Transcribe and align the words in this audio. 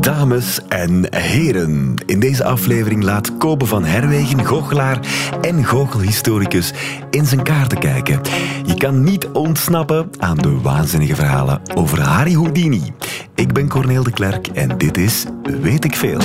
Dames 0.00 0.60
en 0.68 1.14
heren, 1.16 1.94
in 2.06 2.20
deze 2.20 2.44
aflevering 2.44 3.02
laat 3.02 3.36
Kobe 3.36 3.66
van 3.66 3.84
Herwegen, 3.84 4.46
goochelaar 4.46 5.00
en 5.40 5.64
goochelhistoricus, 5.64 6.72
in 7.10 7.26
zijn 7.26 7.42
kaarten 7.42 7.78
kijken. 7.78 8.20
Je 8.64 8.74
kan 8.74 9.02
niet 9.02 9.26
ontsnappen 9.26 10.10
aan 10.18 10.36
de 10.36 10.60
waanzinnige 10.60 11.14
verhalen 11.14 11.60
over 11.74 12.00
Harry 12.00 12.32
Houdini. 12.32 12.92
Ik 13.34 13.52
ben 13.52 13.68
Corneel 13.68 14.02
de 14.02 14.10
Klerk 14.10 14.46
en 14.46 14.78
dit 14.78 14.98
is 14.98 15.24
Weet 15.60 15.84
ik 15.84 15.96
Veel. 15.96 16.20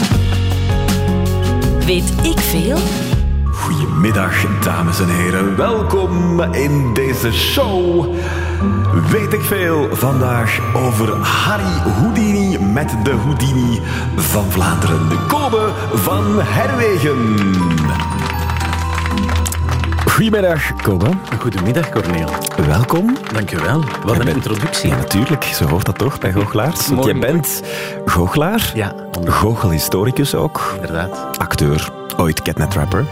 Weet 1.86 2.14
ik 2.24 2.40
veel? 2.40 2.78
Goedemiddag, 3.52 4.60
dames 4.64 5.00
en 5.00 5.10
heren. 5.10 5.58
Welkom 5.58 6.42
in 6.42 6.94
deze 6.94 7.32
show. 7.32 8.06
Weet 9.12 9.34
ik 9.34 9.42
veel 9.42 9.88
vandaag 9.92 10.60
over 10.74 11.14
Harry 11.22 11.92
Houdini 11.94 12.58
met 12.60 12.96
de 13.04 13.12
Houdini 13.12 13.82
van 14.16 14.52
Vlaanderen. 14.52 15.10
De 15.10 15.18
Kobe 15.28 15.70
van 15.94 16.24
Herwegen. 16.42 17.40
Goedemiddag, 20.12 20.74
Kobe. 20.82 21.06
Goedemiddag, 21.40 21.90
Corneel. 21.90 22.30
Welkom. 22.68 23.18
Dankjewel. 23.34 23.84
Wat 24.04 24.20
een 24.20 24.28
introductie. 24.28 24.90
Ja, 24.90 24.96
natuurlijk. 24.96 25.44
Zo 25.44 25.66
hoort 25.68 25.86
dat 25.86 25.98
toch 25.98 26.20
bij 26.20 26.32
goochelaars? 26.32 26.88
Want 26.90 27.04
jij 27.06 27.14
mooi. 27.14 27.32
bent 27.32 27.62
goochelaar, 28.06 28.72
Ja, 28.76 28.94
goochelhistoricus 29.26 30.36
ook, 30.36 30.74
inderdaad. 30.76 31.38
acteur, 31.40 31.90
ooit 32.18 32.42
catnet 32.42 32.74
rapper. 32.74 33.06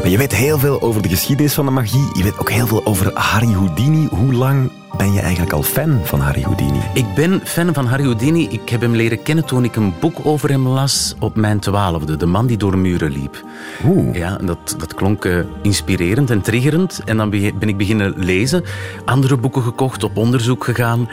Maar 0.00 0.08
je 0.08 0.18
weet 0.18 0.34
heel 0.34 0.58
veel 0.58 0.82
over 0.82 1.02
de 1.02 1.08
geschiedenis 1.08 1.54
van 1.54 1.64
de 1.64 1.70
magie. 1.70 2.10
Je 2.12 2.22
weet 2.22 2.38
ook 2.38 2.50
heel 2.50 2.66
veel 2.66 2.80
over 2.84 3.10
Harry 3.14 3.52
Houdini. 3.52 4.08
Hoe 4.10 4.32
lang 4.32 4.70
ben 4.96 5.12
je 5.12 5.20
eigenlijk 5.20 5.52
al 5.52 5.62
fan 5.62 6.00
van 6.04 6.20
Harry 6.20 6.42
Houdini? 6.42 6.80
Ik 6.94 7.04
ben 7.14 7.40
fan 7.44 7.74
van 7.74 7.86
Harry 7.86 8.04
Houdini. 8.04 8.46
Ik 8.50 8.68
heb 8.68 8.80
hem 8.80 8.94
leren 8.94 9.22
kennen 9.22 9.44
toen 9.44 9.64
ik 9.64 9.76
een 9.76 9.94
boek 10.00 10.18
over 10.22 10.48
hem 10.48 10.66
las 10.68 11.14
op 11.18 11.36
mijn 11.36 11.58
twaalfde. 11.58 12.16
De 12.16 12.26
man 12.26 12.46
die 12.46 12.56
door 12.56 12.78
muren 12.78 13.10
liep. 13.12 13.44
Oeh. 13.84 14.14
Ja, 14.16 14.38
dat, 14.42 14.74
dat 14.78 14.94
klonk 14.94 15.24
eh, 15.24 15.38
inspirerend 15.62 16.30
en 16.30 16.40
triggerend. 16.40 17.00
En 17.04 17.16
dan 17.16 17.30
be- 17.30 17.52
ben 17.58 17.68
ik 17.68 17.76
beginnen 17.76 18.14
lezen. 18.16 18.64
Andere 19.04 19.36
boeken 19.36 19.62
gekocht, 19.62 20.04
op 20.04 20.16
onderzoek 20.16 20.64
gegaan. 20.64 21.08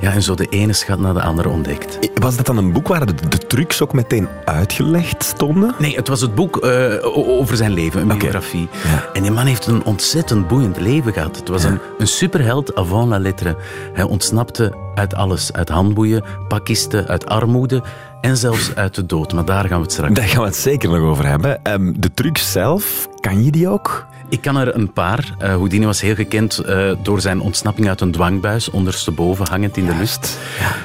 Ja, 0.00 0.12
en 0.12 0.22
zo 0.22 0.34
de 0.34 0.46
ene 0.48 0.72
schat 0.72 0.98
na 0.98 1.12
de 1.12 1.22
andere 1.22 1.48
ontdekt. 1.48 1.98
Was 2.14 2.36
dat 2.36 2.46
dan 2.46 2.56
een 2.56 2.72
boek 2.72 2.88
waar 2.88 3.06
de, 3.06 3.14
de 3.28 3.38
trucs 3.38 3.82
ook 3.82 3.92
meteen 3.92 4.28
uitgelegd 4.44 5.24
stonden? 5.24 5.74
Nee, 5.78 5.96
het 5.96 6.08
was 6.08 6.20
het 6.20 6.34
boek 6.34 6.56
eh, 6.56 6.94
over 7.14 7.56
zijn 7.56 7.72
leven, 7.72 8.00
een 8.10 8.18
biografie. 8.18 8.68
Ja. 8.84 9.08
En 9.12 9.22
die 9.22 9.30
man 9.30 9.46
heeft 9.46 9.66
een 9.66 9.84
ontzettend 9.84 10.48
boeiend 10.48 10.80
leven 10.80 11.12
gehad. 11.12 11.36
Het 11.36 11.48
was 11.48 11.62
Ja. 11.62 11.68
een, 11.68 11.78
een 11.98 12.06
superheld 12.06 12.74
avant 12.74 13.08
la 13.08 13.15
lettre. 13.18 13.56
Hij 13.92 14.04
ontsnapte 14.04 14.74
uit 14.94 15.14
alles. 15.14 15.52
Uit 15.52 15.68
handboeien, 15.68 16.24
pakisten, 16.48 17.08
uit 17.08 17.26
armoede 17.26 17.82
en 18.20 18.36
zelfs 18.36 18.74
uit 18.74 18.94
de 18.94 19.06
dood. 19.06 19.32
Maar 19.32 19.44
daar 19.44 19.64
gaan 19.64 19.76
we 19.76 19.82
het 19.82 19.92
straks 19.92 20.14
Daar 20.14 20.28
gaan 20.28 20.40
we 20.40 20.46
het 20.46 20.56
zeker 20.56 20.88
nog 20.88 20.98
over 20.98 21.26
hebben. 21.26 21.64
Ehm, 21.64 21.92
de 21.96 22.14
trucs 22.14 22.52
zelf, 22.52 23.08
kan 23.20 23.44
je 23.44 23.50
die 23.50 23.68
ook? 23.68 24.06
Ik 24.28 24.40
kan 24.40 24.56
er 24.56 24.74
een 24.74 24.92
paar. 24.92 25.34
Eh, 25.38 25.48
Houdini 25.48 25.84
was 25.84 26.00
heel 26.00 26.14
gekend 26.14 26.58
eh, 26.58 26.90
door 27.02 27.20
zijn 27.20 27.40
ontsnapping 27.40 27.88
uit 27.88 28.00
een 28.00 28.10
dwangbuis, 28.10 28.70
ondersteboven 28.70 29.46
hangend 29.48 29.76
in 29.76 29.86
de 29.86 29.94
lust. 29.94 30.38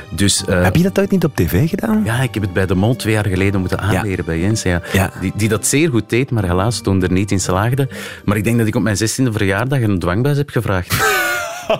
Dus 0.09 0.45
eh, 0.45 0.63
Heb 0.63 0.75
je 0.75 0.83
dat 0.83 0.99
ooit 0.99 1.11
niet 1.11 1.23
op 1.23 1.35
tv 1.35 1.69
gedaan? 1.69 2.01
ja, 2.05 2.21
ik 2.21 2.33
heb 2.33 2.43
het 2.43 2.53
bij 2.53 2.66
de 2.66 2.75
Mond 2.75 2.99
twee 2.99 3.13
jaar 3.13 3.27
geleden 3.27 3.59
moeten 3.59 3.79
aanleren 3.79 4.25
bij 4.25 4.39
Jens. 4.39 4.61
Ja. 4.63 4.81
Ja. 4.93 5.11
Die, 5.21 5.31
die 5.35 5.49
dat 5.49 5.67
zeer 5.67 5.89
goed 5.89 6.09
deed, 6.09 6.31
maar 6.31 6.43
helaas 6.45 6.81
toen 6.81 7.03
er 7.03 7.11
niet 7.11 7.31
in 7.31 7.39
slaagde. 7.39 7.89
Maar 8.25 8.38
ik 8.38 8.43
denk 8.43 8.57
dat 8.57 8.67
ik 8.67 8.75
op 8.75 8.81
mijn 8.81 8.97
16e 8.97 9.31
verjaardag 9.31 9.81
een 9.81 9.99
dwangbuis 9.99 10.38
heb 10.38 10.49
gevraagd. 10.49 10.95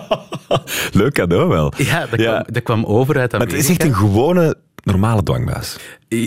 Leuk 1.00 1.12
cadeau 1.14 1.48
wel. 1.48 1.72
Ja, 1.76 2.06
dat, 2.06 2.20
Ja. 2.20 2.32
Kwam, 2.40 2.52
dat 2.54 2.62
kwam 2.62 2.84
over 2.84 3.18
uit 3.18 3.32
Maar 3.32 3.40
Amerika. 3.40 3.56
het 3.62 3.70
is 3.70 3.76
echt 3.76 3.88
een 3.88 3.94
gewone, 3.94 4.56
normale 4.82 5.22
dwangbuis. 5.22 5.76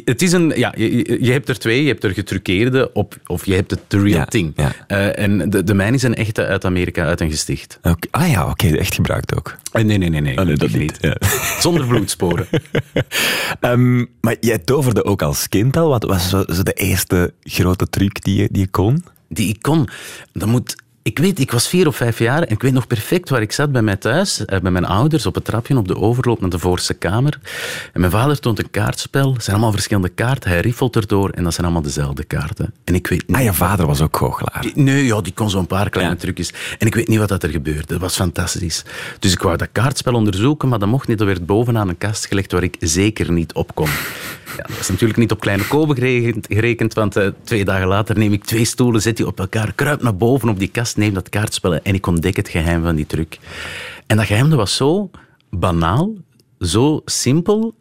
Het 0.06 0.22
is 0.22 0.32
een, 0.32 0.54
ja, 0.56 0.74
je, 0.78 1.18
je- 1.24 1.32
hebt 1.32 1.50
er 1.50 1.60
twee. 1.60 1.82
Je 1.84 1.88
hebt 1.88 2.04
er 2.04 2.12
getruckeerde 2.14 2.94
op, 2.94 3.16
of 3.26 3.46
je 3.46 3.54
hebt 3.54 3.72
het 3.72 3.80
the 3.88 3.98
real 4.00 4.10
Ja, 4.18 4.26
thing. 4.26 4.54
ja. 4.56 4.72
Eh, 4.88 5.24
en 5.24 5.50
de, 5.50 5.64
de 5.64 5.74
mijne 5.74 5.96
is 5.96 6.04
een 6.04 6.16
echte 6.16 6.46
uit 6.46 6.66
Amerika, 6.66 7.06
uit 7.06 7.22
een 7.22 7.30
gesticht. 7.30 7.80
Ah 8.12 8.30
ja, 8.32 8.48
oké, 8.50 8.68
echt 8.68 8.94
gebruikt 8.96 9.36
ook. 9.38 9.56
Eh, 9.72 9.84
nee, 9.84 9.98
nee, 9.98 10.10
nee. 10.10 10.22
nee, 10.22 10.38
Oh, 10.38 10.46
nee, 10.46 10.56
dat 10.56 10.72
niet. 10.72 10.98
Ja. 11.02 11.16
Zonder 11.60 11.86
bloedsporen. 11.88 12.48
Ehm, 13.60 14.06
maar 14.22 14.36
jij 14.40 14.58
toverde 14.58 15.04
ook 15.06 15.22
als 15.22 15.50
kind 15.50 15.78
al. 15.78 15.90
Wat 15.90 16.04
was 16.04 16.30
de 16.64 16.74
eerste 16.74 17.34
grote 17.44 17.90
truc 17.90 18.24
die 18.24 18.42
je, 18.42 18.48
die 18.52 18.62
je 18.62 18.68
kon? 18.68 19.04
die 19.30 19.50
ik 19.50 19.62
kon. 19.62 19.88
Dat 20.34 20.48
moet, 20.48 20.76
ik 21.08 21.20
weet, 21.20 21.40
ik 21.40 21.52
was 21.52 21.68
vier 21.68 21.88
of 21.88 21.96
vijf 21.96 22.20
jaar 22.20 22.42
en 22.42 22.50
ik 22.54 22.62
weet 22.62 22.74
nog 22.74 22.88
perfect 22.88 23.30
waar 23.30 23.42
ik 23.42 23.52
zat 23.52 23.72
bij 23.72 23.82
mij 23.82 23.96
thuis, 23.96 24.46
eh, 24.46 24.60
bij 24.60 24.72
mijn 24.72 24.86
ouders, 24.86 25.26
op 25.26 25.36
het 25.36 25.46
trapje 25.46 25.78
op 25.78 25.88
de 25.88 25.96
overloop 25.98 26.42
naar 26.42 26.50
de 26.50 26.60
voorste 26.60 26.94
kamer. 26.94 27.40
En 27.94 28.00
mijn 28.00 28.12
vader 28.12 28.40
toont 28.40 28.60
een 28.60 28.70
kaartspel. 28.72 29.34
Het 29.34 29.44
zijn 29.44 29.56
allemaal 29.56 29.74
verschillende 29.74 30.10
kaarten. 30.10 30.50
Hij 30.50 30.60
riffelt 30.60 30.96
erdoor 30.96 31.30
en 31.30 31.44
dat 31.44 31.54
zijn 31.54 31.66
allemaal 31.66 31.84
dezelfde 31.84 32.24
kaarten. 32.24 32.74
En 32.84 32.96
ik 32.96 33.08
weet 33.08 33.28
niet... 33.28 33.38
Ah, 33.38 33.44
je 33.44 33.54
vader 33.54 33.86
was 33.86 34.02
ook 34.02 34.18
goochelaar. 34.18 34.66
Nee, 34.74 35.06
ja, 35.06 35.22
die 35.22 35.34
kon 35.34 35.50
zo'n 35.50 35.68
paar 35.68 35.90
kleine 35.90 36.14
Ja. 36.14 36.20
trucjes. 36.20 36.54
En 36.78 36.88
ik 36.88 36.96
weet 36.96 37.08
niet 37.08 37.20
wat 37.20 37.30
dat 37.30 37.44
er 37.44 37.50
gebeurde. 37.50 37.86
Dat 37.86 38.00
was 38.00 38.16
fantastisch. 38.16 38.84
Dus 39.20 39.32
ik 39.32 39.42
wou 39.42 39.58
dat 39.58 39.70
kaartspel 39.72 40.14
onderzoeken, 40.14 40.70
maar 40.70 40.80
dat 40.80 40.90
mocht 40.90 41.08
niet. 41.08 41.18
Dat 41.18 41.28
werd 41.28 41.46
bovenaan 41.46 41.90
een 41.90 41.98
kast 41.98 42.26
gelegd 42.26 42.52
waar 42.52 42.64
ik 42.64 42.76
zeker 42.80 43.32
niet 43.32 43.54
op 43.54 43.76
kon. 43.76 43.90
Ja, 44.58 44.64
dat 44.68 44.80
is 44.80 44.90
natuurlijk 44.90 45.20
niet 45.20 45.32
op 45.32 45.40
kleine 45.40 45.68
koben 45.68 45.96
gerekend, 45.96 46.46
gerekend 46.50 46.94
want 46.94 47.16
eh, 47.16 47.28
twee 47.44 47.66
dagen 47.66 47.88
later 47.88 48.18
neem 48.18 48.34
ik 48.34 48.44
twee 48.44 48.66
stoelen, 48.66 49.02
zet 49.02 49.18
die 49.18 49.28
op 49.28 49.40
elkaar, 49.40 49.74
kruip 49.76 50.02
naar 50.02 50.16
boven 50.16 50.50
op 50.50 50.60
die 50.60 50.68
kast, 50.68 50.95
neem 50.96 51.14
dat 51.14 51.30
kaartspel 51.30 51.76
en 51.76 51.94
ik 51.94 52.08
ontdek 52.08 52.36
het 52.36 52.50
geheim 52.50 52.84
van 52.84 52.96
die 52.96 53.06
truc. 53.06 53.40
En 54.08 54.18
dat 54.18 54.26
geheim 54.26 54.50
dat 54.50 54.58
was 54.58 54.76
zo 54.76 55.10
banaal, 55.50 56.14
zo 56.60 57.02
simpel, 57.06 57.76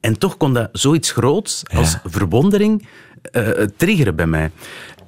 en 0.00 0.18
toch 0.18 0.36
kon 0.36 0.52
dat 0.54 0.68
zoiets 0.72 1.10
groots 1.12 1.62
als 1.74 1.92
Ja. 1.92 2.02
verwondering 2.04 2.88
eh, 3.32 3.48
triggeren 3.76 4.16
bij 4.16 4.26
mij. 4.26 4.50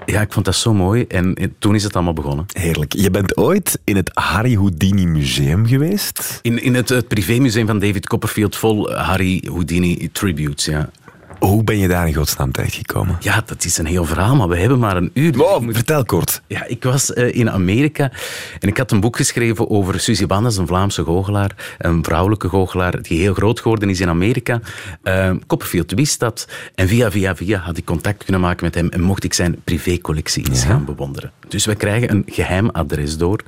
Ja, 0.06 0.20
ik 0.20 0.32
vond 0.32 0.44
dat 0.44 0.54
zo 0.54 0.74
mooi 0.74 1.04
en 1.04 1.54
toen 1.58 1.74
is 1.74 1.82
het 1.82 1.94
allemaal 1.94 2.12
begonnen. 2.12 2.44
Heerlijk. 2.52 2.92
Je 2.92 3.10
bent 3.10 3.36
ooit 3.36 3.80
in 3.84 3.96
het 3.96 4.10
Harry 4.14 4.54
Houdini 4.54 5.06
Museum 5.06 5.66
geweest. 5.66 6.38
In, 6.42 6.62
in 6.62 6.74
het, 6.74 6.88
het 6.88 7.08
privémuseum 7.08 7.66
van 7.66 7.78
David 7.78 8.06
Copperfield 8.06 8.56
vol 8.56 8.92
Harry 8.92 9.42
Houdini 9.46 10.08
tributes, 10.12 10.64
ja. 10.64 10.90
Hoe 11.38 11.64
ben 11.64 11.78
je 11.78 11.88
daar 11.88 12.06
in 12.08 12.14
godsnaam 12.14 12.52
terechtgekomen? 12.52 13.16
Ja, 13.20 13.42
dat 13.46 13.64
is 13.64 13.78
een 13.78 13.86
heel 13.86 14.04
verhaal, 14.04 14.36
maar 14.36 14.48
we 14.48 14.58
hebben 14.58 14.78
maar 14.78 14.96
een 14.96 15.10
uur. 15.14 15.34
Vertel 15.68 16.04
kort. 16.04 16.42
Ja, 16.46 16.64
ik 16.64 16.82
was 16.82 17.12
eh, 17.12 17.34
in 17.34 17.50
Amerika 17.50 18.12
en 18.60 18.68
ik 18.68 18.76
had 18.76 18.90
een 18.90 19.00
boek 19.00 19.16
geschreven 19.16 19.70
over 19.70 20.00
Suzy 20.00 20.26
Bannes, 20.26 20.56
een 20.56 20.66
Vlaamse 20.66 21.04
goochelaar, 21.04 21.76
een 21.78 22.04
vrouwelijke 22.04 22.48
goochelaar 22.48 23.02
die 23.02 23.20
heel 23.20 23.34
groot 23.34 23.60
geworden 23.60 23.90
is 23.90 24.00
in 24.00 24.08
Amerika. 24.08 24.60
Eh, 25.02 25.30
Copperfield 25.46 25.92
wist 25.92 26.20
dat 26.20 26.48
en 26.74 26.88
via, 26.88 27.10
via, 27.10 27.36
via 27.36 27.58
had 27.58 27.76
ik 27.76 27.84
contact 27.84 28.24
kunnen 28.24 28.40
maken 28.40 28.64
met 28.64 28.74
hem 28.74 28.88
en 28.88 29.00
mocht 29.00 29.24
ik 29.24 29.34
zijn 29.34 29.60
privécollectie 29.64 30.48
eens 30.48 30.64
gaan 30.64 30.84
bewonderen. 30.84 31.32
Dus 31.48 31.64
wij 31.64 31.76
krijgen 31.76 32.10
een 32.10 32.22
geheim 32.26 32.68
adres 32.70 33.16
door 33.16 33.40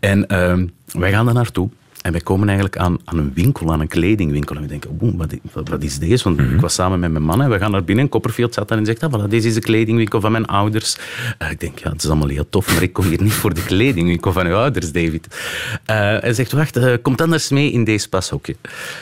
en 0.00 0.26
eh, 0.26 0.56
wij 0.92 1.10
gaan 1.10 1.24
daar 1.24 1.34
naartoe. 1.34 1.68
En 2.02 2.12
wij 2.12 2.20
komen 2.20 2.46
eigenlijk 2.48 2.78
aan, 2.78 2.98
aan 3.04 3.18
een 3.18 3.32
winkel, 3.34 3.72
aan 3.72 3.80
een 3.80 3.88
kledingwinkel. 3.88 4.56
En 4.56 4.62
we 4.62 4.68
denken, 4.68 4.98
oeh, 5.00 5.14
wat, 5.16 5.32
i- 5.32 5.40
wat, 5.52 5.68
wat 5.68 5.82
is 5.82 5.98
deze? 5.98 6.24
Want 6.24 6.40
ik 6.40 6.60
was 6.60 6.74
samen 6.74 7.00
met 7.00 7.10
mijn 7.10 7.24
man 7.24 7.42
en 7.42 7.50
we 7.50 7.58
gaan 7.58 7.70
naar 7.70 7.84
binnen. 7.84 8.08
Copperfield 8.08 8.54
zat 8.54 8.68
daar 8.68 8.78
en 8.78 8.86
zegt, 8.86 9.02
ah, 9.02 9.12
voilà, 9.24 9.28
deze 9.28 9.48
is 9.48 9.54
de 9.54 9.60
kledingwinkel 9.60 10.20
van 10.20 10.32
mijn 10.32 10.46
ouders. 10.46 10.96
Eh, 11.38 11.50
ik 11.50 11.60
denk, 11.60 11.78
ja, 11.78 11.90
het 11.92 12.02
is 12.02 12.08
allemaal 12.08 12.28
heel 12.28 12.48
tof, 12.48 12.72
maar 12.74 12.82
ik 12.82 12.92
kom 12.92 13.04
hier 13.04 13.22
niet 13.22 13.32
voor 13.32 13.54
de 13.54 13.64
kledingwinkel 13.64 14.32
van 14.32 14.46
uw 14.46 14.54
ouders, 14.54 14.92
David. 14.92 15.26
Eh, 15.84 15.96
hij 15.96 16.32
zegt, 16.32 16.52
wacht, 16.52 16.76
eh, 16.76 16.92
kom 17.02 17.16
dan 17.16 17.32
eens 17.32 17.48
mee 17.50 17.70
in 17.72 17.84
deze 17.84 18.08
pashokje. 18.08 18.56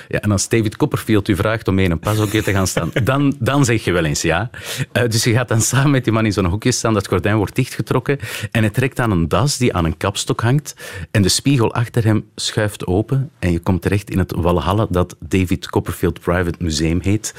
Ja, 0.09 0.21
en 0.21 0.31
als 0.33 0.49
David 0.49 0.77
Copperfield 0.77 1.29
u 1.29 1.37
vraagt 1.37 1.69
om 1.69 1.75
mee 1.75 1.85
in 1.85 1.91
een 1.91 1.99
pashokje 1.99 2.43
te 2.43 2.53
gaan 2.53 2.67
staan, 2.67 2.91
dan, 3.05 3.35
dan 3.39 3.65
zeg 3.65 3.85
je 3.85 3.93
wel 3.93 4.05
eens 4.05 4.23
ja. 4.23 4.51
Dus 5.09 5.25
je 5.25 5.33
gaat 5.33 5.49
dan 5.49 5.61
samen 5.61 5.91
met 5.91 6.05
die 6.05 6.13
man 6.13 6.25
in 6.27 6.33
zo'n 6.33 6.45
hoekje 6.45 6.73
staan, 6.73 6.95
dat 6.95 7.07
gordijn 7.09 7.37
wordt 7.37 7.55
dichtgetrokken 7.55 8.19
en 8.51 8.61
hij 8.61 8.71
trekt 8.71 9.01
aan 9.01 9.11
een 9.11 9.29
das 9.29 9.57
die 9.57 9.75
aan 9.75 9.85
een 9.85 9.97
kapstok 9.97 10.41
hangt 10.41 10.75
en 11.11 11.23
de 11.23 11.29
spiegel 11.29 11.75
achter 11.75 12.05
hem 12.05 12.25
schuift 12.37 12.85
open 12.87 13.31
en 13.39 13.53
je 13.53 13.59
komt 13.59 13.83
terecht 13.83 14.11
in 14.11 14.19
het 14.19 14.33
Walhalla 14.37 14.87
dat 14.91 15.17
David 15.21 15.69
Copperfield 15.71 16.21
Private 16.21 16.57
Museum 16.59 17.01
heet. 17.03 17.35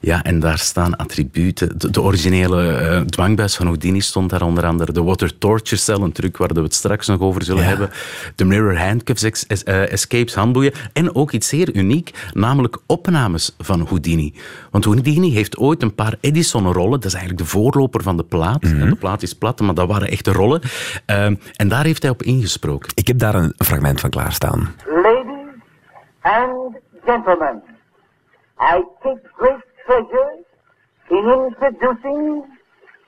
Ja, 0.00 0.22
en 0.24 0.40
daar 0.40 0.58
staan 0.58 0.96
attributen. 0.96 1.78
De, 1.78 1.90
de 1.90 2.02
originele 2.02 2.68
eh, 2.72 3.00
dwangbuis 3.00 3.56
van 3.56 3.66
Houdini 3.66 4.00
stond 4.00 4.30
daar 4.30 4.42
onder 4.42 4.64
andere. 4.66 4.92
De 4.92 5.02
Water 5.02 5.38
Torture 5.38 5.76
Cell, 5.80 5.94
een 5.94 6.12
truc 6.12 6.36
waar 6.36 6.48
we 6.54 6.60
het 6.60 6.74
straks 6.74 7.06
nog 7.06 7.20
over 7.20 7.42
zullen 7.42 7.62
Ja. 7.62 7.68
hebben. 7.68 7.90
De 8.34 8.44
Mirror 8.44 8.78
Handcuffs, 8.78 9.22
ex- 9.22 9.46
es- 9.46 9.62
eh, 9.64 9.92
Escapes, 9.92 10.34
handboeien. 10.34 10.72
En 10.92 11.14
ook 11.14 11.32
iets 11.32 11.48
zeer 11.48 11.74
uniek, 11.74 12.10
namelijk 12.32 12.78
opnames 12.86 13.54
van 13.58 13.80
Houdini. 13.86 14.34
Want 14.70 14.84
Houdini 14.84 15.30
heeft 15.32 15.56
ooit 15.56 15.82
een 15.82 15.94
paar 15.94 16.16
Edison-rollen, 16.20 16.90
dat 16.90 17.04
is 17.04 17.12
eigenlijk 17.14 17.44
de 17.44 17.50
voorloper 17.50 18.02
van 18.02 18.16
de 18.16 18.24
plaat. 18.24 18.62
De 18.62 18.96
plaat 18.98 19.22
is 19.22 19.32
plat, 19.32 19.60
maar 19.60 19.74
dat 19.74 19.88
waren 19.88 20.08
echte 20.08 20.32
rollen. 20.32 20.60
Ehm, 21.06 21.34
en 21.56 21.68
daar 21.68 21.84
heeft 21.84 22.02
hij 22.02 22.10
op 22.10 22.22
ingesproken. 22.22 22.90
Ik 22.94 23.06
heb 23.06 23.18
daar 23.18 23.34
een 23.34 23.52
fragment 23.56 24.00
van 24.00 24.10
klaarstaan. 24.10 24.74
And 26.24 26.74
gentlemen, 27.06 27.62
I 28.58 28.82
take 29.02 29.22
great 29.36 29.60
pleasure 29.86 30.30
in 31.10 31.50
introducing 31.50 32.44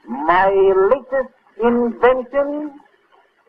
my 0.06 0.48
latest 0.92 1.34
invention, 1.62 2.72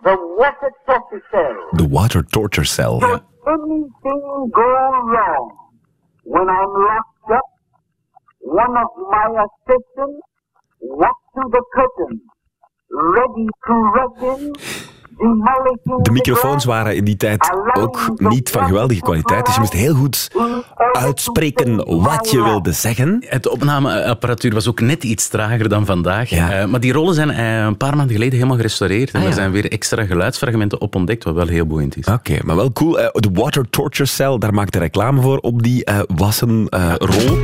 the 0.03 0.15
water 0.37 0.71
torture 0.85 1.23
cell. 1.31 1.55
De 1.75 1.83
Water 1.85 2.23
Torture 2.23 2.63
Cell. 2.63 2.99
Should 3.01 3.21
anything 3.47 4.51
go 4.53 5.01
wrong 5.11 5.57
when 6.23 6.49
I'm 6.49 6.73
locked 6.73 7.31
up 7.31 7.43
one 8.39 8.77
of 8.77 8.87
my 9.11 9.45
assistants 9.45 10.21
walked 10.79 11.35
to 11.35 11.43
the 11.51 11.63
curtain, 11.73 12.21
ready 12.91 13.47
to 13.67 13.73
reckon, 13.97 14.53
demolishing 14.53 14.96
De 16.01 16.11
microfoons 16.11 16.65
waren 16.65 16.95
in 16.95 17.03
die 17.03 17.17
tijd 17.17 17.51
ook 17.73 17.99
niet 18.17 18.49
van 18.49 18.65
geweldige 18.65 19.01
kwaliteit, 19.01 19.45
dus 19.45 19.53
je 19.53 19.59
moest 19.59 19.73
heel 19.73 19.93
goed 19.95 20.29
uitspreken 20.91 22.01
wat 22.01 22.31
je 22.31 22.43
wilde 22.43 22.71
zeggen. 22.71 23.23
Het 23.27 23.47
opnameapparatuur 23.49 24.53
was 24.53 24.67
ook 24.67 24.79
net 24.79 25.03
iets 25.03 25.27
trager 25.27 25.69
dan 25.69 25.85
vandaag. 25.85 26.29
Ja. 26.29 26.51
Eh, 26.51 26.65
maar 26.65 26.79
die 26.79 26.93
rollen 26.93 27.13
zijn 27.13 27.29
eh, 27.29 27.57
een 27.57 27.77
paar 27.77 27.95
maanden 27.95 28.13
geleden 28.15 28.33
helemaal 28.35 28.55
gerestaureerd. 28.57 29.11
En 29.11 29.21
Ah, 29.21 29.27
er 29.27 29.33
zijn 29.33 29.51
weer 29.51 29.71
extra 29.71 30.05
geluidsfragmenten 30.05 30.81
op 30.81 30.95
ontdekt, 30.95 31.23
wat 31.23 31.33
wel 31.33 31.47
heel 31.47 31.65
boeiend 31.65 31.97
is. 31.97 32.05
Oké, 32.05 32.37
maar 32.43 32.55
wel 32.55 32.71
cool. 32.71 32.99
Eh, 32.99 33.07
de 33.11 33.29
Water 33.33 33.69
Torture 33.69 34.09
Cell, 34.09 34.37
daar 34.37 34.53
maakte 34.53 34.79
reclame 34.79 35.21
voor 35.21 35.37
op 35.37 35.63
die 35.63 35.85
eh 35.85 35.99
wassen 36.15 36.67
eh, 36.69 36.93
rol. 36.97 37.37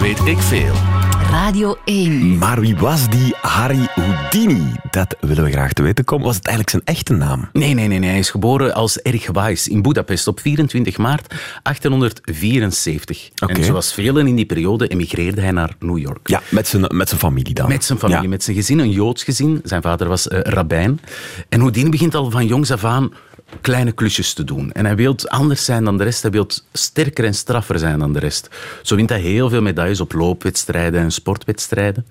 Weet 0.00 0.20
ik 0.26 0.38
veel. 0.38 0.95
Radio 1.30 1.76
1. 1.84 2.38
Maar 2.38 2.60
wie 2.60 2.76
was 2.76 3.08
die 3.08 3.34
Harry 3.40 3.88
Houdini? 3.94 4.72
Dat 4.90 5.16
willen 5.20 5.44
we 5.44 5.50
graag 5.50 5.72
te 5.72 5.82
weten 5.82 6.04
komen. 6.04 6.26
Was 6.26 6.36
het 6.36 6.46
eigenlijk 6.46 6.76
zijn 6.84 6.96
echte 6.96 7.12
naam? 7.12 7.48
Nee, 7.52 7.74
nee, 7.74 7.86
nee, 7.88 7.98
nee. 7.98 8.08
Hij 8.10 8.18
is 8.18 8.30
geboren 8.30 8.74
als 8.74 8.98
Erich 9.02 9.30
Weiss 9.32 9.68
in 9.68 9.82
Budapest 9.82 10.26
op 10.26 10.40
24 10.40 10.98
maart 10.98 11.34
1874. 11.62 13.28
Oké. 13.42 13.52
En 13.52 13.64
zoals 13.64 13.92
velen 13.92 14.26
in 14.26 14.36
die 14.36 14.46
periode 14.46 14.86
emigreerde 14.88 15.40
hij 15.40 15.50
naar 15.50 15.74
New 15.78 15.98
York. 15.98 16.28
Ja, 16.28 16.42
met 16.48 16.68
zijn, 16.68 16.84
met 16.96 17.08
zijn 17.08 17.20
familie 17.20 17.54
dan. 17.54 17.68
Met 17.68 17.84
zijn 17.84 17.98
familie, 17.98 18.22
Ja. 18.22 18.28
met 18.28 18.42
zijn 18.44 18.56
gezin, 18.56 18.78
een 18.78 18.90
Joods 18.90 19.24
gezin. 19.24 19.60
Zijn 19.64 19.82
vader 19.82 20.08
was 20.08 20.28
eh, 20.28 20.40
rabbijn. 20.40 21.00
En 21.48 21.60
Houdini 21.60 21.90
begint 21.90 22.14
al 22.14 22.30
van 22.30 22.46
jongs 22.46 22.70
af 22.70 22.84
aan 22.84 23.10
kleine 23.60 23.92
klusjes 23.92 24.32
te 24.32 24.44
doen. 24.44 24.72
En 24.72 24.84
hij 24.84 24.96
wil 24.96 25.14
anders 25.24 25.64
zijn 25.64 25.84
dan 25.84 25.98
de 25.98 26.04
rest. 26.04 26.22
Hij 26.22 26.30
wil 26.30 26.46
sterker 26.72 27.24
en 27.24 27.34
straffer 27.34 27.78
zijn 27.78 27.98
dan 27.98 28.12
de 28.12 28.18
rest. 28.18 28.48
Zo 28.82 28.96
wint 28.96 29.08
hij 29.08 29.20
heel 29.20 29.48
veel 29.48 29.62
medailles 29.62 30.00
op 30.00 30.12
loopwedstrijden 30.12 31.00
en 31.00 31.10
sportwedstrijden. 31.10 32.06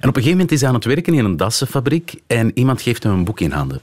En 0.00 0.08
op 0.08 0.16
een 0.16 0.22
gegeven 0.22 0.30
moment 0.30 0.52
is 0.52 0.60
hij 0.60 0.68
aan 0.68 0.74
het 0.74 0.84
werken 0.84 1.14
in 1.14 1.24
een 1.24 1.36
dassenfabriek 1.36 2.14
en 2.26 2.50
iemand 2.54 2.82
geeft 2.82 3.02
hem 3.02 3.12
een 3.12 3.24
boek 3.24 3.40
in 3.40 3.50
handen. 3.50 3.80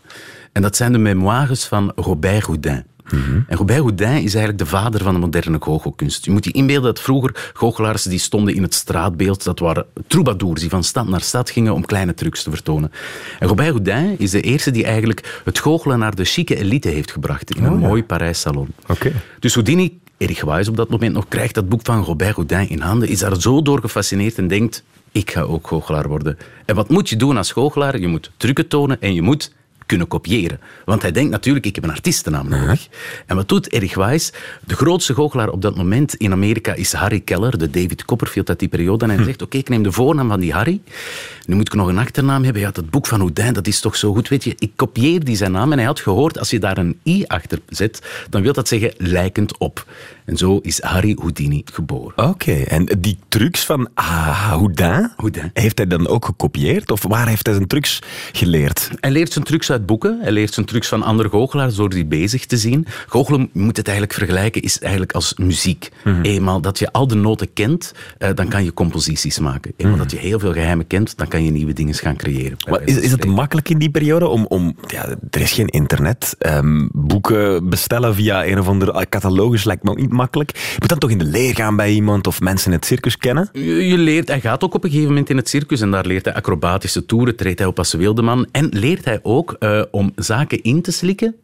En 0.52 0.62
dat 0.62 0.76
zijn 0.76 0.92
de 0.92 0.98
memoires 0.98 1.66
van 1.66 1.92
Robert 1.96 2.44
Houdin. 2.44 2.95
En 3.12 3.58
Robert 3.58 3.80
Houdin 3.80 4.24
is 4.24 4.34
eigenlijk 4.34 4.58
de 4.58 4.66
vader 4.66 5.04
van 5.04 5.14
de 5.14 5.20
moderne 5.20 5.58
goochelkunst. 5.60 6.26
Je 6.26 6.32
moet 6.32 6.46
je 6.46 6.52
inbeelden 6.52 6.94
dat 6.94 7.04
vroeger 7.04 7.52
goochelaars 7.54 8.04
die 8.04 8.20
stonden 8.20 8.56
in 8.56 8.62
het 8.62 8.74
straatbeeld, 8.74 9.44
dat 9.44 9.60
waren 9.60 9.86
troubadours 10.08 10.62
die 10.62 10.70
van 10.70 10.84
stad 10.84 11.08
naar 11.08 11.22
stad 11.22 11.50
gingen 11.50 11.74
om 11.74 11.86
kleine 11.86 12.14
trucs 12.14 12.44
te 12.44 12.50
vertonen. 12.50 12.92
En 13.40 13.48
Robert 13.48 13.70
Houdin 13.70 14.16
is 14.20 14.32
de 14.32 14.42
eerste 14.42 14.72
die 14.72 14.86
eigenlijk 14.86 15.42
het 15.44 15.60
goochelen 15.60 16.00
naar 16.00 16.16
de 16.16 16.26
chique 16.26 16.56
elite 16.56 16.90
heeft 16.90 17.12
gebracht 17.12 17.56
in 17.56 17.64
een 17.64 17.78
mooi 17.78 18.04
Parijs 18.04 18.40
salon. 18.40 18.68
Oké. 18.88 19.12
Dus 19.40 19.54
Houdini, 19.54 20.00
Erich 20.18 20.44
Weiss 20.44 20.70
op 20.70 20.78
dat 20.78 20.90
moment 20.90 21.14
nog, 21.14 21.28
krijgt 21.28 21.54
dat 21.54 21.70
boek 21.70 21.80
van 21.84 22.04
Robert 22.04 22.36
Houdin 22.36 22.70
in 22.70 22.80
handen, 22.80 23.10
is 23.10 23.20
daar 23.20 23.42
zo 23.42 23.62
door 23.62 23.80
gefascineerd 23.80 24.38
en 24.38 24.48
denkt, 24.48 24.84
ik 25.12 25.32
ga 25.32 25.42
ook 25.42 25.68
goochelaar 25.68 26.08
worden. 26.08 26.38
En 26.66 26.76
wat 26.76 26.90
moet 26.90 27.10
je 27.10 27.16
doen 27.16 27.38
als 27.38 27.52
goochelaar? 27.52 28.00
Je 28.00 28.08
moet 28.08 28.32
trucken 28.38 28.68
tonen 28.68 29.02
en 29.02 29.14
je 29.14 29.22
moet 29.22 29.54
kunnen 29.86 30.08
kopiëren. 30.08 30.60
Want 30.86 31.02
hij 31.02 31.12
denkt 31.12 31.32
natuurlijk, 31.32 31.66
ik 31.66 31.76
heb 31.76 31.84
een 31.84 31.92
artiestennaam 31.92 32.50
nodig. 32.50 32.88
En 33.26 33.36
wat 33.36 33.50
doet 33.50 33.72
Erich 33.72 33.96
Weiss? 33.96 34.32
De 34.66 34.76
grootste 34.76 35.14
goochelaar 35.14 35.50
op 35.50 35.62
dat 35.62 35.76
moment 35.76 36.16
in 36.16 36.32
Amerika 36.32 36.74
is 36.74 36.94
Harry 36.94 37.20
Keller, 37.20 37.58
de 37.58 37.70
David 37.70 38.06
Copperfield 38.06 38.50
uit 38.50 38.60
die 38.60 38.68
periode. 38.68 39.06
En 39.06 39.12
hij 39.12 39.24
zegt, 39.24 39.42
oké, 39.42 39.58
ik 39.58 39.70
neem 39.70 39.84
de 39.84 39.92
voornaam 39.92 40.30
van 40.30 40.40
die 40.40 40.54
Harry. 40.54 40.82
Nu 41.46 41.56
moet 41.56 41.68
ik 41.68 41.74
nog 41.74 41.88
een 41.88 41.98
achternaam 41.98 42.44
hebben. 42.44 42.62
Ja, 42.62 42.72
dat 42.72 42.90
boek 42.90 43.08
van 43.08 43.20
Houdin, 43.20 43.54
dat 43.54 43.68
is 43.68 43.80
toch 43.80 43.96
zo 43.96 44.14
goed. 44.14 44.28
Weet 44.28 44.44
je, 44.44 44.56
ik 44.60 44.72
kopieer 44.76 45.24
die 45.24 45.36
zijn 45.36 45.52
naam. 45.52 45.72
En 45.72 45.78
hij 45.78 45.88
had 45.88 46.00
gehoord, 46.00 46.40
als 46.40 46.50
je 46.50 46.60
daar 46.60 46.78
een 46.78 47.00
i 47.06 47.26
achter 47.28 47.60
zet, 47.70 48.02
dan 48.30 48.42
wil 48.42 48.54
dat 48.54 48.68
zeggen 48.68 48.94
lijkend 48.98 49.58
op. 49.58 49.86
En 50.26 50.38
zo 50.38 50.60
is 50.62 50.82
Harry 50.82 51.16
Houdini 51.20 51.62
geboren. 51.66 52.30
Oké, 52.30 52.52
en 52.52 52.86
die 53.00 53.18
trucs 53.28 53.66
van 53.66 53.90
ah, 53.94 54.50
Houdin, 54.50 55.12
Houdin. 55.16 55.50
heeft 55.54 55.78
hij 55.78 55.88
dan 55.88 56.08
ook 56.08 56.26
gekopieerd? 56.26 56.92
Of 56.92 57.04
waar 57.04 57.28
heeft 57.28 57.46
hij 57.46 57.56
zijn 57.56 57.68
trucs 57.68 58.02
geleerd? 58.32 58.90
Hij 59.00 59.12
leert 59.12 59.32
zijn 59.32 59.46
trucs 59.46 59.72
uit 59.72 59.86
boeken. 59.86 60.20
Hij 60.22 60.32
leert 60.32 60.54
zijn 60.54 60.66
trucs 60.66 60.88
van 60.88 61.04
andere 61.04 61.30
goochelaars 61.30 61.76
door 61.76 61.90
die 61.90 62.06
bezig 62.06 62.46
te 62.46 62.58
zien. 62.58 62.86
Goochelen, 63.08 63.50
moet 63.52 63.78
het 63.78 63.88
eigenlijk 63.88 64.18
vergelijken, 64.18 64.62
is 64.62 64.80
eigenlijk 64.80 65.12
als 65.12 65.34
muziek. 65.34 65.90
Eenmaal 66.22 66.62
dat 66.62 66.80
je 66.80 66.92
al 66.92 67.08
de 67.08 67.16
noten 67.16 67.54
kent, 67.54 67.92
eh, 68.18 68.30
dan 68.34 68.48
kan 68.48 68.64
je 68.64 68.74
composities 68.74 69.40
maken. 69.40 69.74
Eenmaal 69.78 69.98
dat 69.98 70.12
je 70.12 70.18
heel 70.18 70.40
veel 70.40 70.54
geheimen 70.54 70.88
kent, 70.88 71.18
dan 71.18 71.28
kan 71.28 71.44
je 71.44 71.52
nieuwe 71.52 71.74
dingen 71.74 71.94
gaan 71.94 72.16
creëren. 72.16 72.58
Maar 72.70 72.82
is, 72.86 72.98
is 72.98 73.12
het 73.12 73.26
makkelijk 73.26 73.70
in 73.70 73.78
die 73.78 73.90
periode 73.90 74.28
om... 74.28 74.46
om 74.46 74.76
ja, 74.88 75.08
er 75.30 75.42
is 75.42 75.52
geen 75.52 75.68
internet. 75.68 76.36
ehm, 76.40 76.88
boeken 76.92 77.70
bestellen 77.70 78.16
via 78.16 78.46
een 78.46 78.60
of 78.60 78.68
andere 78.68 79.06
catalogus 79.10 79.64
lijkt 79.64 79.84
me 79.84 79.90
ook 79.90 80.00
niet 80.00 80.14
makkelijk. 80.16 80.52
Je 80.56 80.76
moet 80.80 80.90
dan 80.90 80.98
toch 80.98 81.10
in 81.10 81.18
de 81.18 81.26
leer 81.26 81.56
gaan 81.56 81.76
bij 81.76 81.92
iemand 81.92 82.28
of 82.28 82.42
mensen 82.42 82.72
in 82.72 82.78
het 82.78 82.86
circus 82.86 83.18
kennen? 83.18 83.50
Je, 83.54 83.98
leert, 83.98 84.28
hij 84.28 84.42
gaat 84.42 84.64
ook 84.64 84.74
op 84.74 84.84
een 84.84 84.90
gegeven 84.90 85.10
moment 85.10 85.30
in 85.30 85.38
het 85.38 85.50
circus 85.50 85.82
en 85.82 85.92
daar 85.92 86.06
leert 86.06 86.26
hij 86.26 86.34
acrobatische 86.34 87.06
toeren, 87.06 87.36
treedt 87.36 87.60
hij 87.60 87.68
op 87.68 87.78
als 87.78 87.94
wildeman 87.94 88.48
en 88.52 88.68
leert 88.72 89.06
hij 89.06 89.20
ook 89.24 89.56
eh, 89.60 89.82
om 89.92 90.12
zaken 90.16 90.64
in 90.64 90.82
te 90.82 90.92
slikken 90.92 91.36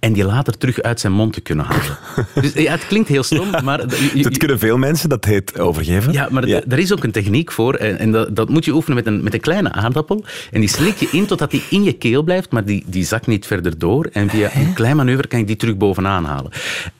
en 0.00 0.12
die 0.12 0.24
later 0.24 0.58
terug 0.58 0.80
uit 0.82 1.00
zijn 1.00 1.12
mond 1.12 1.32
te 1.32 1.40
kunnen 1.40 1.64
halen. 1.64 1.98
dus 2.42 2.52
ja, 2.52 2.72
het 2.72 2.86
klinkt 2.86 3.08
heel 3.08 3.22
stom, 3.22 3.50
maar... 3.64 3.80
je- 3.80 4.10
je- 4.14 4.22
Dat 4.22 4.36
kunnen 4.36 4.58
veel 4.58 4.76
mensen, 4.78 5.08
dat 5.08 5.24
heet 5.24 5.58
overgeven. 5.58 6.12
Ja, 6.12 6.28
maar 6.30 6.42
d- 6.42 6.72
er 6.72 6.78
is 6.78 6.92
ook 6.92 7.04
een 7.04 7.10
techniek 7.12 7.52
voor. 7.52 7.74
En, 7.74 7.98
en 7.98 8.10
dat, 8.12 8.36
dat 8.36 8.48
moet 8.48 8.64
je 8.64 8.72
oefenen 8.74 8.96
met 8.96 9.06
een, 9.06 9.22
met 9.22 9.34
een 9.34 9.40
kleine 9.40 9.72
aardappel. 9.72 10.24
En 10.50 10.60
die 10.60 10.68
slik 10.68 10.96
je 10.96 11.08
in 11.12 11.26
totdat 11.26 11.50
die 11.50 11.62
in 11.70 11.82
je 11.82 11.92
keel 11.92 12.22
blijft, 12.22 12.50
maar 12.50 12.64
die, 12.64 12.84
die 12.86 13.04
zakt 13.04 13.26
niet 13.26 13.46
verder 13.46 13.78
door. 13.78 14.08
En 14.12 14.28
via 14.30 14.50
een 14.54 14.72
klein 14.72 14.96
manoeuvre 14.96 15.26
kan 15.26 15.38
je 15.38 15.44
die 15.44 15.56
terug 15.56 15.76
bovenaan 15.76 16.24
halen. 16.24 16.50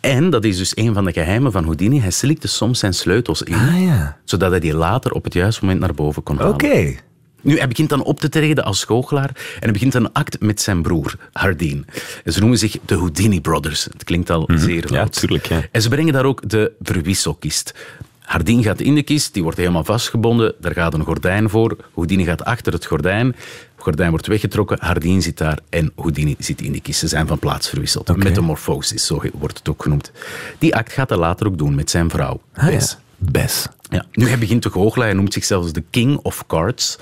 En 0.00 0.30
dat 0.30 0.44
is 0.44 0.56
dus 0.58 0.72
een 0.76 0.94
van 0.94 1.04
de 1.04 1.12
geheimen 1.12 1.52
van 1.52 1.64
Houdini. 1.64 2.00
Hij 2.00 2.10
slikte 2.10 2.48
soms 2.48 2.78
zijn 2.78 2.94
sleutels 2.94 3.42
in, 3.42 3.54
Ah, 3.54 3.82
ja. 3.84 4.16
zodat 4.24 4.50
hij 4.50 4.60
die 4.60 4.74
later 4.74 5.12
op 5.12 5.24
het 5.24 5.32
juiste 5.32 5.60
moment 5.64 5.80
naar 5.80 5.94
boven 5.94 6.22
kon 6.22 6.36
halen. 6.38 6.52
Oké. 6.54 6.94
Nu, 7.40 7.58
hij 7.58 7.68
begint 7.68 7.88
dan 7.88 8.02
op 8.02 8.20
te 8.20 8.28
treden 8.28 8.64
als 8.64 8.84
goochelaar 8.84 9.28
en 9.28 9.60
hij 9.60 9.72
begint 9.72 9.94
een 9.94 10.12
act 10.12 10.40
met 10.40 10.60
zijn 10.60 10.82
broer, 10.82 11.14
Hardin. 11.32 11.86
En 12.24 12.32
ze 12.32 12.40
noemen 12.40 12.58
zich 12.58 12.76
de 12.84 12.94
Houdini 12.94 13.40
Brothers. 13.40 13.84
Het 13.84 14.04
klinkt 14.04 14.30
al 14.30 14.48
zeer 14.54 14.92
Ja, 14.92 15.06
tuurlijk, 15.08 15.46
ja. 15.46 15.60
En 15.70 15.82
ze 15.82 15.88
brengen 15.88 16.12
daar 16.12 16.24
ook 16.24 16.48
de 16.48 16.72
verwisselkist. 16.82 17.74
Hardin 18.20 18.62
gaat 18.62 18.80
in 18.80 18.94
de 18.94 19.02
kist, 19.02 19.32
die 19.34 19.42
wordt 19.42 19.58
helemaal 19.58 19.84
vastgebonden. 19.84 20.54
Daar 20.60 20.72
gaat 20.72 20.94
een 20.94 21.04
gordijn 21.04 21.48
voor. 21.50 21.76
Houdini 21.94 22.24
gaat 22.24 22.44
achter 22.44 22.72
het 22.72 22.86
gordijn. 22.86 23.26
Het 23.26 23.88
gordijn 23.88 24.10
wordt 24.10 24.26
weggetrokken. 24.26 24.76
Hardin 24.80 25.22
zit 25.22 25.38
daar 25.38 25.58
en 25.68 25.92
Houdini 25.96 26.34
zit 26.38 26.60
in 26.62 26.72
de 26.72 26.80
kist. 26.80 26.98
Ze 26.98 27.08
zijn 27.08 27.26
van 27.26 27.38
plaats 27.38 27.68
verwisseld. 27.68 28.16
Metamorfosis, 28.16 29.06
zo 29.06 29.22
wordt 29.34 29.58
het 29.58 29.68
ook 29.68 29.82
genoemd. 29.82 30.12
Die 30.58 30.74
act 30.76 30.92
gaat 30.92 31.08
hij 31.08 31.18
later 31.18 31.46
ook 31.46 31.58
doen 31.58 31.74
met 31.74 31.90
zijn 31.90 32.10
vrouw, 32.10 32.40
Ah, 32.54 32.64
ja. 32.64 32.70
Bess. 32.70 32.96
Bes. 33.16 33.66
Ja. 33.90 34.04
Nu, 34.12 34.26
hij 34.28 34.38
begint 34.38 34.62
te 34.62 34.70
goochelen. 34.70 35.06
Hij 35.06 35.16
noemt 35.16 35.32
zichzelf 35.32 35.72
de 35.72 35.84
King 35.90 36.16
of 36.22 36.46
Cards. 36.46 36.98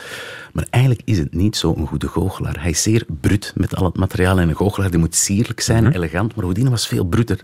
Maar 0.52 0.66
eigenlijk 0.71 1.02
is 1.04 1.18
het 1.18 1.35
niet 1.35 1.57
zo'n 1.57 1.87
goede 1.87 2.09
goochelaar. 2.09 2.61
Hij 2.61 2.71
is 2.71 2.83
zeer 2.83 3.04
brut 3.21 3.52
met 3.57 3.76
al 3.76 3.85
het 3.85 3.97
materiaal. 3.97 4.38
En 4.38 4.49
een 4.49 4.57
goochelaar 4.57 4.90
die 4.90 4.99
moet 4.99 5.14
sierlijk 5.14 5.61
zijn, 5.61 5.92
elegant. 5.92 6.35
Maar 6.35 6.45
Houdini 6.45 6.71
was 6.71 6.87
veel 6.87 7.04
bruter. 7.04 7.40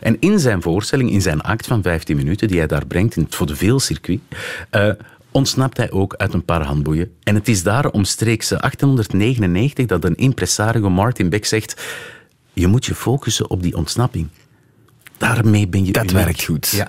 En 0.00 0.16
in 0.20 0.38
zijn 0.38 0.62
voorstelling, 0.62 1.10
in 1.10 1.22
zijn 1.22 1.40
act 1.40 1.66
van 1.66 1.82
15 1.82 2.16
minuten, 2.16 2.48
die 2.48 2.58
hij 2.58 2.66
daar 2.66 2.86
brengt 2.86 3.16
in 3.16 3.22
het 3.22 3.34
vaudeville-circuit, 3.34 4.20
eh, 4.70 4.90
ontsnapt 5.30 5.76
hij 5.76 5.90
ook 5.90 6.14
uit 6.14 6.32
een 6.34 6.44
paar 6.44 6.62
handboeien. 6.62 7.12
En 7.22 7.34
het 7.34 7.48
is 7.48 7.62
daar 7.62 7.90
omstreeks 7.90 8.48
1899 8.48 9.86
dat 9.86 10.04
een 10.04 10.16
impresario, 10.16 10.90
Martin 10.90 11.28
Beck, 11.28 11.44
zegt... 11.44 11.82
Je 12.52 12.66
moet 12.66 12.86
je 12.86 12.94
focussen 12.94 13.50
op 13.50 13.62
die 13.62 13.76
ontsnapping. 13.76 14.28
Daarmee 15.16 15.68
ben 15.68 15.84
je 15.84 15.92
Dat 15.92 16.02
uniek. 16.02 16.16
werkt 16.16 16.44
goed. 16.44 16.68
Ja. 16.68 16.88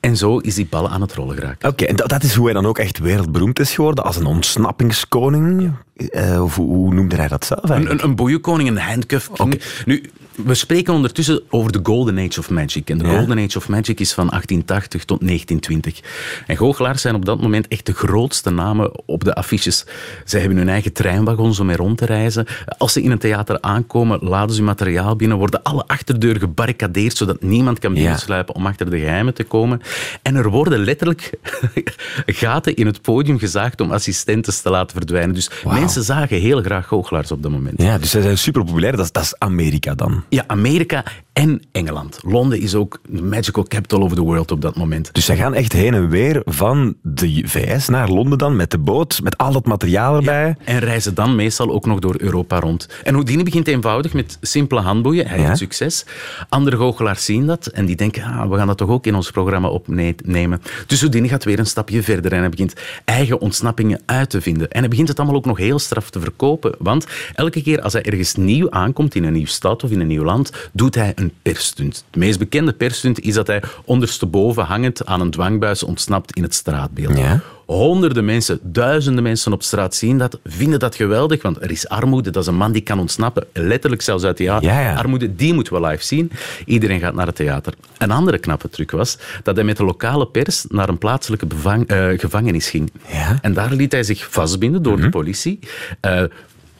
En 0.00 0.16
zo 0.16 0.38
is 0.38 0.54
die 0.54 0.66
bal 0.70 0.88
aan 0.88 1.00
het 1.00 1.14
rollen 1.14 1.34
geraakt. 1.36 1.64
Oké, 1.64 1.84
en 1.84 1.96
dat, 1.96 2.08
dat 2.08 2.22
is 2.22 2.34
hoe 2.34 2.44
hij 2.44 2.54
dan 2.54 2.66
ook 2.66 2.78
echt 2.78 2.98
wereldberoemd 2.98 3.58
is 3.58 3.74
geworden, 3.74 4.04
als 4.04 4.16
een 4.16 4.26
ontsnappingskoning. 4.26 5.72
Eh, 5.96 6.42
of 6.42 6.54
hoe, 6.56 6.66
hoe 6.66 6.94
noemde 6.94 7.16
hij 7.16 7.28
dat 7.28 7.44
zelf 7.44 7.62
Een, 7.62 7.70
eigenlijk? 7.70 8.02
een, 8.02 8.08
een 8.08 8.16
boeienkoning, 8.16 8.68
een 8.68 8.78
handcuff 8.78 9.30
king. 9.32 9.62
Nu, 9.84 10.02
we 10.44 10.54
spreken 10.54 10.94
ondertussen 10.94 11.40
over 11.48 11.72
de 11.72 11.80
Golden 11.82 12.18
Age 12.18 12.38
of 12.38 12.50
Magic. 12.50 12.90
En 12.90 12.98
de 12.98 13.06
Ja. 13.06 13.16
Golden 13.18 13.38
Age 13.38 13.58
of 13.58 13.68
Magic 13.68 14.00
is 14.00 14.12
van 14.12 14.26
1880 14.28 15.04
tot 15.04 15.20
1920. 15.20 16.00
En 16.46 16.56
goochelaars 16.56 17.02
zijn 17.02 17.14
op 17.14 17.24
dat 17.24 17.40
moment 17.40 17.68
echt 17.68 17.86
de 17.86 17.92
grootste 17.92 18.50
namen 18.50 18.90
op 19.06 19.24
de 19.24 19.34
affiches. 19.34 19.84
Zij 20.24 20.40
hebben 20.40 20.58
hun 20.58 20.68
eigen 20.68 20.92
treinwagons 20.92 21.60
om 21.60 21.66
mee 21.66 21.76
rond 21.76 21.98
te 21.98 22.04
reizen. 22.04 22.46
Als 22.78 22.92
ze 22.92 23.02
in 23.02 23.10
een 23.10 23.18
theater 23.18 23.60
aankomen, 23.60 24.18
laden 24.22 24.50
ze 24.50 24.56
hun 24.56 24.64
materiaal 24.64 25.16
binnen, 25.16 25.36
worden 25.38 25.62
alle 25.62 25.86
achterdeuren 25.86 26.40
gebarricadeerd, 26.40 27.16
zodat 27.16 27.42
niemand 27.42 27.78
kan 27.78 27.94
Ja. 27.94 27.96
binnensluipen 28.00 28.54
om 28.54 28.66
achter 28.66 28.90
de 28.90 28.98
geheimen 28.98 29.34
te 29.34 29.44
komen. 29.44 29.80
En 30.22 30.36
er 30.36 30.50
worden 30.50 30.78
letterlijk 30.78 31.30
gaten 32.26 32.74
in 32.76 32.86
het 32.86 33.02
podium 33.02 33.38
gezaagd 33.38 33.80
om 33.80 33.90
assistentes 33.92 34.60
te 34.60 34.70
laten 34.70 34.96
verdwijnen. 34.96 35.34
Dus 35.34 35.50
mensen 35.64 36.02
zagen 36.02 36.40
heel 36.40 36.62
graag 36.62 36.86
goochelaars 36.86 37.30
op 37.32 37.42
dat 37.42 37.50
moment. 37.50 37.82
Ja, 37.82 37.98
dus 37.98 38.10
zij 38.10 38.22
zijn 38.22 38.38
super 38.38 38.64
populair. 38.64 38.96
Dat 38.96 39.12
dat 39.12 39.22
is 39.22 39.38
Amerika 39.38 39.94
dan. 39.94 40.24
Ja, 40.30 40.44
Amerika 40.48 41.04
en 41.38 41.62
Engeland. 41.72 42.18
Londen 42.22 42.60
is 42.60 42.74
ook 42.74 42.98
de 43.08 43.22
magical 43.22 43.64
capital 43.64 44.00
of 44.00 44.14
the 44.14 44.20
world 44.20 44.50
op 44.50 44.60
dat 44.60 44.76
moment. 44.76 45.08
Dus 45.14 45.24
zij 45.24 45.36
gaan 45.36 45.54
echt 45.54 45.72
heen 45.72 45.94
en 45.94 46.08
weer 46.08 46.42
van 46.44 46.94
de 47.02 47.42
VS 47.44 47.88
naar 47.88 48.08
Londen 48.08 48.38
dan 48.38 48.56
met 48.56 48.70
de 48.70 48.78
boot, 48.78 49.20
met 49.22 49.38
al 49.38 49.52
dat 49.52 49.66
materiaal 49.66 50.16
erbij. 50.16 50.56
En 50.64 50.78
reizen 50.78 51.14
dan 51.14 51.34
meestal 51.34 51.70
ook 51.70 51.86
nog 51.86 51.98
door 51.98 52.14
Europa 52.18 52.60
rond. 52.60 52.88
En 53.04 53.12
Houdini 53.14 53.42
begint 53.42 53.68
eenvoudig 53.68 54.12
met 54.12 54.38
simpele 54.40 54.80
handboeien. 54.80 55.26
Hij 55.26 55.38
Ja. 55.38 55.46
heeft 55.46 55.58
succes. 55.58 56.04
Andere 56.48 56.76
goochelaars 56.76 57.24
zien 57.24 57.46
dat 57.46 57.66
en 57.66 57.86
die 57.86 57.96
denken, 57.96 58.22
ah, 58.22 58.50
we 58.50 58.56
gaan 58.56 58.66
dat 58.66 58.76
toch 58.78 58.88
ook 58.88 59.06
in 59.06 59.14
ons 59.14 59.30
programma 59.30 59.68
opnemen. 59.68 60.62
Dus 60.86 61.00
Houdini 61.00 61.28
gaat 61.28 61.44
weer 61.44 61.58
een 61.58 61.66
stapje 61.66 62.02
verder 62.02 62.32
en 62.32 62.38
hij 62.40 62.48
begint 62.48 62.72
eigen 63.04 63.40
ontsnappingen 63.40 64.00
uit 64.06 64.30
te 64.30 64.40
vinden. 64.40 64.70
En 64.70 64.80
hij 64.80 64.88
begint 64.88 65.08
het 65.08 65.18
allemaal 65.18 65.36
ook 65.36 65.44
nog 65.46 65.58
heel 65.58 65.78
straf 65.78 66.10
te 66.10 66.20
verkopen. 66.20 66.74
Want 66.78 67.06
elke 67.34 67.62
keer 67.62 67.80
als 67.82 67.92
hij 67.92 68.02
ergens 68.02 68.34
nieuw 68.34 68.70
aankomt 68.70 69.14
in 69.14 69.24
een 69.24 69.32
nieuw 69.32 69.46
stad 69.46 69.84
of 69.84 69.90
in 69.90 70.00
een 70.00 70.06
nieuw 70.06 70.24
land, 70.24 70.52
doet 70.72 70.94
hij 70.94 71.12
een 71.14 71.27
persstunt. 71.42 72.04
De 72.10 72.18
meest 72.18 72.38
bekende 72.38 72.72
persstunt 72.72 73.20
is 73.20 73.34
dat 73.34 73.46
hij 73.46 73.62
ondersteboven 73.84 74.64
hangend 74.64 75.06
aan 75.06 75.20
een 75.20 75.30
dwangbuis 75.30 75.82
ontsnapt 75.82 76.36
in 76.36 76.42
het 76.42 76.54
straatbeeld. 76.54 77.18
Ja. 77.18 77.40
Honderden 77.66 78.24
mensen, 78.24 78.58
duizenden 78.62 79.22
mensen 79.22 79.52
op 79.52 79.62
straat 79.62 79.94
zien 79.94 80.18
dat, 80.18 80.38
vinden 80.44 80.78
dat 80.78 80.94
geweldig, 80.94 81.42
want 81.42 81.62
er 81.62 81.70
is 81.70 81.88
armoede, 81.88 82.30
dat 82.30 82.42
is 82.42 82.48
een 82.48 82.56
man 82.56 82.72
die 82.72 82.82
kan 82.82 82.98
ontsnappen, 82.98 83.46
letterlijk 83.52 84.02
zelfs 84.02 84.24
uit 84.24 84.38
Ja, 84.38 84.58
ja. 84.60 84.94
armoede, 84.94 85.34
die 85.34 85.54
moeten 85.54 85.72
we 85.80 85.86
live 85.86 86.04
zien. 86.04 86.30
Iedereen 86.64 87.00
gaat 87.00 87.14
naar 87.14 87.26
het 87.26 87.34
theater. 87.36 87.74
Een 87.98 88.10
andere 88.10 88.38
knappe 88.38 88.68
truc 88.70 88.90
was 88.90 89.18
dat 89.42 89.56
hij 89.56 89.64
met 89.64 89.76
de 89.76 89.84
lokale 89.84 90.26
pers 90.26 90.64
naar 90.68 90.88
een 90.88 90.98
plaatselijke 90.98 91.46
bevang- 91.46 91.88
eh, 91.88 92.06
gevangenis 92.16 92.68
ging. 92.70 92.92
Ja. 93.12 93.24
Mhm. 93.28 93.36
En 93.42 93.52
daar 93.52 93.72
liet 93.72 93.92
hij 93.92 94.02
zich 94.02 94.26
vastbinden 94.30 94.82
door 94.82 95.00
de 95.00 95.08
politie. 95.08 95.58
Eh, 96.00 96.22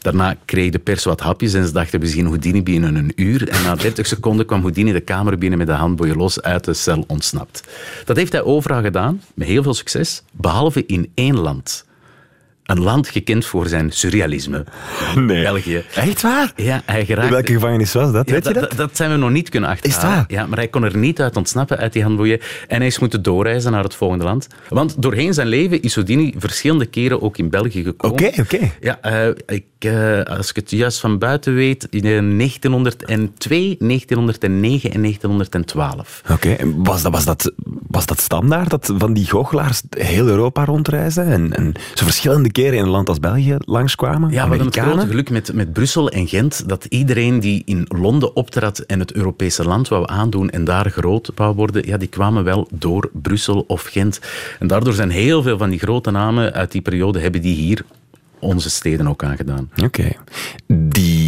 Daarna 0.09 0.37
kreeg 0.45 0.71
de 0.71 0.79
pers 0.79 1.05
wat 1.05 1.21
hapjes 1.21 1.55
en 1.55 1.67
ze 1.67 1.73
dachten, 1.73 2.01
we 2.01 2.07
zien 2.07 2.27
Houdini 2.27 2.63
binnen 2.63 2.95
een 2.95 3.13
uur. 3.17 3.49
En 3.49 3.63
na 3.63 3.75
30 3.75 4.07
seconden 4.07 4.47
kwam 4.47 4.61
Houdini 4.61 4.93
de 4.93 5.01
kamer 5.01 5.39
binnen 5.39 5.59
met 5.59 5.67
de 5.67 5.73
handboeien 5.73 6.17
los 6.17 6.43
uit 6.43 6.65
de 6.65 6.75
cel 6.75 7.05
ontsnapt. 7.07 7.69
Dat 8.05 8.17
heeft 8.17 8.33
hij 8.33 8.43
overal 8.43 8.83
gedaan, 8.83 9.23
met 9.35 9.49
heel 9.49 9.63
veel 9.63 9.75
succes, 9.75 10.23
behalve 10.33 10.87
in 10.87 11.11
één 11.15 11.39
land. 11.39 11.85
Een 12.69 12.81
land 12.81 13.09
gekend 13.09 13.47
voor 13.47 13.67
zijn 13.67 13.91
surrealisme. 13.91 14.65
Nee. 15.15 15.43
België. 15.43 15.85
Echt 15.95 16.23
waar? 16.23 16.53
Ja, 16.57 16.83
hij 16.85 17.05
geraakte... 17.05 17.33
welke 17.33 17.53
gevangenis 17.53 17.93
was 17.93 18.13
dat? 18.13 18.29
Ja, 18.29 18.35
Weet 18.35 18.47
je 18.47 18.53
dat? 18.53 18.63
dat, 18.63 18.79
dat 18.79 18.97
zijn 18.97 19.11
we 19.11 19.17
nog 19.17 19.31
niet 19.31 19.49
kunnen 19.49 19.71
achterhalen. 19.71 20.09
Is 20.09 20.15
waar? 20.17 20.25
Ja, 20.29 20.47
maar 20.47 20.59
hij 20.59 20.69
kon 20.69 20.85
er 20.85 20.97
niet 20.97 21.21
uit 21.21 21.37
ontsnappen, 21.37 21.79
uit 21.79 21.93
die 21.93 22.03
handboeien. 22.03 22.41
En 22.67 22.77
hij 22.77 22.87
is 22.87 22.99
moeten 22.99 23.23
doorreizen 23.23 23.73
naar 23.73 23.83
het 23.83 23.95
volgende 23.95 24.25
land. 24.25 24.47
Want 24.69 25.03
doorheen 25.03 25.35
zijn 25.35 25.47
leven 25.47 25.83
is 25.83 25.95
Houdini 25.95 26.35
verschillende 26.37 26.87
keren 26.87 27.23
ook 27.23 27.39
in 27.39 27.51
België 27.51 27.83
gekomen. 27.83 28.27
Oké, 28.27 28.41
oké. 28.41 28.73
Ja, 28.81 29.01
eh, 29.01 29.29
ik, 29.47 29.65
eh, 29.79 30.23
als 30.23 30.51
ik 30.51 30.57
het 30.57 30.71
juist 30.71 31.01
van 31.01 31.19
buiten 31.19 31.55
weet, 31.55 31.87
in 31.91 32.05
eh, 32.05 32.37
1902, 32.37 33.77
1909 33.79 34.93
en 34.93 35.01
1912. 35.01 36.23
Oké, 36.31 36.57
was 36.77 37.03
dat, 37.03 37.13
was, 37.13 37.25
dat, 37.25 37.53
was 37.87 38.07
dat 38.07 38.21
standaard, 38.21 38.71
dat 38.71 38.93
van 38.99 39.13
die 39.13 39.27
goochelaars 39.27 39.83
heel 39.91 40.27
Europa 40.27 40.65
rondreizen 40.65 41.27
en, 41.27 41.53
en 41.53 41.73
zo 41.95 42.05
verschillende 42.05 42.51
keren 42.63 42.79
in 42.79 42.85
een 42.85 42.91
land 42.91 43.09
als 43.09 43.21
België 43.21 43.57
langskwamen? 43.59 44.31
Ja, 44.31 44.43
we 44.43 44.49
hadden 44.49 44.67
het 44.67 44.77
grote 44.77 45.07
geluk 45.07 45.31
met, 45.31 45.53
met 45.53 45.73
Brussel 45.73 46.11
en 46.11 46.29
Gent 46.29 46.69
dat 46.69 46.85
iedereen 46.85 47.41
die 47.41 47.63
in 47.65 47.85
Londen 47.89 48.37
optrad 48.37 48.79
en 48.79 48.99
het 48.99 49.13
Europese 49.13 49.65
land 49.65 49.89
wou 49.89 50.09
aandoen 50.09 50.51
en 50.51 50.65
daar 50.65 50.91
groot 50.91 51.31
wou 51.35 51.55
worden, 51.55 51.87
ja, 51.87 51.97
die 51.97 52.09
kwamen 52.09 52.45
wel 52.45 52.69
door 52.71 53.11
Brussel 53.13 53.65
of 53.67 53.83
Gent. 53.83 54.21
En 54.59 54.67
daardoor 54.67 54.93
zijn 54.93 55.11
heel 55.11 55.43
veel 55.43 55.59
van 55.59 55.71
die 55.71 55.79
grote 55.79 56.11
namen 56.11 56.53
uit 56.53 56.73
die 56.73 56.81
periode 56.81 57.19
hebben 57.19 57.43
die 57.43 57.55
hier 57.55 57.85
onze 58.39 58.71
steden 58.71 59.09
ook 59.09 59.25
aangedaan. 59.25 59.71
Oké. 59.85 60.13
Die 60.67 61.28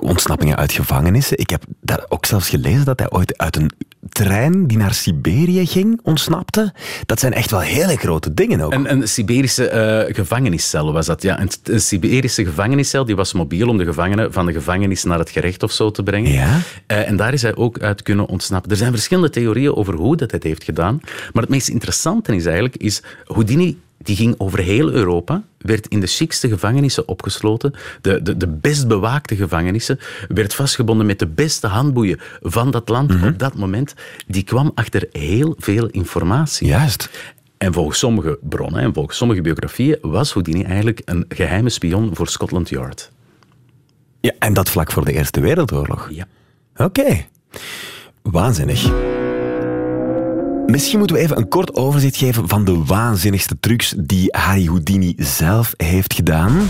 ontsnappingen 0.00 0.56
uit 0.56 0.72
gevangenissen. 0.72 1.38
Ik 1.38 1.50
heb 1.50 1.64
daar 1.80 2.04
ook 2.08 2.26
zelfs 2.26 2.48
gelezen 2.48 2.84
dat 2.84 2.98
hij 2.98 3.10
ooit 3.10 3.38
uit 3.38 3.56
een 3.56 3.70
trein 4.08 4.66
die 4.66 4.78
naar 4.78 4.94
Siberië 4.94 5.66
ging 5.66 6.00
ontsnapte. 6.02 6.72
Dat 7.06 7.20
zijn 7.20 7.32
echt 7.32 7.50
wel 7.50 7.60
hele 7.60 7.96
grote 7.96 8.34
dingen 8.34 8.60
ook. 8.60 8.72
Een, 8.72 8.90
een 8.90 9.08
Siberische 9.08 9.68
eh, 9.68 10.14
gevangeniscel 10.14 10.92
was 10.92 11.06
dat, 11.06 11.22
ja. 11.22 11.40
Een, 11.40 11.50
een 11.62 11.80
Siberische 11.80 12.44
gevangeniscel 12.44 13.04
die 13.04 13.16
was 13.16 13.32
mobiel 13.32 13.68
om 13.68 13.78
de 13.78 13.84
gevangenen 13.84 14.32
van 14.32 14.46
de 14.46 14.52
gevangenis 14.52 15.04
naar 15.04 15.18
het 15.18 15.30
gerecht 15.30 15.62
of 15.62 15.72
zo 15.72 15.90
te 15.90 16.02
brengen. 16.02 16.32
Ja? 16.32 16.58
Eh, 16.86 17.08
en 17.08 17.16
daar 17.16 17.32
is 17.32 17.42
hij 17.42 17.56
ook 17.56 17.78
uit 17.78 18.02
kunnen 18.02 18.26
ontsnappen. 18.26 18.70
Er 18.70 18.76
zijn 18.76 18.92
verschillende 18.92 19.30
theorieën 19.30 19.74
over 19.74 19.94
hoe 19.94 20.16
dat 20.16 20.30
hij 20.30 20.40
het 20.42 20.48
heeft 20.48 20.64
gedaan. 20.64 21.00
Maar 21.32 21.42
het 21.42 21.52
meest 21.52 21.68
interessante 21.68 22.36
is 22.36 22.44
eigenlijk, 22.44 22.76
is 22.76 23.02
Houdini 23.24 23.78
die 24.04 24.16
ging 24.16 24.34
over 24.38 24.58
heel 24.58 24.90
Europa, 24.92 25.42
werd 25.58 25.86
in 25.88 26.00
de 26.00 26.06
chicste 26.06 26.48
gevangenissen 26.48 27.08
opgesloten, 27.08 27.74
de, 28.00 28.22
de, 28.22 28.36
de 28.36 28.48
best 28.48 28.88
bewaakte 28.88 29.36
gevangenissen, 29.36 29.98
werd 30.28 30.54
vastgebonden 30.54 31.06
met 31.06 31.18
de 31.18 31.26
beste 31.26 31.66
handboeien 31.66 32.20
van 32.42 32.70
dat 32.70 32.88
land 32.88 33.10
Mhm. 33.14 33.26
op 33.26 33.38
dat 33.38 33.54
moment. 33.54 33.94
Die 34.26 34.42
kwam 34.42 34.72
achter 34.74 35.08
heel 35.12 35.54
veel 35.58 35.86
informatie. 35.86 36.66
Juist. 36.66 37.10
En 37.58 37.72
volgens 37.72 37.98
sommige 37.98 38.38
bronnen 38.42 38.80
en 38.82 38.94
volgens 38.94 39.16
sommige 39.16 39.40
biografieën 39.40 39.98
was 40.00 40.32
Houdini 40.32 40.62
eigenlijk 40.62 41.02
een 41.04 41.24
geheime 41.28 41.68
spion 41.70 42.10
voor 42.16 42.28
Scotland 42.28 42.68
Yard. 42.68 43.10
Ja, 44.20 44.32
en 44.38 44.52
dat 44.54 44.68
vlak 44.70 44.92
voor 44.92 45.04
de 45.04 45.12
Eerste 45.12 45.40
Wereldoorlog. 45.40 46.08
Ja. 46.10 46.26
Oké. 46.76 47.24
Waanzinnig. 48.22 49.13
Misschien 50.66 50.98
moeten 50.98 51.16
we 51.16 51.22
even 51.22 51.36
een 51.36 51.48
kort 51.48 51.74
overzicht 51.74 52.16
geven 52.16 52.48
van 52.48 52.64
de 52.64 52.84
waanzinnigste 52.84 53.56
trucs 53.60 53.94
die 53.96 54.28
Harry 54.30 54.66
Houdini 54.66 55.14
zelf 55.16 55.74
heeft 55.76 56.14
gedaan. 56.14 56.68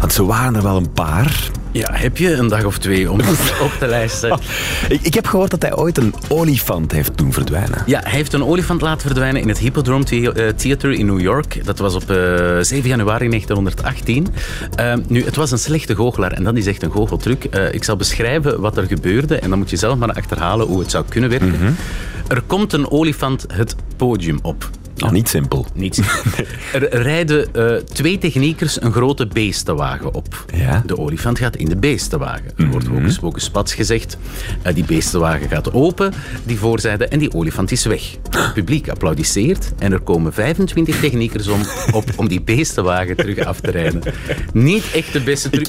Want 0.00 0.12
zo 0.12 0.26
waren 0.26 0.56
er 0.56 0.62
wel 0.62 0.76
een 0.76 0.92
paar. 0.92 1.50
Ja, 1.72 1.88
heb 1.92 2.16
je 2.16 2.34
een 2.34 2.48
dag 2.48 2.64
of 2.64 2.78
twee 2.78 3.10
om 3.10 3.20
op 3.66 3.72
te 3.78 3.86
lijsten? 3.86 4.38
Ik, 5.02 5.14
heb 5.14 5.26
gehoord 5.26 5.50
dat 5.50 5.62
hij 5.62 5.76
ooit 5.76 5.98
een 5.98 6.14
olifant 6.28 6.92
heeft 6.92 7.18
doen 7.18 7.32
verdwijnen. 7.32 7.82
Ja, 7.86 8.00
hij 8.02 8.12
heeft 8.12 8.32
een 8.32 8.44
olifant 8.44 8.80
laten 8.80 9.00
verdwijnen 9.00 9.40
in 9.40 9.48
het 9.48 9.58
Hippodrome 9.58 10.04
eh, 10.04 10.48
Theater 10.48 10.92
in 10.92 11.06
New 11.06 11.20
York. 11.20 11.64
Dat 11.64 11.78
was 11.78 11.94
op 11.94 12.10
eh, 12.10 12.16
7 12.60 12.88
januari 12.88 13.28
1918. 13.28 14.26
Eh, 14.74 14.94
nu, 15.06 15.24
het 15.24 15.36
was 15.36 15.50
een 15.50 15.58
slechte 15.58 15.94
goochelaar 15.94 16.32
en 16.32 16.44
dat 16.44 16.56
is 16.56 16.66
echt 16.66 16.82
een 16.82 16.90
goocheltruc. 16.90 17.44
Eh, 17.44 17.74
ik 17.74 17.84
zal 17.84 17.96
beschrijven 17.96 18.60
wat 18.60 18.76
er 18.76 18.86
gebeurde 18.86 19.36
en 19.36 19.50
dan 19.50 19.58
moet 19.58 19.70
je 19.70 19.76
zelf 19.76 19.98
maar 19.98 20.12
achterhalen 20.12 20.66
hoe 20.66 20.80
het 20.80 20.90
zou 20.90 21.04
kunnen 21.08 21.30
werken. 21.30 21.76
Er 22.28 22.42
komt 22.46 22.72
een 22.72 22.90
olifant 22.90 23.44
het 23.52 23.76
podium 23.96 24.38
op. 24.42 24.70
Oh, 25.04 25.10
niet 25.10 25.28
simpel. 25.28 25.66
Er 26.72 27.02
rijden 27.02 27.54
eh, 27.54 27.76
twee 27.76 28.18
techniekers 28.18 28.82
een 28.82 28.92
grote 28.92 29.26
beestenwagen 29.26 30.14
op. 30.14 30.44
Ja. 30.54 30.82
De 30.86 30.98
olifant 30.98 31.38
gaat 31.38 31.56
in 31.56 31.68
de 31.68 31.76
beestenwagen. 31.76 32.52
Er 32.56 32.70
wordt 32.70 32.86
hocus 32.86 33.18
pocus 33.18 33.50
pats 33.50 33.74
gezegd. 33.74 34.16
Eh, 34.62 34.74
die 34.74 34.84
beestenwagen 34.84 35.48
gaat 35.48 35.72
open, 35.72 36.12
die 36.44 36.58
voorzijde, 36.58 37.06
en 37.06 37.18
die 37.18 37.34
olifant 37.34 37.70
is 37.70 37.84
weg. 37.84 38.16
Het 38.30 38.52
publiek 38.54 38.88
applaudisseert 38.88 39.72
en 39.78 39.92
er 39.92 40.00
komen 40.00 40.32
25 40.32 41.00
techniekers 41.00 41.48
om, 41.48 41.60
op 41.92 42.04
om 42.16 42.28
die 42.28 42.42
beestenwagen 42.42 43.16
terug 43.16 43.38
af 43.38 43.60
te 43.60 43.70
rijden. 43.70 44.02
Niet 44.52 44.90
echt 44.94 45.12
de 45.12 45.20
beste 45.20 45.50
truc. 45.50 45.68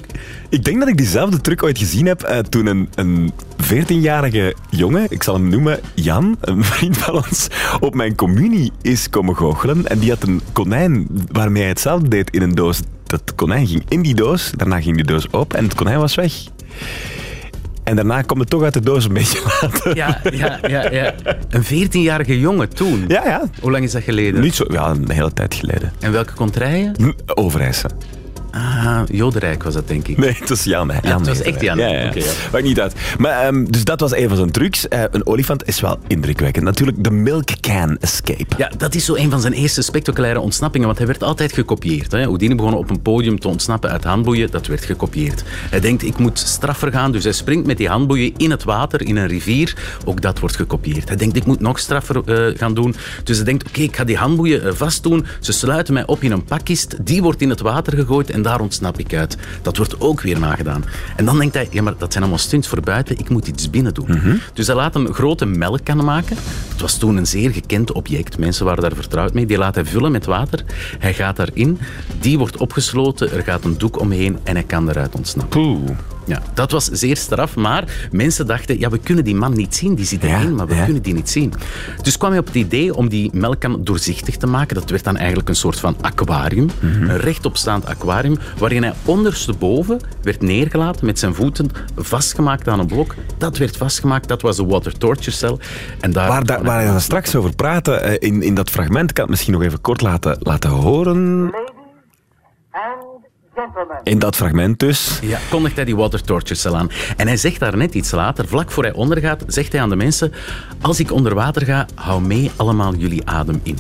Ik 0.50 0.64
denk 0.64 0.80
dat 0.80 0.88
ik 0.88 0.98
diezelfde 0.98 1.42
truc 1.42 1.64
ooit 1.64 1.78
gezien 1.78 2.06
heb 2.06 2.22
eh, 2.22 2.38
toen 2.38 2.66
een, 2.66 2.90
een 2.96 3.32
14-jarige 3.64 4.56
jongen, 4.70 5.06
ik 5.10 5.24
zal 5.24 5.34
hem 5.34 5.50
noemen 5.50 5.80
Jan, 5.94 6.38
een 6.42 6.64
vriend 6.74 6.98
van 6.98 7.14
ons, 7.14 7.48
op 7.80 7.94
mijn 7.94 8.16
communie 8.16 8.72
is 8.82 9.10
komen 9.10 9.23
goochelen. 9.32 9.88
En 9.88 10.00
die 10.00 10.10
had 10.10 10.24
een 10.24 10.42
konijn 10.52 11.08
waarmee 11.32 11.62
hij 11.62 11.72
hetzelfde 11.72 12.08
deed 12.08 12.30
in 12.30 12.42
een 12.42 12.56
doos. 12.56 12.80
Dat 13.04 13.36
konijn 13.36 13.68
ging 13.68 13.84
in 13.88 14.02
die 14.02 14.16
doos, 14.16 14.52
daarna 14.56 14.82
ging 14.82 14.96
die 14.96 15.06
doos 15.06 15.32
open 15.32 15.58
en 15.58 15.64
het 15.64 15.74
konijn 15.76 16.00
was 16.00 16.16
weg. 16.16 16.34
En 17.84 17.96
daarna 17.96 18.22
kwam 18.22 18.40
het 18.40 18.50
toch 18.50 18.64
uit 18.64 18.74
de 18.74 18.80
doos 18.80 19.06
een 19.06 19.14
beetje 19.14 19.42
later. 19.62 19.96
Ja, 19.96 20.22
ja, 20.32 20.60
ja, 20.68 20.92
ja. 20.92 21.14
Een 21.50 21.64
14-jarige 21.64 22.40
jongen 22.40 22.70
toen. 22.70 23.06
Ja, 23.08 23.26
ja. 23.26 23.44
Hoe 23.62 23.72
lang 23.72 23.84
is 23.84 23.92
dat 23.92 24.04
geleden? 24.04 24.42
Niet 24.42 24.56
zo, 24.56 24.66
ja, 24.68 24.90
een 24.90 25.12
hele 25.12 25.34
tijd 25.34 25.54
geleden. 25.54 25.92
En 26.00 26.12
welke 26.12 26.34
kon 26.34 26.48
het 26.48 26.56
rijden? 26.56 26.94
Hm, 26.98 27.12
Overijssen. 27.26 27.92
Ah, 28.56 29.02
Jodenrijk 29.12 29.64
was 29.64 29.74
dat, 29.74 29.88
denk 29.88 30.08
ik. 30.08 30.18
Nee, 30.18 30.36
het 30.40 30.50
was 30.50 30.64
Jan. 30.64 30.92
het 30.92 31.28
was 31.28 31.42
echt. 31.42 31.62
Jan. 31.62 31.78
Ja, 31.78 31.88
ja. 31.88 32.12
Maakt 32.52 32.64
niet 32.64 32.80
uit. 32.80 32.94
Maar, 33.18 33.32
ehm, 33.32 33.66
dus 33.66 33.84
dat 33.84 34.00
was 34.00 34.16
een 34.16 34.28
van 34.28 34.38
zijn 34.38 34.52
trucs. 34.52 34.88
Eh, 34.88 35.04
een 35.12 35.26
olifant 35.28 35.68
is 35.68 35.82
wel 35.82 36.00
indrukwekkend. 36.08 36.66
Natuurlijk 36.66 37.04
de 37.04 37.12
milk 37.12 37.50
can 37.60 37.98
escape. 38.00 38.46
Ja, 38.58 38.72
dat 38.78 38.96
is 38.96 39.06
zo 39.06 39.16
een 39.16 39.30
van 39.30 39.42
zijn 39.42 39.54
eerste 39.54 39.82
spectaculaire 39.82 40.40
ontsnappingen, 40.40 40.86
want 40.88 40.98
hij 40.98 41.08
werd 41.08 41.24
altijd 41.24 41.54
gekopieerd. 41.54 42.12
Hè. 42.12 42.24
Houdini 42.24 42.56
begon 42.56 42.74
op 42.74 42.90
een 42.90 43.02
podium 43.02 43.40
te 43.40 43.48
ontsnappen 43.48 43.90
uit 43.90 44.04
handboeien, 44.04 44.52
dat 44.52 44.68
werd 44.68 44.86
gekopieerd. 44.86 45.44
Hij 45.70 45.80
denkt, 45.80 46.04
ik 46.04 46.18
moet 46.18 46.40
straffer 46.40 46.92
gaan, 46.92 47.12
dus 47.12 47.24
hij 47.24 47.34
springt 47.34 47.66
met 47.66 47.78
die 47.78 47.88
handboeien 47.88 48.34
in 48.38 48.52
het 48.52 48.64
water, 48.64 49.02
in 49.02 49.16
een 49.16 49.28
rivier. 49.28 49.76
Ook 50.06 50.22
dat 50.22 50.40
wordt 50.40 50.56
gekopieerd. 50.56 51.08
Hij 51.08 51.18
denkt, 51.18 51.36
ik 51.36 51.46
moet 51.46 51.60
nog 51.60 51.80
straffer 51.80 52.22
eh, 52.26 52.58
gaan 52.58 52.74
doen. 52.74 52.96
Dus 53.24 53.36
hij 53.36 53.46
denkt, 53.46 53.68
oké, 53.68 53.82
ik 53.82 53.96
ga 53.96 54.04
die 54.04 54.18
handboeien 54.18 54.64
eh, 54.64 54.74
vastdoen. 54.74 55.26
Ze 55.40 55.52
sluiten 55.52 55.94
mij 55.94 56.06
op 56.06 56.24
in 56.24 56.32
een 56.32 56.44
pakkist, 56.44 57.06
die 57.06 57.22
wordt 57.22 57.42
in 57.42 57.50
het 57.50 57.60
water 57.60 57.98
gegooid 57.98 58.30
en 58.30 58.43
daar 58.44 58.60
ontsnap 58.60 59.00
ik 59.00 59.14
uit. 59.14 59.38
Dat 59.62 59.78
wordt 59.78 60.02
ook 60.02 60.22
weer 60.22 60.40
nagedaan. 60.40 60.86
En 61.16 61.26
dan 61.26 61.38
denkt 61.40 61.54
hij, 61.54 61.68
ja, 61.72 61.82
maar 61.82 61.94
dat 61.98 62.12
zijn 62.12 62.24
allemaal 62.24 62.42
stunts 62.42 62.68
voor 62.68 62.82
buiten, 62.82 63.20
ik 63.20 63.30
moet 63.30 63.48
iets 63.48 63.70
binnen 63.70 63.94
doen. 63.94 64.42
Dus 64.54 64.68
hij 64.68 64.76
laat 64.76 64.96
een 64.96 65.14
grote 65.14 65.46
melkkan 65.46 66.06
maken. 66.06 66.38
Het 66.70 66.82
was 66.82 66.98
toen 66.98 67.18
een 67.18 67.28
zeer 67.28 67.52
gekend 67.52 67.92
object. 67.92 68.38
Mensen 68.38 68.66
waren 68.66 68.82
daar 68.82 68.96
vertrouwd 68.96 69.34
mee. 69.34 69.46
Die 69.46 69.58
laat 69.58 69.76
hij 69.76 69.86
vullen 69.86 70.12
met 70.12 70.26
water. 70.26 70.64
Hij 71.00 71.14
gaat 71.14 71.36
daarin. 71.36 71.80
Die 72.20 72.38
wordt 72.38 72.58
opgesloten. 72.58 73.32
Er 73.32 73.44
gaat 73.44 73.64
een 73.64 73.78
doek 73.78 74.00
omheen 74.00 74.40
en 74.44 74.54
hij 74.54 74.64
kan 74.64 74.90
eruit 74.90 75.16
ontsnappen. 75.16 75.62
Poeh. 75.62 76.13
Ja, 76.26 76.42
dat 76.54 76.72
was 76.72 76.86
zeer 76.86 77.18
straf, 77.18 77.56
maar 77.56 78.08
mensen 78.12 78.48
dachten, 78.48 78.80
ja, 78.80 78.90
we 78.90 78.98
kunnen 78.98 79.24
die 79.24 79.36
man 79.36 79.54
niet 79.54 79.76
zien, 79.76 79.96
die 79.96 80.06
zit 80.06 80.24
erin, 80.24 80.42
Ja, 80.42 80.50
maar 80.56 80.68
we 80.68 80.76
ja. 80.76 80.84
kunnen 80.84 81.02
die 81.04 81.14
niet 81.14 81.30
zien. 81.30 81.54
Dus 82.02 82.18
kwam 82.18 82.30
hij 82.30 82.40
op 82.40 82.46
het 82.46 82.56
idee 82.56 82.96
om 82.96 83.10
die 83.10 83.30
melkkan 83.34 83.84
doorzichtig 83.84 84.38
te 84.38 84.48
maken. 84.48 84.76
Dat 84.76 84.90
werd 84.90 85.04
dan 85.04 85.18
eigenlijk 85.18 85.50
een 85.50 85.56
soort 85.56 85.80
van 85.80 85.96
aquarium, 86.02 86.70
Mhm. 86.80 87.10
een 87.10 87.18
rechtopstaand 87.18 87.86
aquarium, 87.86 88.38
waarin 88.58 88.84
hij 88.84 88.94
ondersteboven 89.06 90.00
werd 90.22 90.42
neergelaten 90.42 91.06
met 91.06 91.20
zijn 91.20 91.34
voeten 91.34 91.70
vastgemaakt 91.96 92.68
aan 92.68 92.80
een 92.80 92.88
blok. 92.88 93.16
Dat 93.38 93.58
werd 93.58 93.78
vastgemaakt, 93.78 94.28
dat 94.28 94.42
was 94.42 94.56
de 94.58 94.66
water 94.66 94.98
torture 94.98 95.32
cell. 95.32 95.58
En 96.00 96.12
daar 96.12 96.28
Waar, 96.28 96.46
daar, 96.46 96.64
waar 96.64 97.02
straks 97.02 97.36
over 97.36 97.56
praatte, 97.56 97.94
eh, 97.94 98.30
in, 98.30 98.42
in 98.42 98.56
dat 98.56 98.70
fragment, 98.70 99.10
ik 99.10 99.16
kan 99.16 99.24
het 99.24 99.32
misschien 99.34 99.54
nog 99.54 99.64
even 99.64 99.82
kort 99.82 100.02
laten, 100.02 100.38
laten 100.40 100.70
horen. 100.70 101.42
Ladies 101.44 101.54
and 101.54 101.68
gentlemen. 102.72 103.13
In 104.04 104.20
dat 104.20 104.36
fragment 104.36 104.80
dus. 104.80 105.20
Ja, 105.22 105.40
kondigt 105.50 105.76
hij 105.76 105.86
die 105.86 105.96
water 105.96 106.24
torture 106.24 106.56
cell 106.56 106.74
aan. 106.74 106.90
En 107.18 107.28
hij 107.28 107.38
zegt 107.38 107.60
daar 107.60 107.78
net 107.78 107.94
iets 107.94 108.12
later, 108.12 108.48
vlak 108.48 108.72
voor 108.72 108.84
hij 108.84 108.94
ondergaat, 108.94 109.44
zegt 109.48 109.72
hij 109.72 109.82
aan 109.82 109.90
de 109.90 109.96
mensen: 109.96 110.34
Als 110.82 111.00
ik 111.00 111.12
onder 111.12 111.36
water 111.36 111.66
ga, 111.66 111.88
hou 111.96 112.22
mee 112.22 112.52
allemaal 112.56 112.96
jullie 112.96 113.30
adem 113.30 113.60
in. 113.64 113.78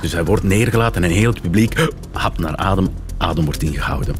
Dus 0.00 0.12
hij 0.12 0.24
wordt 0.24 0.42
neergelaten 0.42 1.04
en 1.04 1.10
heel 1.10 1.30
het 1.30 1.42
publiek 1.42 1.88
hapt 2.12 2.38
naar 2.38 2.56
adem. 2.56 2.88
Adem 3.18 3.44
wordt 3.44 3.62
ingehouden. 3.62 4.14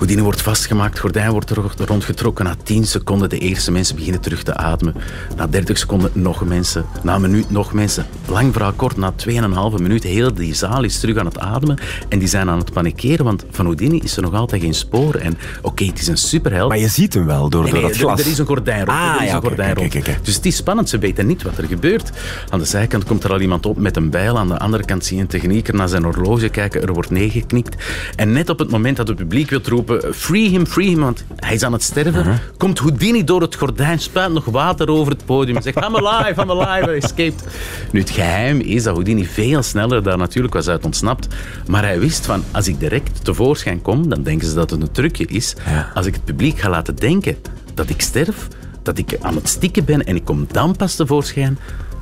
Houdini 0.00 0.22
wordt 0.22 0.42
vastgemaakt, 0.42 0.98
gordijn 0.98 1.30
wordt 1.30 1.50
er 1.50 1.62
rondgetrokken. 1.86 2.44
Na 2.44 2.54
10 2.62 2.86
seconden 2.86 3.28
de 3.28 3.38
eerste 3.38 3.70
mensen 3.72 3.96
beginnen 3.96 4.20
terug 4.20 4.42
te 4.42 4.54
ademen. 4.56 4.94
Na 5.36 5.46
30 5.46 5.78
seconden 5.78 6.10
nog 6.14 6.44
mensen. 6.44 6.84
Na 7.02 7.14
een 7.14 7.20
minuut 7.20 7.50
nog 7.50 7.72
mensen. 7.72 8.06
Lang 8.28 8.52
verhaal 8.52 8.72
kort, 8.72 8.96
na 8.96 9.12
2,5 9.26 9.82
minuut, 9.82 10.02
heel 10.02 10.34
die 10.34 10.54
zaal 10.54 10.82
is 10.84 11.00
terug 11.00 11.16
aan 11.16 11.24
het 11.24 11.38
ademen. 11.38 11.78
En 12.08 12.18
die 12.18 12.28
zijn 12.28 12.48
aan 12.48 12.58
het 12.58 12.72
panikeren, 12.72 13.24
want 13.24 13.44
van 13.50 13.64
Houdini 13.64 13.98
is 13.98 14.16
er 14.16 14.22
nog 14.22 14.34
altijd 14.34 14.62
geen 14.62 14.74
spoor. 14.74 15.14
En 15.14 15.38
oké, 15.62 15.84
het 15.84 15.98
is 16.00 16.06
een 16.06 16.16
superheld. 16.16 16.68
Maar 16.68 16.78
je 16.78 16.88
ziet 16.88 17.14
hem 17.14 17.26
wel 17.26 17.48
door, 17.48 17.62
Nee, 17.62 17.70
door 17.72 17.80
nee, 17.80 17.90
dat 17.90 18.00
er- 18.00 18.06
glas. 18.06 18.20
Er 18.20 18.26
is 18.30 18.38
een 18.38 18.46
gordijn 18.46 18.84
rond. 18.84 18.98
Ah, 18.98 19.14
er 19.16 19.22
is 19.22 19.28
ja, 19.28 19.34
een 19.34 19.42
gordijn 19.42 19.74
rond. 19.74 19.94
oké. 19.96 20.16
Dus 20.22 20.34
het 20.34 20.46
is 20.46 20.56
spannend, 20.56 20.88
ze 20.88 20.98
weten 20.98 21.26
niet 21.26 21.42
wat 21.42 21.58
er 21.58 21.64
gebeurt. 21.66 22.10
Aan 22.48 22.58
de 22.58 22.64
zijkant 22.64 23.04
komt 23.04 23.24
er 23.24 23.32
al 23.32 23.40
iemand 23.40 23.66
op 23.66 23.78
met 23.78 23.96
een 23.96 24.10
bijl. 24.10 24.38
Aan 24.38 24.48
de 24.48 24.58
andere 24.58 24.84
kant 24.84 25.04
zie 25.04 25.16
je 25.16 25.22
een 25.22 25.28
technieker 25.28 25.74
naar 25.74 25.88
zijn 25.88 26.02
horloge 26.04 26.48
kijken. 26.48 26.82
Er 26.82 26.92
wordt 26.92 27.10
neergeknikt. 27.10 27.84
En 28.16 28.32
net 28.32 28.48
op 28.48 28.58
het 28.58 28.70
moment 28.70 28.96
dat 28.96 29.08
het 29.08 29.16
publiek 29.16 29.50
wil 29.50 29.60
roepen... 29.64 29.89
Free 30.12 30.48
him, 30.48 30.66
free 30.66 30.88
him, 30.88 31.00
want 31.00 31.24
hij 31.36 31.54
is 31.54 31.62
aan 31.62 31.72
het 31.72 31.82
sterven. 31.82 32.40
Komt 32.56 32.78
Houdini 32.78 33.24
door 33.24 33.40
het 33.40 33.54
gordijn, 33.54 33.98
spuit 33.98 34.32
nog 34.32 34.44
water 34.44 34.88
over 34.88 35.12
het 35.12 35.24
podium. 35.24 35.62
Zegt, 35.62 35.76
I'm 35.76 35.96
alive, 35.96 36.42
I'm 36.42 36.50
alive, 36.50 36.94
I 36.94 36.96
escaped. 36.96 37.44
Nu, 37.92 38.00
het 38.00 38.10
geheim 38.10 38.60
is 38.60 38.82
dat 38.82 38.92
Houdini 38.92 39.26
veel 39.26 39.62
sneller 39.62 40.02
daar 40.02 40.18
natuurlijk 40.18 40.54
was 40.54 40.68
uit 40.68 40.84
ontsnapt. 40.84 41.28
Maar 41.66 41.82
hij 41.82 42.00
wist 42.00 42.26
van, 42.26 42.44
als 42.50 42.68
ik 42.68 42.80
direct 42.80 43.24
tevoorschijn 43.24 43.82
kom, 43.82 44.08
dan 44.08 44.22
denken 44.22 44.48
ze 44.48 44.54
dat 44.54 44.70
het 44.70 44.82
een 44.82 44.92
trucje 44.92 45.26
is. 45.26 45.54
Ja. 45.66 45.90
Als 45.94 46.06
ik 46.06 46.14
het 46.14 46.24
publiek 46.24 46.58
ga 46.58 46.68
laten 46.68 46.96
denken 46.96 47.36
dat 47.74 47.88
ik 47.88 48.00
sterf, 48.00 48.48
dat 48.82 48.98
ik 48.98 49.16
aan 49.20 49.34
het 49.34 49.48
stikken 49.48 49.84
ben 49.84 50.04
en 50.04 50.16
ik 50.16 50.24
kom 50.24 50.46
dan 50.50 50.76
pas 50.76 50.94
tevoorschijn, 50.94 51.58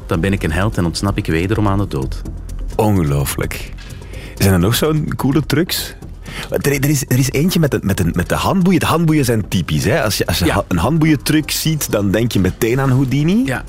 dan 0.06 0.20
ben 0.20 0.32
ik 0.32 0.42
een 0.42 0.52
held 0.52 0.76
en 0.76 0.84
ontsnap 0.84 1.16
ik 1.16 1.26
wederom 1.26 1.68
aan 1.68 1.78
de 1.78 1.88
dood. 1.88 2.22
Ongelooflijk. 2.76 3.72
Zijn 4.34 4.52
er 4.52 4.58
nog 4.58 4.74
zo'n 4.74 5.12
coole 5.16 5.46
trucs? 5.46 5.94
Er, 6.50 6.72
er, 6.72 6.88
is, 6.88 7.04
er 7.08 7.18
is 7.18 7.30
eentje 7.32 7.60
met 7.60 7.70
de, 7.70 7.78
met, 7.82 7.96
de, 7.96 8.04
met 8.12 8.28
de 8.28 8.34
handboeien. 8.34 8.80
De 8.80 8.86
handboeien 8.86 9.24
zijn 9.24 9.48
typisch. 9.48 9.84
Hè? 9.84 10.02
Als 10.02 10.18
je, 10.18 10.26
als 10.26 10.38
je 10.38 10.44
Ja. 10.44 10.64
een 10.68 10.78
handboeientruc 10.78 11.50
ziet, 11.50 11.90
dan 11.90 12.10
denk 12.10 12.32
je 12.32 12.40
meteen 12.40 12.80
aan 12.80 12.90
Houdini. 12.90 13.42
Ja, 13.44 13.64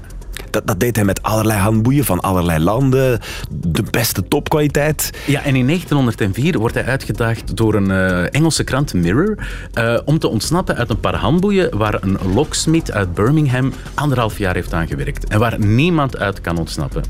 Dat, 0.49 0.67
dat 0.67 0.79
deed 0.79 0.95
hij 0.95 1.05
met 1.05 1.23
allerlei 1.23 1.59
handboeien 1.59 2.05
van 2.05 2.19
allerlei 2.19 2.63
landen. 2.63 3.19
De 3.51 3.83
beste 3.89 4.27
topkwaliteit. 4.27 5.09
Ja, 5.25 5.43
en 5.43 5.55
in 5.55 5.65
1904 5.65 6.59
wordt 6.59 6.75
hij 6.75 6.85
uitgedaagd 6.85 7.57
door 7.57 7.73
een 7.75 7.91
eh, 7.91 8.33
Engelse 8.35 8.63
krant, 8.63 8.93
Mirror, 8.93 9.37
eh, 9.73 9.97
om 10.05 10.19
te 10.19 10.27
ontsnappen 10.27 10.75
uit 10.75 10.89
een 10.89 10.99
paar 10.99 11.15
handboeien 11.15 11.77
waar 11.77 11.97
een 12.03 12.17
locksmith 12.33 12.91
uit 12.91 13.13
Birmingham 13.13 13.73
anderhalf 13.93 14.37
jaar 14.37 14.53
heeft 14.55 14.73
aan 14.73 14.87
gewerkt. 14.87 15.27
En 15.27 15.39
waar 15.39 15.59
niemand 15.59 16.17
uit 16.17 16.41
kan 16.41 16.57
ontsnappen. 16.57 17.03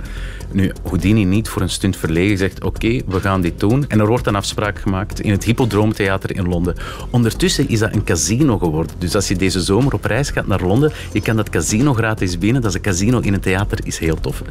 Nu, 0.51 0.71
Houdini 0.83 1.23
niet 1.23 1.49
voor 1.49 1.61
een 1.61 1.69
stunt 1.69 1.97
verlegen 1.97 2.37
zegt, 2.37 2.63
oké, 2.63 3.01
we 3.07 3.19
gaan 3.19 3.41
dit 3.41 3.59
doen. 3.59 3.85
En 3.87 3.99
er 3.99 4.07
wordt 4.07 4.27
een 4.27 4.35
afspraak 4.35 4.79
gemaakt 4.79 5.19
in 5.19 5.31
het 5.31 5.43
Hippodroomtheater 5.43 6.35
in 6.35 6.47
Londen. 6.47 6.75
Ondertussen 7.09 7.69
is 7.69 7.79
dat 7.79 7.93
een 7.93 8.03
casino 8.03 8.57
geworden. 8.57 8.95
Dus 8.97 9.15
als 9.15 9.27
je 9.27 9.35
deze 9.35 9.61
zomer 9.61 9.93
op 9.93 10.05
reis 10.05 10.29
gaat 10.29 10.47
naar 10.47 10.61
Londen, 10.61 10.91
je 11.13 11.21
kan 11.21 11.35
dat 11.35 11.49
casino 11.49 11.93
gratis 11.93 12.37
binnen. 12.37 12.61
Dat 12.61 12.71
is 12.71 12.75
een 12.77 12.83
casino 12.83 13.19
in 13.19 13.33
een 13.33 13.39
theater, 13.39 13.79
is 13.83 13.97
heel 13.97 14.19
tof. 14.19 14.41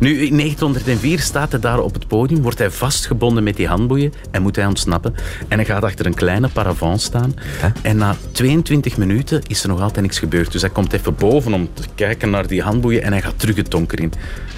Nu, 0.00 0.10
in 0.10 0.36
1904 0.36 1.20
staat 1.20 1.50
hij 1.50 1.60
daar 1.60 1.80
op 1.80 1.94
het 1.94 2.06
podium, 2.06 2.42
wordt 2.42 2.58
hij 2.58 2.70
vastgebonden 2.70 3.44
met 3.44 3.56
die 3.56 3.66
handboeien 3.66 4.12
en 4.30 4.42
moet 4.42 4.56
hij 4.56 4.66
ontsnappen. 4.66 5.14
En 5.48 5.56
hij 5.56 5.66
gaat 5.66 5.82
achter 5.82 6.06
een 6.06 6.14
kleine 6.14 6.48
paravent 6.48 7.00
staan. 7.00 7.34
En 7.82 7.96
na 7.96 8.16
22 8.32 8.96
minuten 8.96 9.42
is 9.46 9.62
er 9.62 9.68
nog 9.68 9.80
altijd 9.80 10.02
niks 10.02 10.18
gebeurd. 10.18 10.52
Dus 10.52 10.60
hij 10.60 10.70
komt 10.70 10.92
even 10.92 11.14
boven 11.14 11.52
om 11.52 11.68
te 11.74 11.82
kijken 11.94 12.30
naar 12.30 12.46
die 12.46 12.62
handboeien 12.62 13.02
en 13.02 13.12
hij 13.12 13.22
gaat 13.22 13.38
terug 13.38 13.56
het 13.56 13.70
donker 13.70 14.00
in. 14.00 14.12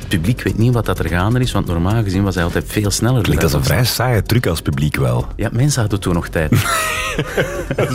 Het 0.05 0.13
publiek 0.13 0.43
weet 0.43 0.59
niet 0.59 0.73
wat 0.75 0.87
dat 0.87 0.99
er 0.99 1.09
gaande 1.09 1.41
is, 1.41 1.53
want 1.53 1.67
normaal 1.67 2.03
gezien 2.03 2.23
was 2.23 2.35
hij 2.35 2.45
altijd 2.45 2.65
veel 2.69 2.91
sneller. 2.91 3.23
Klinkt 3.23 3.43
als 3.43 3.53
een 3.53 3.65
vrij 3.65 3.85
saaie 3.85 4.23
truc 4.23 4.47
als 4.47 4.61
publiek 4.61 4.97
wel. 4.97 5.27
Ja, 5.37 5.49
mensen 5.53 5.81
hadden 5.81 6.01
toen 6.01 6.15
nog 6.15 6.29
tijd. 6.29 6.53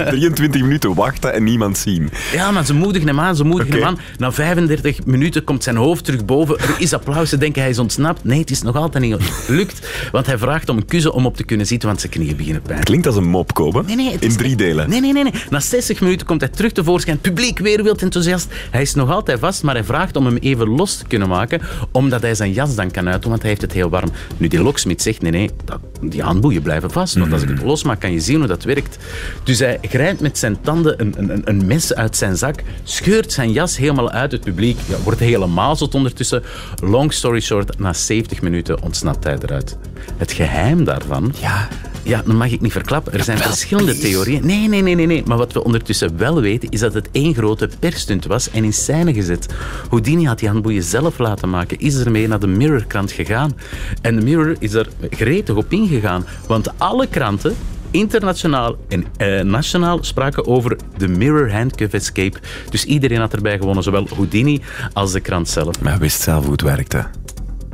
23 0.09 0.61
minuten 0.61 0.93
wachten 0.93 1.33
en 1.33 1.43
niemand 1.43 1.77
zien. 1.77 2.09
Ja, 2.33 2.51
maar 2.51 2.65
ze 2.65 2.73
moedigen 2.73 3.07
hem 3.07 3.19
aan, 3.19 3.35
ze 3.35 3.43
moedigen 3.43 3.73
Oké. 3.73 3.83
hem 3.85 3.95
aan. 3.95 3.99
Na 4.17 4.31
35 4.31 5.05
minuten 5.05 5.43
komt 5.43 5.63
zijn 5.63 5.75
hoofd 5.75 6.05
terug 6.05 6.25
boven. 6.25 6.59
Er 6.59 6.75
is 6.77 6.93
applaus, 6.93 7.29
ze 7.29 7.37
denken 7.37 7.61
hij 7.61 7.69
is 7.69 7.79
ontsnapt. 7.79 8.23
Nee, 8.23 8.39
het 8.39 8.51
is 8.51 8.61
nog 8.61 8.75
altijd 8.75 9.03
niet 9.03 9.15
gelukt. 9.19 9.87
Want 10.11 10.25
hij 10.25 10.37
vraagt 10.37 10.69
om 10.69 10.77
een 10.77 10.85
kussen 10.85 11.13
om 11.13 11.25
op 11.25 11.37
te 11.37 11.43
kunnen 11.43 11.65
zitten, 11.67 11.87
want 11.87 11.99
zijn 12.01 12.11
knieën 12.11 12.35
beginnen 12.35 12.61
pijn. 12.61 12.83
Klinkt 12.83 13.07
als 13.07 13.15
een 13.15 13.27
mop 13.29 13.53
komen. 13.53 13.85
Nee, 13.85 13.95
nee, 13.95 14.17
in 14.19 14.37
drie 14.37 14.55
delen. 14.55 14.89
Nee, 14.89 15.01
nee, 15.01 15.13
nee, 15.13 15.23
nee. 15.23 15.33
Na 15.49 15.59
60 15.59 16.01
minuten 16.01 16.27
komt 16.27 16.41
hij 16.41 16.49
terug 16.49 16.71
tevoorschijn. 16.71 17.17
Het 17.21 17.33
publiek 17.33 17.59
weer 17.59 17.83
wild 17.83 18.01
enthousiast. 18.01 18.47
Hij 18.71 18.81
is 18.81 18.93
nog 18.93 19.09
altijd 19.11 19.39
vast, 19.39 19.63
maar 19.63 19.75
hij 19.75 19.83
vraagt 19.83 20.15
om 20.15 20.25
hem 20.25 20.37
even 20.37 20.67
los 20.67 20.95
te 20.97 21.05
kunnen 21.07 21.27
maken, 21.27 21.61
omdat 22.03 22.21
hij 22.21 22.35
zijn 22.35 22.51
jas 22.51 22.75
dan 22.75 22.91
kan 22.91 23.09
uitdoen, 23.09 23.29
want 23.29 23.41
hij 23.41 23.49
heeft 23.51 23.61
het 23.61 23.73
heel 23.73 23.89
warm. 23.89 24.11
Nu, 24.37 24.47
die 24.47 24.61
locksmith 24.61 25.01
zegt, 25.01 25.21
nee, 25.21 25.31
nee, 25.31 25.49
dat, 25.65 25.79
die 26.01 26.21
handboeien 26.21 26.61
blijven 26.61 26.91
vast, 26.91 27.17
want 27.17 27.33
als 27.33 27.41
ik 27.41 27.49
het 27.49 27.61
losmaak, 27.61 27.99
kan 27.99 28.11
je 28.11 28.19
zien 28.19 28.37
hoe 28.37 28.47
dat 28.47 28.63
werkt. 28.63 28.97
Dus 29.43 29.59
hij 29.59 29.77
grijpt 29.81 30.21
met 30.21 30.37
zijn 30.37 30.61
tanden 30.61 31.01
een, 31.01 31.13
een, 31.17 31.41
een 31.43 31.65
mes 31.65 31.93
uit 31.93 32.17
zijn 32.17 32.37
zak, 32.37 32.63
scheurt 32.83 33.31
zijn 33.31 33.51
jas 33.51 33.77
helemaal 33.77 34.11
uit 34.11 34.31
het 34.31 34.41
publiek, 34.41 34.77
ja, 34.85 34.97
wordt 35.03 35.19
helemaal 35.19 35.75
zot 35.75 35.95
ondertussen. 35.95 36.43
Long 36.83 37.13
story 37.13 37.39
short, 37.39 37.79
na 37.79 37.93
70 37.93 38.41
minuten 38.41 38.83
ontsnapt 38.83 39.23
hij 39.23 39.37
eruit. 39.41 39.77
Het 40.17 40.31
geheim 40.31 40.83
daarvan... 40.83 41.33
Ja. 41.39 41.67
Ja, 42.09 42.21
dat 42.25 42.35
mag 42.35 42.51
ik 42.51 42.61
niet 42.61 42.71
verklappen. 42.71 43.13
Er 43.13 43.23
zijn 43.23 43.37
wel, 43.37 43.47
verschillende 43.47 43.91
please. 43.91 44.07
theorieën. 44.07 44.45
Nee, 44.45 44.67
nee, 44.67 44.81
nee, 44.81 44.95
nee, 44.95 45.05
nee. 45.05 45.23
Maar 45.25 45.37
wat 45.37 45.53
we 45.53 45.63
ondertussen 45.63 46.17
wel 46.17 46.41
weten, 46.41 46.69
is 46.69 46.79
dat 46.79 46.93
het 46.93 47.09
één 47.11 47.33
grote 47.33 47.69
persstunt 47.79 48.25
was 48.25 48.49
en 48.51 48.63
in 48.63 48.73
scène 48.73 49.13
gezet. 49.13 49.53
Houdini 49.89 50.25
had 50.25 50.39
die 50.39 50.49
handboeien 50.49 50.83
zelf 50.83 51.17
laten 51.17 51.49
maken, 51.49 51.79
is 51.79 51.95
ermee 51.95 52.27
naar 52.27 52.39
de 52.39 52.47
Mirror-krant 52.47 53.11
gegaan. 53.11 53.57
En 54.01 54.15
de 54.15 54.21
Mirror 54.21 54.55
is 54.59 54.73
er 54.73 54.87
gretig 55.09 55.55
op 55.55 55.71
ingegaan. 55.71 56.25
Want 56.47 56.79
alle 56.79 57.07
kranten, 57.07 57.55
internationaal 57.91 58.75
en 58.87 59.05
eh, 59.17 59.41
nationaal, 59.41 60.03
spraken 60.03 60.47
over 60.47 60.77
de 60.97 61.07
Mirror 61.07 61.51
Handcuff 61.51 61.93
Escape. 61.93 62.37
Dus 62.69 62.85
iedereen 62.85 63.19
had 63.19 63.33
erbij 63.33 63.57
gewonnen, 63.57 63.83
zowel 63.83 64.07
Houdini 64.15 64.61
als 64.93 65.11
de 65.11 65.19
krant 65.19 65.49
zelf. 65.49 65.81
Maar 65.81 65.91
hij 65.91 66.01
wist 66.01 66.21
zelf 66.21 66.43
hoe 66.43 66.51
het 66.51 66.61
werkte. 66.61 67.05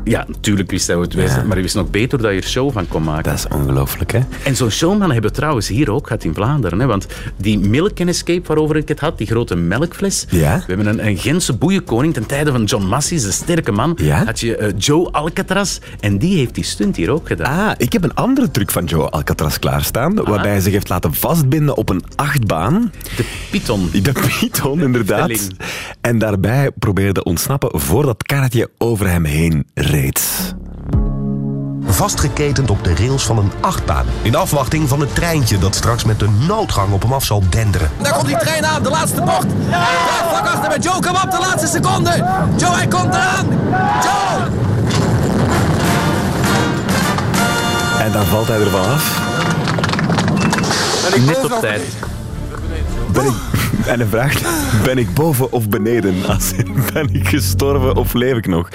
Ja, 0.05 0.25
natuurlijk 0.27 0.71
wist 0.71 0.87
hij 0.87 0.95
hoe 0.95 1.05
het 1.05 1.13
was, 1.13 1.23
Ja. 1.31 1.41
maar 1.43 1.51
hij 1.53 1.61
wist 1.61 1.75
nog 1.75 1.89
beter 1.89 2.21
dat 2.21 2.31
je 2.31 2.37
er 2.37 2.43
show 2.43 2.71
van 2.71 2.87
kon 2.87 3.03
maken. 3.03 3.23
Dat 3.23 3.33
is 3.33 3.47
ongelooflijk, 3.57 4.11
hè? 4.11 4.19
En 4.43 4.55
zo'n 4.55 4.69
showman 4.69 5.11
hebben 5.11 5.29
we 5.29 5.35
trouwens 5.35 5.67
hier 5.67 5.91
ook 5.91 6.07
gehad 6.07 6.23
in 6.23 6.33
Vlaanderen. 6.33 6.79
Hè? 6.79 6.85
Want 6.85 7.05
die 7.37 7.59
Milk 7.59 7.99
Escape 7.99 8.41
waarover 8.47 8.75
ik 8.75 8.87
het 8.87 8.99
had, 8.99 9.17
die 9.17 9.27
grote 9.27 9.55
melkfles. 9.55 10.25
Ja. 10.29 10.57
We 10.57 10.63
hebben 10.73 10.87
een, 10.87 11.07
een 11.07 11.17
Gentse 11.17 11.53
boeienkoning 11.53 12.13
ten 12.13 12.25
tijde 12.25 12.51
van 12.51 12.63
John 12.63 12.85
Massey, 12.85 13.17
de 13.19 13.31
sterke 13.31 13.71
man. 13.71 13.97
Ja. 14.01 14.25
Had 14.25 14.39
je 14.39 14.55
eh, 14.57 14.73
Joe 14.77 15.11
Alcatraz. 15.11 15.79
En 15.99 16.17
die 16.17 16.37
heeft 16.37 16.55
die 16.55 16.63
stunt 16.63 16.95
hier 16.95 17.09
ook 17.09 17.27
gedaan. 17.27 17.69
Ah, 17.69 17.73
ik 17.77 17.93
heb 17.93 18.03
een 18.03 18.13
andere 18.13 18.51
truc 18.51 18.71
van 18.71 18.85
Joe 18.85 19.09
Alcatraz 19.09 19.57
klaarstaan, 19.59 20.15
waarbij 20.15 20.51
hij 20.51 20.59
zich 20.59 20.73
heeft 20.73 20.89
laten 20.89 21.13
vastbinden 21.13 21.77
op 21.77 21.89
een 21.89 22.03
achtbaan. 22.15 22.91
De 23.15 23.25
Python. 23.51 23.89
De 23.91 24.11
Python, 24.39 24.81
inderdaad. 24.87 25.47
En 26.01 26.17
daarbij 26.19 26.71
probeerde 26.79 27.23
ontsnappen 27.23 27.79
voordat 27.79 28.23
karretje 28.23 28.69
over 28.77 29.09
hem 29.09 29.23
heen 29.23 29.65
reed. 29.73 29.93
Vastgeketend 31.85 32.69
op 32.69 32.83
de 32.83 32.95
rails 32.95 33.25
van 33.25 33.37
een 33.37 33.51
achtbaan. 33.61 34.05
In 34.21 34.35
afwachting 34.35 34.89
van 34.89 34.99
het 34.99 35.15
treintje 35.15 35.57
dat 35.57 35.75
straks 35.75 36.03
met 36.03 36.19
de 36.19 36.29
noodgang 36.47 36.93
op 36.93 37.01
hem 37.01 37.13
af 37.13 37.23
zal 37.23 37.43
denderen. 37.49 37.91
Daar 38.01 38.13
komt 38.13 38.27
die 38.27 38.37
trein 38.37 38.65
aan, 38.65 38.83
de 38.83 38.89
laatste 38.89 39.21
bocht. 39.21 39.45
Ja, 39.69 39.87
vlak 40.29 40.47
achter 40.47 40.69
met 40.69 40.83
Joe, 40.83 40.93
kom 40.93 41.15
op, 41.15 41.31
de 41.31 41.37
laatste 41.39 41.67
seconde. 41.67 42.09
Joe, 42.57 42.75
hij 42.75 42.87
komt 42.87 43.13
eraan. 43.13 43.47
Joe! 44.03 44.47
En 47.99 48.11
dan 48.11 48.25
valt 48.25 48.47
hij 48.47 48.59
ervan 48.59 48.85
af. 48.85 49.21
Net 51.25 51.43
op 51.43 51.59
tijd. 51.61 51.81
Ben 53.11 53.25
ik, 53.25 53.54
En 53.85 53.99
hij 53.99 54.07
vraagt, 54.09 54.45
ben 54.83 54.97
ik 54.97 55.13
boven 55.13 55.51
of 55.51 55.69
beneden? 55.69 56.25
Als, 56.27 56.51
ben 56.93 57.13
ik 57.13 57.27
gestorven 57.27 57.95
of 57.95 58.13
leef 58.13 58.35
ik 58.37 58.47
nog? 58.47 58.69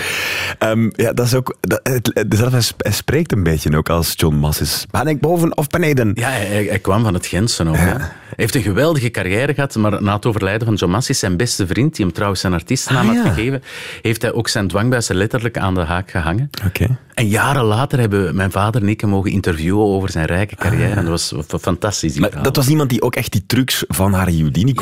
Ehm, 0.58 0.90
ja, 0.92 1.12
dat 1.12 1.26
is 1.26 1.34
ook... 1.34 1.56
Dat, 1.60 1.80
het, 1.82 2.10
hij 2.50 2.60
sp- 2.60 2.82
hij 2.82 2.92
spreekt 2.92 3.32
een 3.32 3.42
beetje 3.42 3.76
ook 3.76 3.88
als 3.88 4.12
John 4.16 4.34
Massis. 4.36 4.86
Ben 4.90 5.06
ik 5.06 5.20
boven 5.20 5.56
of 5.56 5.66
beneden? 5.66 6.12
Ja, 6.14 6.28
hij, 6.28 6.64
hij 6.68 6.78
kwam 6.78 7.02
van 7.02 7.14
het 7.14 7.26
Gentse 7.26 7.68
ook. 7.68 7.76
hè. 7.76 7.82
Hij 8.30 8.44
heeft 8.48 8.54
een 8.54 8.62
geweldige 8.62 9.10
carrière 9.10 9.54
gehad, 9.54 9.74
maar 9.76 10.02
na 10.02 10.14
het 10.14 10.26
overlijden 10.26 10.66
van 10.66 10.74
John 10.76 10.92
Massis, 10.92 11.18
zijn 11.18 11.36
beste 11.36 11.66
vriend, 11.66 11.96
die 11.96 12.04
hem 12.04 12.14
trouwens 12.14 12.40
zijn 12.40 12.52
artiestennaam 12.52 13.08
Ah, 13.08 13.14
had 13.16 13.24
ja. 13.24 13.32
gegeven, 13.32 13.62
heeft 14.02 14.22
hij 14.22 14.32
ook 14.32 14.48
zijn 14.48 14.68
dwangbuizen 14.68 15.16
letterlijk 15.16 15.58
aan 15.58 15.74
de 15.74 15.80
haak 15.80 16.10
gehangen. 16.10 16.50
Oké. 16.66 16.98
En 17.14 17.28
jaren 17.28 17.64
later 17.64 17.98
hebben 17.98 18.34
mijn 18.36 18.50
vader 18.50 18.82
en 18.82 18.88
ik 18.88 19.00
hem 19.00 19.10
mogen 19.10 19.30
interviewen 19.30 19.84
over 19.84 20.10
zijn 20.10 20.24
rijke 20.26 20.56
carrière. 20.56 20.94
En 20.94 21.04
dat 21.04 21.32
was 21.32 21.34
fantastisch. 21.60 22.18
Maar 22.18 22.42
dat 22.42 22.56
was 22.56 22.68
iemand 22.68 22.90
die 22.90 23.02
ook 23.02 23.16
echt 23.16 23.32
die 23.32 23.44
trucs 23.46 23.84
van 23.88 24.12
Harry 24.12 24.38
Houdini 24.38 24.72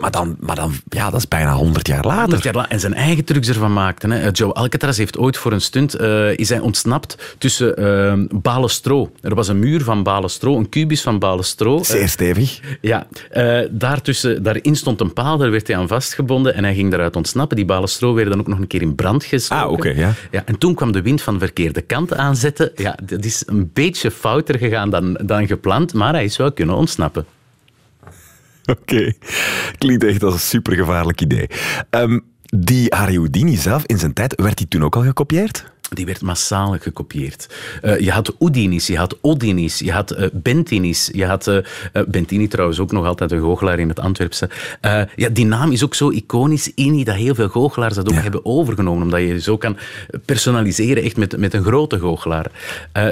maar, 0.00 0.10
dan, 0.10 0.36
maar 0.40 0.56
dan, 0.56 0.72
ja, 0.88 1.10
dat 1.10 1.18
is 1.20 1.28
bijna 1.28 1.54
100 1.54 1.86
jaar 1.86 2.04
later. 2.04 2.20
100 2.20 2.42
jaar 2.42 2.54
la- 2.54 2.68
en 2.68 2.80
zijn 2.80 2.94
eigen 2.94 3.24
trucs 3.24 3.48
ervan 3.48 3.72
maakte. 3.72 4.08
Hè. 4.08 4.28
Joe 4.32 4.52
Alcatraz 4.52 4.96
heeft 4.98 5.18
ooit 5.18 5.36
voor 5.36 5.52
een 5.52 5.60
stunt 5.60 5.94
eh, 5.94 6.38
is 6.38 6.48
hij 6.48 6.58
ontsnapt 6.58 7.34
tussen 7.38 7.76
eh, 7.76 8.12
balen 8.30 8.70
stro. 8.70 9.12
Er 9.20 9.34
was 9.34 9.48
een 9.48 9.58
muur 9.58 9.82
van 9.82 10.02
balen 10.02 10.30
stro, 10.30 10.56
een 10.56 10.68
kubus 10.68 11.02
van 11.02 11.18
balen 11.18 11.44
stro. 11.44 11.82
Zeer 11.82 12.08
stevig. 12.08 12.60
Ja, 12.80 13.06
eh, 13.30 13.60
daartussen, 13.70 14.42
daarin 14.42 14.76
stond 14.76 15.00
een 15.00 15.12
paal, 15.12 15.36
daar 15.38 15.50
werd 15.50 15.66
hij 15.66 15.76
aan 15.76 15.88
vastgebonden 15.88 16.54
en 16.54 16.64
hij 16.64 16.74
ging 16.74 16.90
daaruit 16.90 17.16
ontsnappen. 17.16 17.56
Die 17.56 17.66
balen 17.66 17.88
stro 17.88 18.14
werden 18.14 18.32
dan 18.32 18.40
ook 18.40 18.48
nog 18.48 18.58
een 18.58 18.66
keer 18.66 18.82
in 18.82 18.94
brand 18.94 19.24
gestoken. 19.24 19.64
Ah, 19.64 19.72
oké, 19.72 19.88
ja. 19.88 20.12
ja. 20.30 20.42
En 20.44 20.58
toen 20.58 20.74
kwam 20.74 20.92
de 20.92 21.02
wind 21.02 21.22
van 21.22 21.34
de 21.34 21.40
verkeerde 21.40 21.80
kant 21.80 22.14
aanzetten. 22.14 22.70
Ja, 22.74 22.98
dat 23.02 23.24
is 23.24 23.42
een 23.46 23.70
beetje 23.72 24.10
fouter 24.10 24.58
gegaan 24.58 24.90
dan, 24.90 25.18
dan 25.24 25.46
gepland, 25.46 25.94
maar 25.94 26.12
hij 26.12 26.24
is 26.24 26.36
wel 26.36 26.52
kunnen 26.52 26.74
ontsnappen. 26.74 27.26
Oké. 28.80 29.12
Klinkt 29.78 30.04
echt 30.04 30.22
als 30.22 30.34
een 30.34 30.40
supergevaarlijk 30.40 31.20
idee. 31.20 31.46
Ehm, 31.90 32.18
die 32.42 32.86
Harry 32.94 33.14
Houdini 33.14 33.56
zelf, 33.56 33.84
in 33.86 33.98
zijn 33.98 34.12
tijd, 34.12 34.34
werd 34.40 34.58
hij 34.58 34.68
toen 34.68 34.84
ook 34.84 34.96
al 34.96 35.02
gekopieerd? 35.02 35.64
Die 35.88 36.06
werd 36.06 36.22
massaal 36.22 36.76
gekopieerd. 36.80 37.48
Eh, 37.82 37.98
je 38.00 38.10
had 38.10 38.34
Oudinis, 38.38 38.86
je 38.86 38.96
had 38.96 39.18
Odinis, 39.20 39.78
je 39.78 39.92
had 39.92 40.10
eh, 40.10 40.28
Bentinis, 40.32 41.10
je 41.12 41.26
had 41.26 41.46
eh, 41.46 41.58
Bentini 42.08 42.48
trouwens 42.48 42.78
ook 42.78 42.92
nog 42.92 43.06
altijd 43.06 43.32
een 43.32 43.40
goochelaar 43.40 43.78
in 43.78 43.88
het 43.88 44.00
Antwerpse. 44.00 44.48
Ja, 45.16 45.28
die 45.32 45.46
naam 45.46 45.72
is 45.72 45.84
ook 45.84 45.94
zo 45.94 46.10
iconisch, 46.10 46.72
Ini, 46.74 47.04
dat 47.04 47.14
heel 47.14 47.34
veel 47.34 47.48
goochelaars 47.48 47.94
dat 47.94 48.08
ook 48.08 48.14
Ja. 48.14 48.20
hebben 48.20 48.44
overgenomen, 48.44 49.02
omdat 49.02 49.20
je 49.20 49.40
zo 49.40 49.56
kan 49.56 49.76
personaliseren 50.24 51.02
echt 51.02 51.16
met, 51.16 51.36
met 51.36 51.54
een 51.54 51.64
grote 51.64 51.98
goochelaar. 51.98 52.50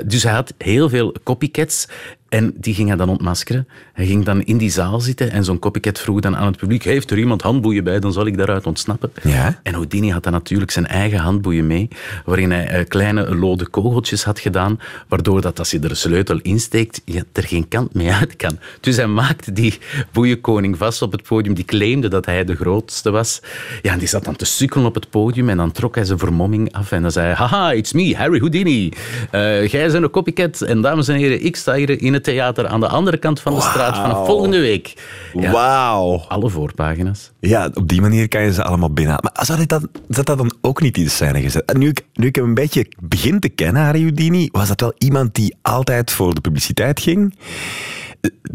Dus 0.06 0.22
hij 0.22 0.32
had 0.32 0.54
heel 0.58 0.88
veel 0.88 1.14
copycats 1.24 1.88
en 2.34 2.54
die 2.56 2.74
ging 2.74 2.88
hij 2.88 2.96
dan 2.96 3.08
ontmaskeren. 3.08 3.68
Hij 3.92 4.06
ging 4.06 4.24
dan 4.24 4.42
in 4.42 4.58
die 4.58 4.70
zaal 4.70 5.00
zitten 5.00 5.30
en 5.30 5.44
zo'n 5.44 5.58
copycat 5.58 5.98
vroeg 5.98 6.20
dan 6.20 6.36
aan 6.36 6.46
het 6.46 6.56
publiek, 6.56 6.84
heeft 6.84 7.10
er 7.10 7.18
iemand 7.18 7.42
handboeien 7.42 7.84
bij, 7.84 8.00
dan 8.00 8.12
zal 8.12 8.26
ik 8.26 8.36
daaruit 8.36 8.66
ontsnappen. 8.66 9.12
Ja. 9.22 9.60
En 9.62 9.74
Houdini 9.74 10.10
had 10.10 10.22
dan 10.22 10.32
natuurlijk 10.32 10.70
zijn 10.70 10.86
eigen 10.86 11.18
handboeien 11.18 11.66
mee, 11.66 11.88
waarin 12.24 12.50
hij 12.50 12.66
eh, 12.66 12.86
kleine 12.88 13.34
lode 13.34 13.66
kogeltjes 13.66 14.24
had 14.24 14.38
gedaan, 14.38 14.80
waardoor 15.08 15.40
dat 15.40 15.58
als 15.58 15.70
je 15.70 15.78
er 15.78 15.90
een 15.90 15.96
sleutel 15.96 16.38
insteekt, 16.42 17.02
je 17.04 17.24
er 17.32 17.42
geen 17.42 17.68
kant 17.68 17.94
mee 17.94 18.12
uit 18.12 18.36
kan. 18.36 18.58
Dus 18.80 18.96
hij 18.96 19.06
maakte 19.06 19.52
die 19.52 19.78
boeienkoning 20.12 20.78
vast 20.78 21.02
op 21.02 21.12
het 21.12 21.22
podium, 21.22 21.54
die 21.54 21.64
claimde 21.64 22.08
dat 22.08 22.26
hij 22.26 22.44
de 22.44 22.54
grootste 22.54 23.10
was. 23.10 23.42
Ja, 23.82 23.92
en 23.92 23.98
die 23.98 24.08
zat 24.08 24.24
dan 24.24 24.36
te 24.36 24.44
sukkelen 24.44 24.86
op 24.86 24.94
het 24.94 25.10
podium 25.10 25.48
en 25.48 25.56
dan 25.56 25.72
trok 25.72 25.94
hij 25.94 26.04
zijn 26.04 26.18
vermomming 26.18 26.72
af 26.72 26.92
en 26.92 27.02
dan 27.02 27.10
zei 27.10 27.26
hij, 27.26 27.34
haha, 27.34 27.72
it's 27.72 27.92
me, 27.92 28.16
Harry 28.16 28.38
Houdini. 28.38 28.92
Eh, 29.30 29.66
jij 29.66 29.90
bent 29.90 30.04
een 30.04 30.10
copycat 30.10 30.60
en 30.60 30.80
dames 30.80 31.08
en 31.08 31.16
heren, 31.16 31.44
ik 31.44 31.56
sta 31.56 31.74
hier 31.74 32.02
in 32.02 32.12
het 32.12 32.23
theater 32.24 32.66
aan 32.66 32.80
de 32.80 32.88
andere 32.88 33.16
kant 33.16 33.40
van 33.40 33.54
de 33.54 33.60
straat 33.60 33.96
vanaf 33.96 34.26
volgende 34.26 34.60
week. 34.60 34.94
Ja, 35.32 35.50
Wauw. 35.50 36.24
Alle 36.28 36.50
voorpagina's. 36.50 37.32
Ja, 37.40 37.70
op 37.74 37.88
die 37.88 38.00
manier 38.00 38.28
kan 38.28 38.42
je 38.42 38.52
ze 38.52 38.64
allemaal 38.64 38.90
binnenhalen. 38.92 39.32
Maar 39.34 39.44
zou 39.46 39.66
zat 40.08 40.26
dat 40.26 40.38
dan 40.38 40.54
ook 40.60 40.80
niet 40.80 40.96
in 40.96 41.04
de 41.04 41.10
scène 41.10 41.40
gezet? 41.40 41.64
En 41.64 41.78
nu 41.78 41.88
ik, 41.88 42.04
nu 42.14 42.26
ik 42.26 42.36
hem 42.36 42.44
een 42.44 42.54
beetje 42.54 42.86
begin 43.00 43.40
te 43.40 43.48
kennen, 43.48 43.82
Harry 43.82 44.00
Houdini, 44.00 44.48
was 44.52 44.68
dat 44.68 44.80
wel 44.80 44.92
iemand 44.98 45.34
die 45.34 45.56
altijd 45.62 46.10
voor 46.10 46.34
de 46.34 46.40
publiciteit 46.40 47.00
ging? 47.00 47.34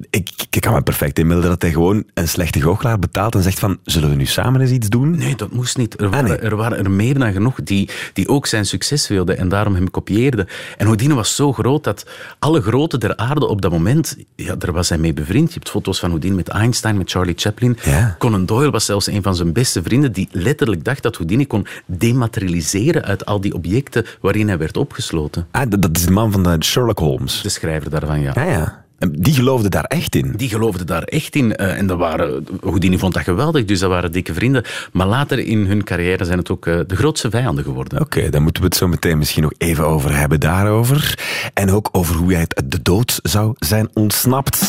Ik, 0.10 0.30
ik 0.50 0.62
kan 0.62 0.74
me 0.74 0.82
perfect 0.82 1.20
inbeelden 1.20 1.50
dat 1.50 1.62
hij 1.62 1.72
gewoon 1.72 2.04
een 2.14 2.28
slechte 2.28 2.62
goochelaar 2.62 3.00
betaalt 3.00 3.36
en 3.36 3.44
zegt 3.44 3.60
van, 3.60 3.78
zullen 3.84 4.10
we 4.10 4.16
nu 4.16 4.26
samen 4.26 4.62
eens 4.62 4.72
iets 4.72 4.90
doen? 4.90 5.18
Nee, 5.18 5.36
dat 5.36 5.52
moest 5.52 5.78
niet. 5.78 6.02
Er 6.02 6.10
waren, 6.10 6.30
nee. 6.30 6.38
er, 6.38 6.56
waren 6.56 6.78
er 6.78 6.92
meer 6.92 7.20
dan 7.20 7.34
genoeg 7.34 7.64
die, 7.64 7.90
die 8.14 8.28
ook 8.28 8.48
zijn 8.48 8.66
succes 8.66 9.08
wilden 9.08 9.38
en 9.38 9.50
daarom 9.50 9.76
hem 9.76 9.92
kopieerden. 9.92 10.48
En 10.78 10.86
Houdini 10.86 11.14
was 11.14 11.36
zo 11.36 11.54
groot 11.54 11.84
dat 11.84 12.06
alle 12.40 12.62
groten 12.62 13.00
der 13.00 13.18
aarde 13.18 13.48
op 13.48 13.62
dat 13.62 13.72
moment, 13.72 14.18
ja, 14.36 14.56
daar 14.56 14.72
was 14.72 14.90
hij 14.90 14.98
mee 14.98 15.14
bevriend. 15.14 15.48
Je 15.48 15.54
hebt 15.54 15.70
foto's 15.70 16.00
van 16.00 16.10
Houdini 16.10 16.36
met 16.36 16.48
Einstein, 16.48 16.98
met 16.98 17.12
Charlie 17.12 17.38
Chaplin. 17.38 17.78
Ja. 17.84 18.16
Conan 18.20 18.46
Doyle 18.46 18.72
was 18.72 18.86
zelfs 18.86 19.08
een 19.08 19.24
van 19.24 19.36
zijn 19.36 19.54
beste 19.54 19.84
vrienden 19.84 20.12
die 20.12 20.28
letterlijk 20.32 20.84
dacht 20.84 21.04
dat 21.04 21.16
Houdini 21.16 21.48
kon 21.48 21.68
dematerialiseren 21.86 23.04
uit 23.04 23.26
al 23.26 23.42
die 23.42 23.54
objecten 23.54 24.06
waarin 24.22 24.48
hij 24.48 24.58
werd 24.58 24.78
opgesloten. 24.78 25.48
Ah, 25.52 25.70
dat, 25.70 25.82
dat 25.82 25.98
is 25.98 26.06
de 26.06 26.12
man 26.12 26.32
van 26.32 26.44
de 26.44 26.56
Sherlock 26.60 27.00
Holmes. 27.00 27.42
De 27.42 27.50
schrijver 27.50 27.90
daarvan, 27.90 28.22
ja. 28.22 28.32
Ja, 28.36 28.44
ja. 28.44 28.88
En 29.00 29.12
Die 29.18 29.34
geloofde 29.34 29.70
daar 29.70 29.84
echt 29.84 30.16
in. 30.16 30.34
Die 30.36 30.50
geloofden 30.50 30.88
daar 30.88 31.04
echt 31.04 31.36
in. 31.36 31.56
eh, 31.56 31.78
en 31.78 31.88
dat 31.88 31.98
waren, 31.98 32.46
Houdini 32.62 32.98
vond 32.98 33.14
dat 33.14 33.24
geweldig, 33.24 33.66
dus 33.66 33.80
dat 33.80 33.90
waren 33.90 34.12
dikke 34.12 34.34
vrienden. 34.34 34.64
Maar 34.92 35.08
later 35.08 35.40
in 35.40 35.66
hun 35.66 35.84
carrière 35.84 36.26
zijn 36.26 36.38
het 36.38 36.50
ook 36.50 36.68
eh, 36.68 36.80
de 36.88 36.96
grootste 36.96 37.30
vijanden 37.30 37.64
geworden. 37.64 38.02
Oké, 38.02 38.30
dan 38.30 38.42
moeten 38.42 38.62
we 38.62 38.68
het 38.68 38.78
zo 38.78 38.88
meteen 38.88 39.18
misschien 39.18 39.44
nog 39.44 39.54
even 39.58 39.86
over 39.88 40.16
hebben 40.18 40.40
daarover. 40.40 41.20
En 41.54 41.72
ook 41.72 41.90
over 41.92 42.16
hoe 42.16 42.32
hij 42.32 42.40
uit 42.40 42.72
de 42.72 42.82
dood 42.82 43.20
zou 43.24 43.54
zijn 43.58 43.90
ontsnapt. 43.94 44.68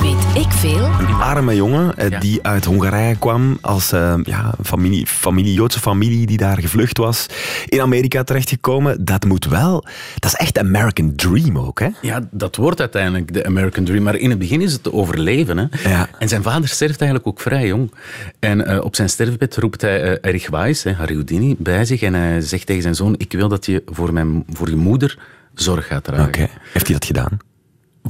Weet 0.00 0.44
ik 0.44 0.52
veel? 0.52 0.84
Een 0.84 1.06
arme 1.14 1.54
jongen 1.54 1.96
eh, 1.96 2.08
Ja. 2.10 2.18
die 2.20 2.42
uit 2.42 2.64
Hongarije 2.64 3.16
kwam 3.18 3.58
als 3.60 3.92
eh, 3.92 4.14
ja, 4.22 4.54
familie, 4.64 5.06
familie, 5.06 5.52
Joodse 5.52 5.80
familie 5.80 6.26
die 6.26 6.36
daar 6.36 6.58
gevlucht 6.60 6.98
was. 6.98 7.26
In 7.66 7.80
Amerika 7.80 8.24
terechtgekomen. 8.24 9.04
Dat 9.04 9.24
moet 9.24 9.44
wel... 9.44 9.84
Dat 10.18 10.32
is 10.32 10.38
echt 10.38 10.58
American 10.58 11.14
Dream 11.14 11.58
ook, 11.58 11.80
hè? 11.80 11.88
Ja, 12.02 12.28
dat 12.30 12.56
wordt 12.56 12.80
uiteindelijk 12.80 13.32
de 13.32 13.44
American 13.46 13.84
Dream. 13.84 14.02
Maar 14.02 14.16
in 14.16 14.30
het 14.30 14.38
begin 14.38 14.60
is 14.60 14.72
het 14.72 14.82
te 14.82 14.92
overleven. 14.92 15.56
Hè? 15.58 15.88
Ja. 15.90 16.08
En 16.18 16.28
zijn 16.28 16.42
vader 16.42 16.68
sterft 16.68 17.00
eigenlijk 17.00 17.28
ook 17.28 17.40
vrij 17.40 17.66
jong. 17.66 17.92
En 18.38 18.66
eh, 18.66 18.84
op 18.84 18.94
zijn 18.96 19.08
sterfbed 19.08 19.56
roept 19.56 19.80
hij 19.80 20.02
eh, 20.02 20.28
Erich 20.30 20.48
Weiss, 20.50 20.82
hè, 20.84 20.92
Harry 20.92 21.14
Houdini, 21.14 21.54
bij 21.58 21.84
zich. 21.84 22.02
En 22.02 22.14
hij 22.14 22.40
zegt 22.40 22.66
tegen 22.66 22.82
zijn 22.82 22.94
zoon, 22.94 23.14
ik 23.18 23.32
wil 23.32 23.48
dat 23.48 23.66
je 23.66 23.82
voor, 23.86 24.12
mijn, 24.12 24.44
voor 24.52 24.68
je 24.70 24.76
moeder 24.76 25.18
zorg 25.54 25.86
gaat 25.86 26.04
dragen. 26.04 26.26
Oké. 26.26 26.48
Heeft 26.72 26.86
hij 26.86 26.96
dat 26.98 27.04
gedaan? 27.04 27.38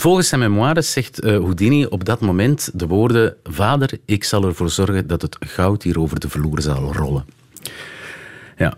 Volgens 0.01 0.29
zijn 0.29 0.41
memoires 0.41 0.93
zegt 0.93 1.21
eh, 1.21 1.37
Houdini 1.37 1.85
op 1.85 2.05
dat 2.05 2.21
moment 2.21 2.71
de 2.75 2.87
woorden... 2.87 3.37
Vader, 3.45 3.91
ik 4.05 4.25
zal 4.25 4.45
ervoor 4.45 4.71
zorgen 4.71 5.07
dat 5.07 5.23
het 5.23 5.37
goud 5.41 5.83
hier 5.83 6.01
over 6.01 6.21
de 6.21 6.29
vloer 6.29 6.61
zal 6.61 6.93
rollen. 6.93 7.25
Ja, 8.59 8.75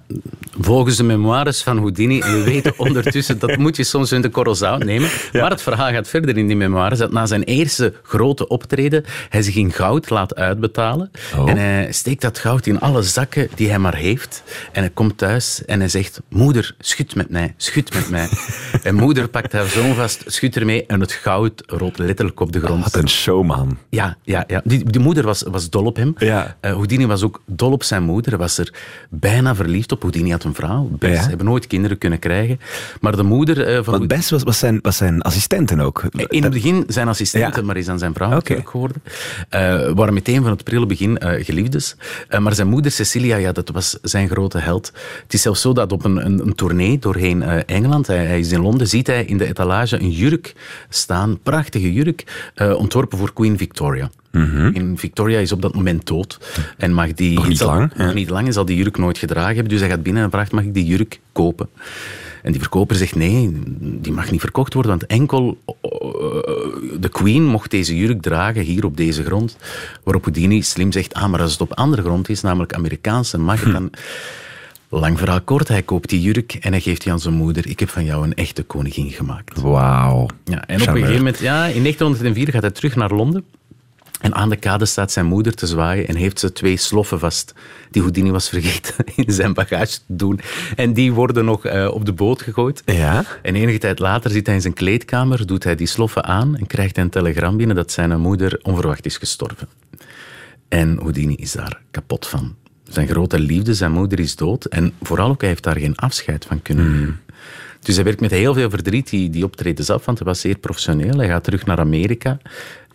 volgens 0.60 0.96
de 0.96 1.02
memoires 1.02 1.62
van 1.62 1.78
Houdini, 1.78 2.20
en 2.20 2.32
we 2.32 2.44
weten 2.52 2.72
ondertussen, 2.76 3.38
dat 3.38 3.56
moet 3.56 3.76
je 3.76 3.84
soms 3.84 4.12
in 4.12 4.20
de 4.20 4.28
korrel 4.28 4.54
zout 4.54 4.84
nemen, 4.84 5.10
maar 5.32 5.50
het 5.50 5.62
verhaal 5.62 5.90
gaat 5.90 6.08
verder 6.08 6.36
in 6.36 6.46
die 6.46 6.56
memoires, 6.56 6.98
dat 6.98 7.12
na 7.12 7.26
zijn 7.26 7.42
eerste 7.42 7.94
grote 8.02 8.48
optreden 8.48 9.04
hij 9.28 9.42
zich 9.42 9.54
in 9.54 9.72
goud 9.72 10.10
laat 10.10 10.34
uitbetalen. 10.34 11.10
Oh. 11.36 11.50
En 11.50 11.56
hij 11.56 11.92
steekt 11.92 12.22
dat 12.22 12.38
goud 12.38 12.66
in 12.66 12.80
alle 12.80 13.02
zakken 13.02 13.48
die 13.54 13.68
hij 13.68 13.78
maar 13.78 13.94
heeft. 13.94 14.42
En 14.72 14.80
hij 14.80 14.90
komt 14.90 15.18
thuis 15.18 15.64
en 15.64 15.78
hij 15.78 15.88
zegt, 15.88 16.20
moeder, 16.28 16.74
schud 16.78 17.14
met 17.14 17.30
mij, 17.30 17.54
schud 17.56 17.94
met 17.94 18.10
mij. 18.10 18.28
en 18.82 18.94
moeder 18.94 19.28
pakt 19.28 19.52
haar 19.52 19.66
zoon 19.66 19.94
vast, 19.94 20.22
schudt 20.26 20.56
ermee 20.56 20.86
en 20.86 21.00
het 21.00 21.12
goud 21.12 21.62
rolt 21.66 21.98
letterlijk 21.98 22.40
op 22.40 22.52
de 22.52 22.60
grond. 22.60 22.84
Wat 22.84 22.94
een 22.94 23.08
showman. 23.08 23.78
Ja, 23.88 24.16
ja, 24.22 24.44
ja. 24.46 24.60
Die, 24.64 24.90
die 24.90 25.00
moeder 25.00 25.24
was, 25.24 25.42
was 25.42 25.70
dol 25.70 25.84
op 25.84 25.96
hem. 25.96 26.14
Ja. 26.18 26.56
Eh, 26.60 26.72
Houdini 26.72 27.06
was 27.06 27.22
ook 27.22 27.42
dol 27.46 27.72
op 27.72 27.82
zijn 27.82 28.02
moeder. 28.02 28.30
Hij 28.30 28.40
was 28.40 28.58
er 28.58 28.72
bijna 29.10 29.54
verliefd 29.54 29.69
op. 29.88 30.00
Houdini 30.00 30.30
had 30.30 30.44
een 30.44 30.54
vrouw, 30.54 30.88
Bess. 30.90 31.14
Ja. 31.14 31.22
Ze 31.22 31.28
hebben 31.28 31.46
nooit 31.46 31.66
kinderen 31.66 31.98
kunnen 31.98 32.18
krijgen. 32.18 32.60
Maar 33.00 33.16
de 33.16 33.22
moeder 33.22 33.66
eh, 33.66 33.74
van 33.82 33.94
Want. 33.94 34.08
Bess 34.08 34.30
was, 34.30 34.42
was, 34.42 34.58
zijn, 34.58 34.78
was 34.82 34.96
zijn 34.96 35.22
assistenten 35.22 35.80
ook. 35.80 36.02
In 36.28 36.42
het 36.42 36.52
begin 36.52 36.84
zijn 36.86 37.08
assistente, 37.08 37.60
Ja. 37.60 37.66
maar 37.66 37.76
is 37.76 37.88
aan 37.88 37.98
zijn 37.98 38.14
vrouw 38.14 38.30
natuurlijk 38.30 38.70
geworden. 38.70 39.02
Eh 39.48 39.68
waren 39.94 40.14
meteen 40.14 40.42
van 40.42 40.50
het 40.50 40.64
prille 40.64 40.86
begin 40.86 41.18
eh, 41.18 41.44
geliefdes. 41.44 41.96
Maar 42.38 42.54
zijn 42.54 42.68
moeder 42.68 42.90
Cecilia, 42.92 43.36
ja, 43.36 43.52
dat 43.52 43.68
was 43.68 43.98
zijn 44.02 44.28
grote 44.28 44.58
held. 44.58 44.92
Het 45.22 45.34
is 45.34 45.42
zelfs 45.42 45.60
zo 45.60 45.72
dat 45.72 45.92
op 45.92 46.04
een, 46.04 46.24
een, 46.26 46.40
een 46.46 46.54
tournee 46.54 46.98
doorheen 46.98 47.42
Engeland, 47.66 48.06
hij, 48.06 48.26
hij 48.26 48.38
is 48.38 48.52
in 48.52 48.60
Londen, 48.60 48.86
ziet 48.86 49.06
hij 49.06 49.24
in 49.24 49.38
de 49.38 49.46
etalage 49.46 50.00
een 50.00 50.10
jurk 50.10 50.54
staan, 50.88 51.38
prachtige 51.42 51.92
jurk, 51.92 52.50
ontworpen 52.76 53.18
voor 53.18 53.32
Queen 53.32 53.58
Victoria. 53.58 54.10
En 54.74 54.94
Victoria 54.96 55.38
is 55.38 55.52
op 55.52 55.62
dat 55.62 55.74
moment 55.74 56.06
dood. 56.06 56.38
En 56.76 56.92
mag 56.92 57.12
die. 57.14 57.34
Nog 57.34 57.48
niet 57.48 57.58
zal- 57.58 57.68
lang, 57.68 57.94
Nog 57.96 58.14
niet 58.14 58.30
lang 58.30 58.46
en 58.46 58.52
zal 58.52 58.64
die 58.64 58.76
jurk 58.76 58.98
nooit 58.98 59.18
gedragen 59.18 59.54
hebben. 59.54 59.72
Dus 59.72 59.80
hij 59.80 59.88
gaat 59.88 60.02
binnen 60.02 60.22
en 60.22 60.30
vraagt, 60.30 60.52
mag 60.52 60.64
ik 60.64 60.74
die 60.74 60.84
jurk 60.86 61.20
kopen? 61.32 61.68
En 62.42 62.52
die 62.52 62.60
verkoper 62.60 62.96
zegt, 62.96 63.14
nee, 63.14 63.50
die 63.78 64.12
mag 64.12 64.30
niet 64.30 64.40
verkocht 64.40 64.74
worden, 64.74 64.92
want 64.92 65.06
enkel 65.06 65.58
eh, 65.66 65.74
de 67.00 67.08
queen 67.12 67.44
mocht 67.46 67.70
deze 67.70 67.96
jurk 67.96 68.22
dragen 68.22 68.62
hier 68.62 68.84
op 68.84 68.96
deze 68.96 69.24
grond. 69.24 69.56
Waarop 70.04 70.22
Houdini 70.22 70.62
slim 70.62 70.92
zegt, 70.92 71.14
ah, 71.14 71.30
maar 71.30 71.40
als 71.40 71.52
het 71.52 71.60
op 71.60 71.72
andere 71.74 72.02
grond 72.02 72.28
is, 72.28 72.40
namelijk 72.40 72.74
Amerikaanse, 72.74 73.38
mag 73.38 73.64
het 73.64 73.72
dan... 73.72 73.90
Lang 74.92 75.18
verhaal 75.18 75.40
kort, 75.40 75.68
hij 75.68 75.82
koopt 75.82 76.08
die 76.08 76.20
jurk 76.20 76.54
en 76.54 76.70
hij 76.72 76.80
geeft 76.80 77.02
die 77.02 77.12
aan 77.12 77.20
zijn 77.20 77.34
moeder. 77.34 77.68
Ik 77.68 77.80
heb 77.80 77.88
van 77.88 78.04
jou 78.04 78.24
een 78.24 78.34
echte 78.34 78.62
koningin 78.62 79.10
gemaakt. 79.10 79.60
Wauw. 79.60 80.26
Ja, 80.44 80.66
en 80.66 80.80
op 80.80 80.86
een 80.86 80.92
gegeven 80.94 81.16
moment, 81.16 81.38
ja, 81.38 81.66
in 81.66 81.82
1904 81.82 82.50
gaat 82.50 82.62
hij 82.62 82.70
terug 82.70 82.96
naar 82.96 83.10
Londen. 83.10 83.44
En 84.20 84.34
aan 84.34 84.48
de 84.48 84.56
kade 84.56 84.84
staat 84.84 85.12
zijn 85.12 85.26
moeder 85.26 85.54
te 85.54 85.66
zwaaien 85.66 86.06
en 86.08 86.16
heeft 86.16 86.38
ze 86.38 86.52
twee 86.52 86.76
sloffen 86.76 87.18
vast. 87.18 87.54
Die 87.90 88.02
Houdini 88.02 88.30
was 88.30 88.48
vergeten 88.48 88.94
in 89.26 89.32
zijn 89.32 89.54
bagage 89.54 89.96
te 89.96 90.00
doen. 90.06 90.40
En 90.76 90.92
die 90.92 91.12
worden 91.12 91.44
nog 91.44 91.64
eh, 91.64 91.90
op 91.92 92.04
de 92.04 92.12
boot 92.12 92.42
gegooid. 92.42 92.82
Ja? 92.84 93.24
En 93.42 93.54
enige 93.54 93.78
tijd 93.78 93.98
later 93.98 94.30
zit 94.30 94.46
hij 94.46 94.54
in 94.54 94.60
zijn 94.60 94.74
kleedkamer, 94.74 95.46
doet 95.46 95.64
hij 95.64 95.74
die 95.74 95.86
sloffen 95.86 96.24
aan 96.24 96.56
en 96.56 96.66
krijgt 96.66 96.96
hij 96.96 97.04
een 97.04 97.10
telegram 97.10 97.56
binnen 97.56 97.76
dat 97.76 97.92
zijn 97.92 98.20
moeder 98.20 98.60
onverwacht 98.62 99.06
is 99.06 99.16
gestorven. 99.16 99.68
En 100.68 100.98
Houdini 100.98 101.34
is 101.34 101.52
daar 101.52 101.80
kapot 101.90 102.26
van. 102.26 102.54
Zijn 102.84 103.08
grote 103.08 103.38
liefde, 103.38 103.74
zijn 103.74 103.92
moeder 103.92 104.20
is 104.20 104.36
dood. 104.36 104.64
En 104.64 104.92
vooral 105.02 105.30
ook, 105.30 105.40
hij 105.40 105.50
heeft 105.50 105.62
daar 105.62 105.78
geen 105.78 105.96
afscheid 105.96 106.44
van 106.44 106.62
kunnen 106.62 106.92
nemen. 106.92 107.20
Dus 107.80 107.94
hij 107.94 108.04
werkt 108.04 108.20
met 108.20 108.30
heel 108.30 108.54
veel 108.54 108.70
verdriet 108.70 109.10
die, 109.10 109.30
die 109.30 109.44
optredens 109.44 109.90
af, 109.90 110.04
want 110.04 110.18
hij 110.18 110.26
was 110.26 110.40
zeer 110.40 110.58
professioneel. 110.58 111.16
Hij 111.16 111.28
gaat 111.28 111.44
terug 111.44 111.66
naar 111.66 111.78
Amerika 111.78 112.38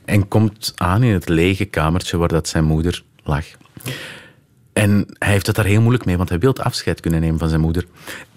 en 0.05 0.27
komt 0.27 0.73
aan 0.75 1.03
in 1.03 1.13
het 1.13 1.29
lege 1.29 1.65
kamertje 1.65 2.17
waar 2.17 2.27
dat 2.27 2.47
zijn 2.47 2.63
moeder 2.63 3.03
lag. 3.23 3.45
En 4.73 5.05
hij 5.19 5.31
heeft 5.31 5.47
het 5.47 5.55
daar 5.55 5.65
heel 5.65 5.81
moeilijk 5.81 6.05
mee, 6.05 6.17
want 6.17 6.29
hij 6.29 6.39
wil 6.39 6.55
afscheid 6.55 6.99
kunnen 6.99 7.21
nemen 7.21 7.39
van 7.39 7.49
zijn 7.49 7.61
moeder. 7.61 7.85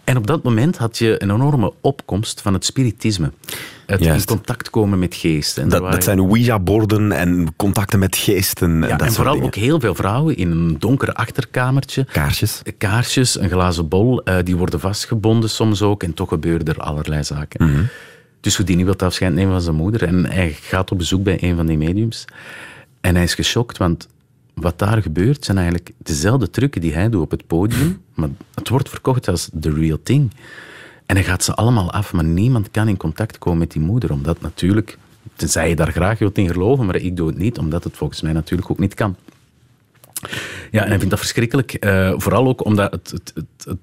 En 0.05 0.17
op 0.17 0.27
dat 0.27 0.43
moment 0.43 0.77
had 0.77 0.99
je 0.99 1.23
een 1.23 1.31
enorme 1.31 1.73
opkomst 1.81 2.41
van 2.41 2.53
het 2.53 2.65
spiritisme. 2.65 3.33
Het 3.87 4.01
in 4.01 4.25
contact 4.25 4.71
komen 4.71 4.99
met 4.99 5.15
geesten. 5.15 5.63
En 5.63 5.69
Dat, 5.69 5.79
waren- 5.81 5.95
dat 5.95 6.05
zijn 6.05 6.19
Ouija-borden 6.19 7.13
en 7.13 7.53
contacten 7.57 7.99
met 7.99 8.17
geesten 8.17 8.83
en 8.83 8.89
ja, 8.89 8.97
dat 8.97 9.07
en 9.07 9.13
vooral 9.13 9.33
dingen. 9.33 9.47
ook 9.49 9.55
heel 9.55 9.81
veel 9.81 9.95
vrouwen 9.95 10.37
in 10.37 10.51
een 10.51 10.77
donker 10.79 11.13
achterkamertje. 11.13 12.05
Kaarsjes. 12.13 12.63
Kaarsjes, 12.79 13.39
een 13.41 13.49
glazen 13.49 13.89
bol, 13.89 14.23
eh, 14.23 14.37
die 14.45 14.57
worden 14.57 14.81
vastgebonden 14.81 15.51
soms 15.51 15.83
ook. 15.83 16.03
En 16.03 16.15
toch 16.15 16.29
gebeuren 16.29 16.67
er 16.67 16.77
allerlei 16.79 17.25
zaken. 17.25 17.71
Mhm. 17.71 17.83
Dus 18.41 18.57
Houdini 18.57 18.85
wil 18.85 18.97
afscheid 18.97 19.33
nemen 19.33 19.53
van 19.53 19.61
zijn 19.61 19.77
moeder. 19.77 20.05
En 20.05 20.27
hij 20.27 20.53
gaat 20.53 20.91
op 20.91 20.99
bezoek 20.99 21.23
bij 21.23 21.39
een 21.43 21.57
van 21.57 21.67
die 21.67 21.77
mediums. 21.77 22.25
En 23.01 23.15
hij 23.15 23.25
is 23.25 23.35
geschokt, 23.35 23.79
want 23.79 24.09
wat 24.55 24.79
daar 24.79 25.03
gebeurt 25.03 25.45
zijn 25.45 25.57
eigenlijk 25.57 25.91
dezelfde 25.99 26.51
trucken 26.51 26.81
die 26.81 26.95
hij 26.95 27.09
doet 27.09 27.23
op 27.23 27.31
het 27.31 27.47
podium. 27.47 28.01
Maar 28.15 28.29
het 28.55 28.69
wordt 28.69 28.89
verkocht 28.89 29.29
als 29.29 29.49
the 29.61 29.73
real 29.73 29.99
thing. 30.03 30.31
En 31.07 31.17
hij 31.17 31.25
gaat 31.25 31.45
ze 31.45 31.55
allemaal 31.55 31.93
af, 31.93 32.13
maar 32.13 32.25
niemand 32.25 32.71
kan 32.71 32.89
in 32.89 32.97
contact 32.97 33.39
komen 33.39 33.59
met 33.59 33.73
die 33.73 33.83
moeder. 33.83 34.13
Omdat 34.13 34.41
natuurlijk, 34.41 34.99
tenzij 35.37 35.69
je 35.69 35.77
daar 35.77 35.93
graag 35.93 36.19
wilt 36.19 36.39
in 36.39 36.49
geloven, 36.49 36.87
maar 36.87 36.97
ik 36.97 37.17
doe 37.17 37.27
het 37.27 37.39
niet, 37.39 37.59
omdat 37.59 37.85
het 37.85 37.97
volgens 37.97 38.21
mij 38.21 38.33
natuurlijk 38.33 38.71
ook 38.71 38.79
niet 38.79 38.95
kan. 38.95 39.17
Ja, 40.71 40.83
en 40.83 40.89
hij 40.89 40.97
vindt 40.97 41.11
dat 41.11 41.19
verschrikkelijk. 41.19 41.75
eh, 41.75 42.13
vooral 42.17 42.47
ook 42.47 42.65
omdat 42.65 42.93
het, 42.93 43.11
het, 43.11 43.33
het, 43.35 43.65
het 43.65 43.79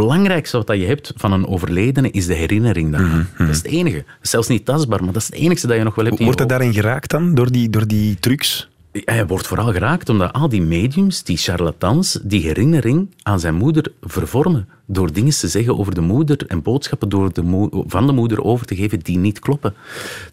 belangrijkste 0.00 0.62
wat 0.66 0.76
je 0.76 0.86
hebt 0.86 1.12
van 1.16 1.32
een 1.32 1.46
overledene 1.46 2.10
is 2.10 2.26
de 2.26 2.34
herinnering 2.34 2.92
daaraan. 2.92 3.28
Dat 3.38 3.48
is 3.48 3.56
het 3.56 3.66
enige. 3.66 3.96
Dat 3.96 4.16
is 4.22 4.30
zelfs 4.30 4.48
niet 4.48 4.64
tastbaar, 4.64 5.04
maar 5.04 5.12
dat 5.12 5.22
is 5.22 5.28
het 5.28 5.36
enige 5.36 5.66
dat 5.66 5.76
je 5.76 5.82
nog 5.82 5.94
wel 5.94 6.04
hebt 6.04 6.18
Wordt 6.18 6.38
hij 6.38 6.48
daarin 6.48 6.72
geraakt 6.72 7.10
dan, 7.10 7.34
door 7.34 7.52
die, 7.52 7.70
door 7.70 7.86
die 7.86 8.18
trucs? 8.20 8.68
hij 9.04 9.26
wordt 9.26 9.46
vooral 9.46 9.72
geraakt 9.72 10.08
omdat 10.08 10.32
al 10.32 10.48
die 10.48 10.62
mediums, 10.62 11.22
die 11.22 11.36
charlatans, 11.36 12.18
die 12.22 12.42
herinnering 12.42 13.14
aan 13.22 13.40
zijn 13.40 13.54
moeder 13.54 13.92
vervormen. 14.02 14.68
Door 14.86 15.12
dingen 15.12 15.32
te 15.32 15.48
zeggen 15.48 15.78
over 15.78 15.94
de 15.94 16.00
moeder 16.00 16.46
en 16.46 16.62
boodschappen 16.62 17.08
door 17.08 17.32
de 17.32 17.68
van 17.86 18.06
de 18.06 18.12
moeder 18.12 18.42
over 18.42 18.66
te 18.66 18.76
geven 18.76 18.98
die 19.00 19.18
niet 19.18 19.38
kloppen. 19.38 19.74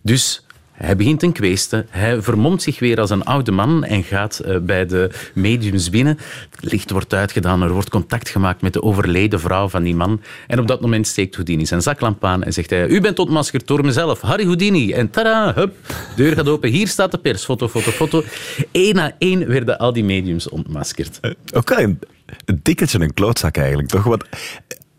Dus 0.01 0.45
hij 0.75 0.95
begint 0.95 1.23
een 1.23 1.31
kweesten. 1.31 1.87
Hij 1.89 2.21
vermomt 2.21 2.61
zich 2.61 2.79
weer 2.79 2.99
als 2.99 3.09
een 3.09 3.23
oude 3.23 3.51
man 3.51 3.83
en 3.83 4.03
gaat 4.03 4.39
eh, 4.39 4.57
bij 4.57 4.85
de 4.85 5.09
mediums 5.33 5.89
binnen. 5.89 6.17
Het 6.49 6.71
licht 6.71 6.91
wordt 6.91 7.13
uitgedaan, 7.13 7.61
er 7.61 7.71
wordt 7.71 7.89
contact 7.89 8.29
gemaakt 8.29 8.61
met 8.61 8.73
de 8.73 8.81
overleden 8.81 9.39
vrouw 9.39 9.67
van 9.67 9.83
die 9.83 9.95
man. 9.95 10.21
En 10.47 10.59
op 10.59 10.67
dat 10.67 10.81
moment 10.81 11.07
steekt 11.07 11.35
Houdini 11.35 11.65
zijn 11.65 11.81
zaklamp 11.81 12.25
aan 12.25 12.43
en 12.43 12.53
zegt 12.53 12.69
hij... 12.69 12.87
U 12.87 13.01
bent 13.01 13.19
ontmaskerd 13.19 13.67
door 13.67 13.85
mezelf, 13.85 14.21
Harry 14.21 14.43
Houdini. 14.43 14.93
En 14.93 15.09
tada, 15.09 15.53
hup, 15.53 15.75
deur 16.15 16.33
gaat 16.33 16.47
open. 16.47 16.69
Hier 16.69 16.87
staat 16.87 17.11
de 17.11 17.17
pers. 17.17 17.45
Foto, 17.45 17.67
foto, 17.67 17.91
foto. 17.91 18.23
Eén 18.71 18.95
na 18.95 19.11
één 19.17 19.47
werden 19.47 19.77
al 19.77 19.93
die 19.93 20.03
mediums 20.03 20.49
ontmaskerd. 20.49 21.19
Ook 21.53 21.69
wel 21.69 21.79
een, 21.79 22.61
tikkeltje 22.61 22.99
een 22.99 23.13
klootzak 23.13 23.57
eigenlijk, 23.57 23.87
toch? 23.87 24.03
Want 24.03 24.23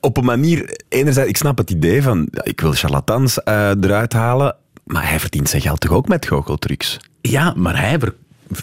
op 0.01 0.17
een 0.17 0.25
manier, 0.25 0.81
enerzijds, 0.89 1.31
ik 1.31 1.37
snap 1.37 1.59
het 1.59 1.71
idee 1.71 2.03
van, 2.03 2.29
ik 2.43 2.61
wil 2.61 2.73
charlatans 2.73 3.43
eh, 3.43 3.71
eruit 3.81 4.13
halen, 4.13 4.57
maar 4.87 5.09
hij 5.09 5.21
verdient 5.21 5.49
zijn 5.49 5.63
geld 5.63 5.81
toch 5.81 5.91
ook 5.93 6.09
met 6.09 6.27
goocheltrucs? 6.27 6.97
Ja, 7.21 7.53
maar 7.57 7.79
hij 7.81 7.99
ver- 7.99 8.15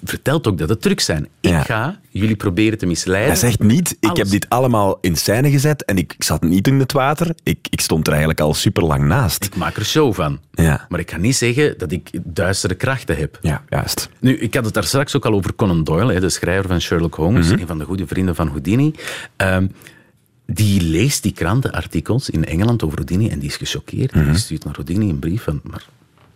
vertelt 0.04 0.48
ook 0.48 0.58
dat 0.58 0.70
het 0.70 0.82
trucs 0.82 1.06
zijn. 1.06 1.24
Ik 1.42 1.50
Ja. 1.50 1.62
ga 1.62 2.00
jullie 2.10 2.36
proberen 2.36 2.78
te 2.78 2.86
misleiden. 2.86 3.30
Hij 3.32 3.40
zegt 3.40 3.60
niet, 3.60 3.92
ik 4.00 4.06
Alles. 4.10 4.18
heb 4.18 4.28
dit 4.30 4.50
allemaal 4.50 4.98
in 5.02 5.16
scène 5.16 5.52
gezet 5.52 5.86
en 5.86 5.98
ik, 5.98 6.14
ik 6.14 6.24
zat 6.24 6.42
niet 6.44 6.68
in 6.68 6.80
het 6.80 6.92
water. 6.92 7.36
Ik, 7.44 7.68
ik 7.70 7.82
stond 7.82 8.06
er 8.06 8.12
eigenlijk 8.12 8.42
al 8.42 8.54
super 8.54 8.84
lang 8.84 9.04
naast. 9.04 9.46
Ik 9.46 9.56
maak 9.56 9.76
er 9.76 9.86
show 9.86 10.14
van. 10.14 10.40
Ja. 10.52 10.86
Maar 10.90 11.00
ik 11.00 11.12
ga 11.12 11.18
niet 11.18 11.36
zeggen 11.36 11.78
dat 11.78 11.92
ik 11.92 12.10
duistere 12.24 12.76
krachten 12.76 13.18
heb. 13.18 13.38
Ja, 13.42 13.64
juist. 13.70 14.10
Nu, 14.20 14.38
ik 14.38 14.54
had 14.54 14.66
het 14.66 14.74
daar 14.74 14.84
straks 14.84 15.16
ook 15.16 15.26
al 15.26 15.34
over 15.34 15.56
Conan 15.56 15.84
Doyle, 15.84 16.20
de 16.20 16.30
schrijver 16.30 16.68
van 16.70 16.82
Sherlock 16.82 17.16
Holmes, 17.16 17.50
Mhm. 17.52 17.60
een 17.60 17.68
van 17.68 17.78
de 17.78 17.86
goede 17.86 18.08
vrienden 18.08 18.36
van 18.36 18.48
Houdini. 18.48 18.94
Ehm, 19.36 19.68
die 20.46 20.82
leest 20.82 21.24
die 21.24 21.32
krantenartikels 21.34 22.30
in 22.30 22.46
Engeland 22.46 22.84
over 22.84 22.96
Houdini 22.98 23.30
en 23.30 23.40
die 23.40 23.50
is 23.50 23.56
gechoqueerd. 23.58 24.14
Die 24.14 24.38
stuurt 24.38 24.64
naar 24.64 24.74
Houdini 24.74 25.10
een 25.10 25.20
brief 25.20 25.44
van... 25.44 25.62
Maar 25.64 25.86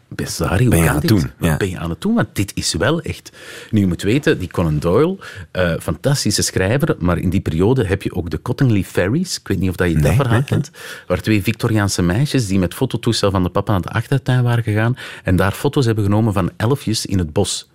hoe 0.07 0.69
Ben 0.69 0.83
je 0.83 0.89
aan 0.89 0.95
het 0.95 1.07
doen? 1.07 1.31
Ja. 1.39 1.57
ben 1.57 1.69
je 1.69 1.77
aan 1.77 1.89
het 1.89 2.01
doen? 2.01 2.15
Want 2.15 2.27
dit 2.33 2.51
is 2.55 2.73
wel 2.73 3.01
echt... 3.01 3.31
Nu, 3.71 3.79
je 3.79 3.87
moet 3.87 4.01
weten, 4.01 4.39
die 4.39 4.51
Conan 4.51 4.79
Doyle, 4.79 5.17
eh, 5.51 5.73
fantastische 5.79 6.41
schrijver, 6.41 6.95
maar 6.99 7.17
in 7.17 7.29
die 7.29 7.41
periode 7.41 7.85
heb 7.85 8.03
je 8.03 8.13
ook 8.13 8.29
de 8.29 8.41
Cottingley 8.41 8.83
Fairies. 8.83 9.39
Ik 9.39 9.47
weet 9.47 9.59
niet 9.59 9.69
of 9.69 9.75
dat 9.75 9.87
je 9.87 9.93
dat 9.93 10.03
Nee, 10.03 10.15
verhaal 10.15 10.33
nee, 10.33 10.43
kent. 10.43 10.71
Waar 11.07 11.21
twee 11.21 11.43
Victoriaanse 11.43 12.01
meisjes 12.01 12.47
die 12.47 12.59
met 12.59 12.73
fototoestel 12.73 13.31
van 13.31 13.43
de 13.43 13.49
papa 13.49 13.71
naar 13.71 13.81
de 13.81 13.89
achtertuin 13.89 14.43
waren 14.43 14.63
gegaan 14.63 14.97
en 15.23 15.35
daar 15.35 15.51
foto's 15.51 15.85
hebben 15.85 16.03
genomen 16.03 16.33
van 16.33 16.51
elfjes 16.57 17.05
in 17.05 17.17
het 17.17 17.33
bos. 17.33 17.69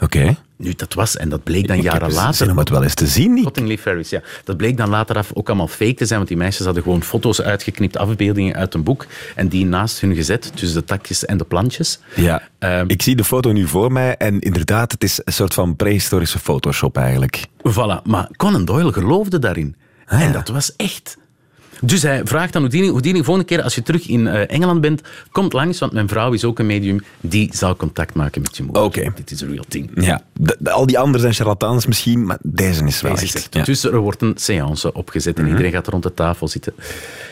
Oké. 0.00 0.36
Nu, 0.56 0.72
dat 0.76 0.94
was, 0.94 1.16
en 1.16 1.28
dat 1.28 1.42
bleek 1.42 1.68
dan 1.68 1.76
Ik 1.76 1.82
jaren 1.82 2.02
heb 2.02 2.10
zin 2.10 2.20
later... 2.20 2.50
om 2.50 2.58
het 2.58 2.68
wel 2.68 2.82
eens 2.82 2.94
te 2.94 3.06
zien. 3.06 3.34
Niet? 3.34 3.44
Cottingley 3.44 3.78
Fairies, 3.78 4.10
ja. 4.10 4.22
Dat 4.44 4.56
bleek 4.56 4.76
dan 4.76 4.88
later 4.88 5.16
af 5.16 5.30
ook 5.34 5.48
allemaal 5.48 5.68
fake 5.68 5.94
te 5.94 6.04
zijn, 6.06 6.18
want 6.18 6.28
die 6.28 6.38
meisjes 6.38 6.64
hadden 6.64 6.82
gewoon 6.82 7.02
foto's 7.02 7.40
uitgeknipt, 7.40 7.96
afbeeldingen 7.96 8.54
uit 8.54 8.74
een 8.74 8.82
boek, 8.82 9.06
en 9.34 9.48
die 9.48 9.66
naast 9.66 10.00
hun 10.00 10.14
gezet, 10.14 10.52
tussen 10.54 10.78
de 10.78 10.84
takjes 10.84 11.24
en 11.24 11.36
de 11.36 11.44
plantjes. 11.44 11.98
Ja, 12.14 12.48
Ehm, 12.60 12.84
ik 12.88 13.02
zie 13.02 13.16
de 13.16 13.24
foto 13.24 13.52
nu 13.52 13.66
voor 13.66 13.92
mij 13.92 14.16
en 14.16 14.40
inderdaad, 14.40 14.92
het 14.92 15.02
is 15.02 15.20
een 15.24 15.32
soort 15.32 15.54
van 15.54 15.76
prehistorische 15.76 16.38
Photoshop 16.38 16.96
eigenlijk. 16.96 17.46
Voilà, 17.68 18.02
maar 18.04 18.28
Conan 18.36 18.64
Doyle 18.64 18.92
geloofde 18.92 19.38
daarin. 19.38 19.76
Ah. 20.06 20.20
En 20.20 20.32
dat 20.32 20.48
was 20.48 20.76
echt. 20.76 21.16
Dus 21.82 22.02
hij 22.02 22.20
vraagt 22.24 22.54
aan 22.54 22.60
Houdini, 22.60 22.88
Houdini, 22.88 23.24
volgende 23.24 23.48
keer 23.48 23.62
als 23.62 23.74
je 23.74 23.82
terug 23.82 24.08
in 24.08 24.26
eh, 24.26 24.50
Engeland 24.50 24.80
bent, 24.80 25.00
komt 25.32 25.52
langs, 25.52 25.78
want 25.78 25.92
mijn 25.92 26.08
vrouw 26.08 26.32
is 26.32 26.44
ook 26.44 26.58
een 26.58 26.66
medium, 26.66 27.00
die 27.20 27.50
zal 27.52 27.76
contact 27.76 28.14
maken 28.14 28.42
met 28.42 28.56
je 28.56 28.62
moeder. 28.62 28.82
Oké. 28.82 29.12
Dit 29.14 29.30
is 29.30 29.40
een 29.40 29.50
real 29.50 29.64
thing. 29.68 29.90
Ja, 29.94 30.22
de- 30.32 30.70
al 30.70 30.86
die 30.86 30.98
anderen 30.98 31.20
zijn 31.20 31.34
charlatans 31.34 31.86
misschien, 31.86 32.24
maar 32.24 32.38
deze 32.42 32.84
is 32.84 33.00
wel 33.00 33.12
Deze 33.12 33.24
is 33.24 33.34
echt. 33.34 33.54
ja. 33.54 33.64
Dus 33.64 33.84
er 33.84 33.98
wordt 33.98 34.22
een 34.22 34.32
seance 34.36 34.92
opgezet 34.92 35.38
en 35.38 35.46
iedereen 35.48 35.72
gaat 35.72 35.86
rond 35.88 36.02
de 36.02 36.14
tafel 36.14 36.48
zitten. 36.48 36.72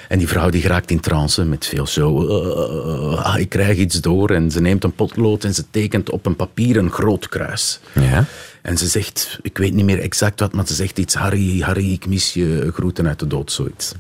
En 0.09 0.19
die 0.19 0.29
vrouw 0.29 0.51
die 0.51 0.61
geraakt 0.61 0.91
in 0.91 1.01
trance 1.01 1.45
met 1.45 1.67
veel 1.67 1.87
zo... 1.87 2.27
eh, 2.27 3.25
ah, 3.25 3.39
ik 3.39 3.49
krijg 3.49 3.77
iets 3.77 4.01
door. 4.01 4.31
En 4.31 4.51
ze 4.51 4.61
neemt 4.61 4.85
een 4.85 4.93
potlood 4.93 5.45
en 5.45 5.55
ze 5.55 5.65
tekent 5.71 6.11
op 6.11 6.27
een 6.27 6.37
papier 6.37 6.77
een 6.77 6.91
groot 6.91 7.29
kruis. 7.29 7.81
Ja. 7.95 8.25
En 8.63 8.79
ze 8.79 8.87
zegt, 8.87 9.39
ik 9.43 9.59
weet 9.59 9.73
niet 9.75 9.85
meer 9.85 10.01
exact 10.01 10.41
wat, 10.41 10.53
maar 10.53 10.67
ze 10.67 10.75
zegt 10.75 10.99
iets. 10.99 11.15
Harry, 11.15 11.61
Harry, 11.61 11.93
ik 11.93 12.07
mis 12.07 12.35
je 12.35 12.71
groeten 12.75 13.07
uit 13.07 13.19
de 13.19 13.27
dood, 13.27 13.53
zoiets. 13.53 13.93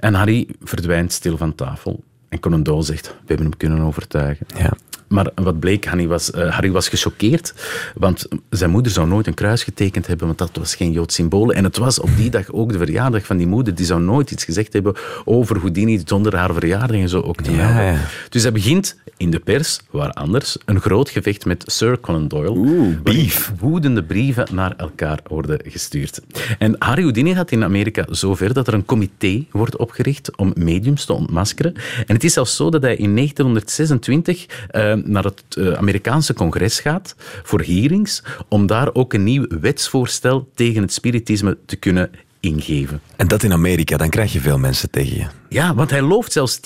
En 0.00 0.14
Harry 0.14 0.48
verdwijnt 0.62 1.12
stil 1.12 1.36
van 1.36 1.54
tafel. 1.54 2.02
En 2.28 2.40
Conan 2.40 2.62
Doyle 2.62 2.82
zegt, 2.82 3.06
we 3.06 3.12
hebben 3.26 3.46
hem 3.46 3.56
kunnen 3.56 3.80
overtuigen. 3.80 4.46
Ja. 4.58 4.72
Maar 5.14 5.30
wat 5.34 5.58
bleek, 5.58 5.84
Harry 5.84 6.06
was, 6.06 6.30
eh, 6.30 6.50
Harry 6.50 6.70
was 6.70 6.88
gechoqueerd, 6.88 7.54
want 7.94 8.26
zijn 8.50 8.70
moeder 8.70 8.92
zou 8.92 9.08
nooit 9.08 9.26
een 9.26 9.34
kruis 9.34 9.62
getekend 9.62 10.06
hebben, 10.06 10.26
want 10.26 10.38
dat 10.38 10.50
was 10.52 10.74
geen 10.74 10.92
Joods 10.92 11.14
symbool. 11.14 11.52
En 11.52 11.64
het 11.64 11.76
was 11.76 12.00
op 12.00 12.10
die 12.16 12.30
dag 12.30 12.52
ook 12.52 12.72
de 12.72 12.78
verjaardag 12.78 13.26
van 13.26 13.36
die 13.36 13.46
moeder, 13.46 13.74
die 13.74 13.86
zou 13.86 14.00
nooit 14.00 14.30
iets 14.30 14.44
gezegd 14.44 14.72
hebben 14.72 14.94
over 15.24 15.58
Houdini 15.58 16.02
zonder 16.04 16.36
haar 16.36 16.52
verjaardag 16.52 16.96
en 16.96 17.08
zo 17.08 17.20
ook 17.20 17.42
te 17.42 17.52
Ja. 17.52 17.96
Dus 18.28 18.42
hij 18.42 18.52
begint 18.52 18.96
in 19.16 19.30
de 19.30 19.38
pers, 19.38 19.80
waar 19.90 20.10
anders, 20.10 20.56
een 20.64 20.80
groot 20.80 21.08
gevecht 21.08 21.44
met 21.44 21.64
Sir 21.66 22.00
Conan 22.00 22.28
Doyle. 22.28 22.50
Oeh, 22.50 23.00
beef. 23.02 23.52
Woedende 23.58 24.04
brieven 24.04 24.46
naar 24.52 24.74
elkaar 24.76 25.20
worden 25.28 25.60
gestuurd. 25.64 26.20
En 26.58 26.76
Harry 26.78 27.02
Houdini 27.02 27.34
gaat 27.34 27.50
in 27.50 27.64
Amerika 27.64 28.06
zover 28.10 28.54
dat 28.54 28.66
er 28.66 28.74
een 28.74 28.84
comité 28.84 29.44
wordt 29.50 29.76
opgericht 29.76 30.36
om 30.36 30.52
mediums 30.56 31.04
te 31.04 31.12
ontmaskeren. 31.12 31.74
En 32.06 32.14
het 32.14 32.24
is 32.24 32.32
zelfs 32.32 32.56
zo 32.56 32.70
dat 32.70 32.82
hij 32.82 32.96
in 32.96 33.14
1926 33.14 34.46
eh, 34.68 34.94
naar 35.04 35.24
het 35.24 35.42
eh, 35.48 35.72
Amerikaanse 35.72 36.34
congres 36.34 36.80
gaat 36.80 37.14
voor 37.42 37.60
hearings, 37.60 38.22
om 38.48 38.66
daar 38.66 38.94
ook 38.94 39.12
een 39.12 39.24
nieuw 39.24 39.46
wetsvoorstel 39.60 40.48
tegen 40.54 40.82
het 40.82 40.92
spiritisme 40.92 41.56
te 41.66 41.76
kunnen 41.76 42.10
ingeven. 42.40 43.00
En 43.16 43.28
dat 43.28 43.42
in 43.42 43.52
Amerika, 43.52 43.96
dan 43.96 44.08
krijg 44.08 44.32
je 44.32 44.40
veel 44.40 44.58
mensen 44.58 44.90
tegen 44.90 45.16
je. 45.16 45.26
Ja, 45.48 45.74
want 45.74 45.90
hij 45.90 46.02
looft 46.02 46.32
zelfs 46.32 46.60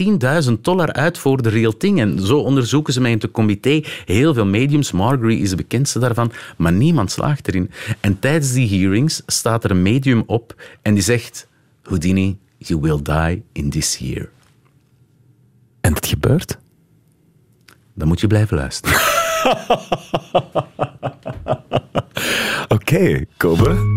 10.000 0.48 0.52
dollar 0.60 0.92
uit 0.92 1.18
voor 1.18 1.42
de 1.42 1.48
real 1.48 1.76
thing. 1.76 2.00
En 2.00 2.20
zo 2.26 2.38
onderzoeken 2.38 2.92
ze 2.92 3.00
mij 3.00 3.10
in 3.10 3.18
het 3.20 3.30
comité 3.30 3.82
heel 4.04 4.34
veel 4.34 4.46
mediums. 4.46 4.92
Margery 4.92 5.40
is 5.40 5.50
de 5.50 5.56
bekendste 5.56 5.98
daarvan, 5.98 6.32
maar 6.56 6.72
niemand 6.72 7.10
slaagt 7.10 7.48
erin. 7.48 7.70
En 8.00 8.18
tijdens 8.18 8.52
die 8.52 8.80
hearings 8.80 9.22
staat 9.26 9.64
er 9.64 9.70
een 9.70 9.82
medium 9.82 10.22
op 10.26 10.62
en 10.82 10.94
die 10.94 11.02
zegt... 11.02 11.46
Houdini, 11.82 12.38
you 12.58 12.80
will 12.80 13.02
die 13.02 13.42
in 13.52 13.70
this 13.70 13.96
year. 13.96 14.28
En 15.80 15.94
het 15.94 16.06
gebeurt? 16.06 16.58
Dan 17.98 18.08
moet 18.08 18.20
je 18.20 18.26
blijven 18.26 18.56
luisteren. 18.56 19.00
Oké, 22.68 23.24
Kobe. 23.36 23.96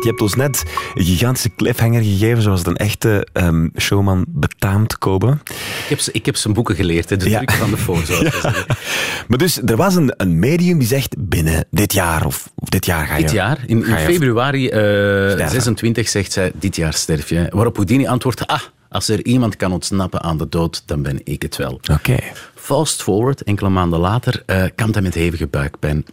Je 0.00 0.08
hebt 0.08 0.20
ons 0.20 0.34
net 0.34 0.62
een 0.94 1.04
gigantische 1.04 1.50
cliffhanger 1.56 2.02
gegeven, 2.02 2.42
zoals 2.42 2.58
het 2.58 2.68
een 2.68 2.76
echte 2.76 3.26
ehm, 3.32 3.68
showman 3.78 4.24
betaamt, 4.28 4.98
Kobe. 4.98 5.38
Ik 5.88 5.88
heb, 5.88 6.00
ik 6.12 6.26
heb 6.26 6.36
zijn 6.36 6.54
boeken 6.54 6.74
geleerd, 6.74 7.10
hè, 7.10 7.16
de 7.16 7.30
Ja. 7.30 7.36
truc 7.36 7.50
van 7.50 7.70
de 7.70 7.76
voor, 7.76 8.02
zoals 8.04 8.22
we 8.34 8.38
zeggen. 8.42 8.76
Maar 9.28 9.38
dus, 9.38 9.60
er 9.62 9.76
was 9.76 9.94
een, 9.94 10.12
een 10.16 10.38
medium 10.38 10.78
die 10.78 10.88
zegt, 10.88 11.14
binnen 11.18 11.64
dit 11.70 11.92
jaar 11.92 12.26
of, 12.26 12.50
of 12.54 12.68
dit 12.68 12.86
jaar 12.86 13.06
ga 13.06 13.16
je... 13.16 13.22
Dit 13.22 13.32
jaar, 13.32 13.58
in, 13.66 13.84
februari 13.84 14.68
eh, 14.68 15.48
26, 15.48 16.08
zegt 16.08 16.32
zij, 16.32 16.52
dit 16.54 16.76
jaar 16.76 16.94
sterf 16.94 17.28
je. 17.28 17.46
Waarop 17.50 17.74
Houdini 17.74 18.06
antwoordt, 18.06 18.46
ah, 18.46 18.60
als 18.88 19.08
er 19.08 19.24
iemand 19.24 19.56
kan 19.56 19.72
ontsnappen 19.72 20.22
aan 20.22 20.38
de 20.38 20.48
dood, 20.48 20.82
dan 20.86 21.02
ben 21.02 21.20
ik 21.24 21.42
het 21.42 21.56
wel. 21.56 21.80
Oké. 21.92 22.16
Fast 22.68 23.02
forward, 23.02 23.42
enkele 23.42 23.68
maanden 23.68 23.98
later, 23.98 24.42
kampt 24.74 24.94
hij 24.94 25.02
met 25.02 25.14
hevige 25.14 25.46
buikpijn. 25.46 26.04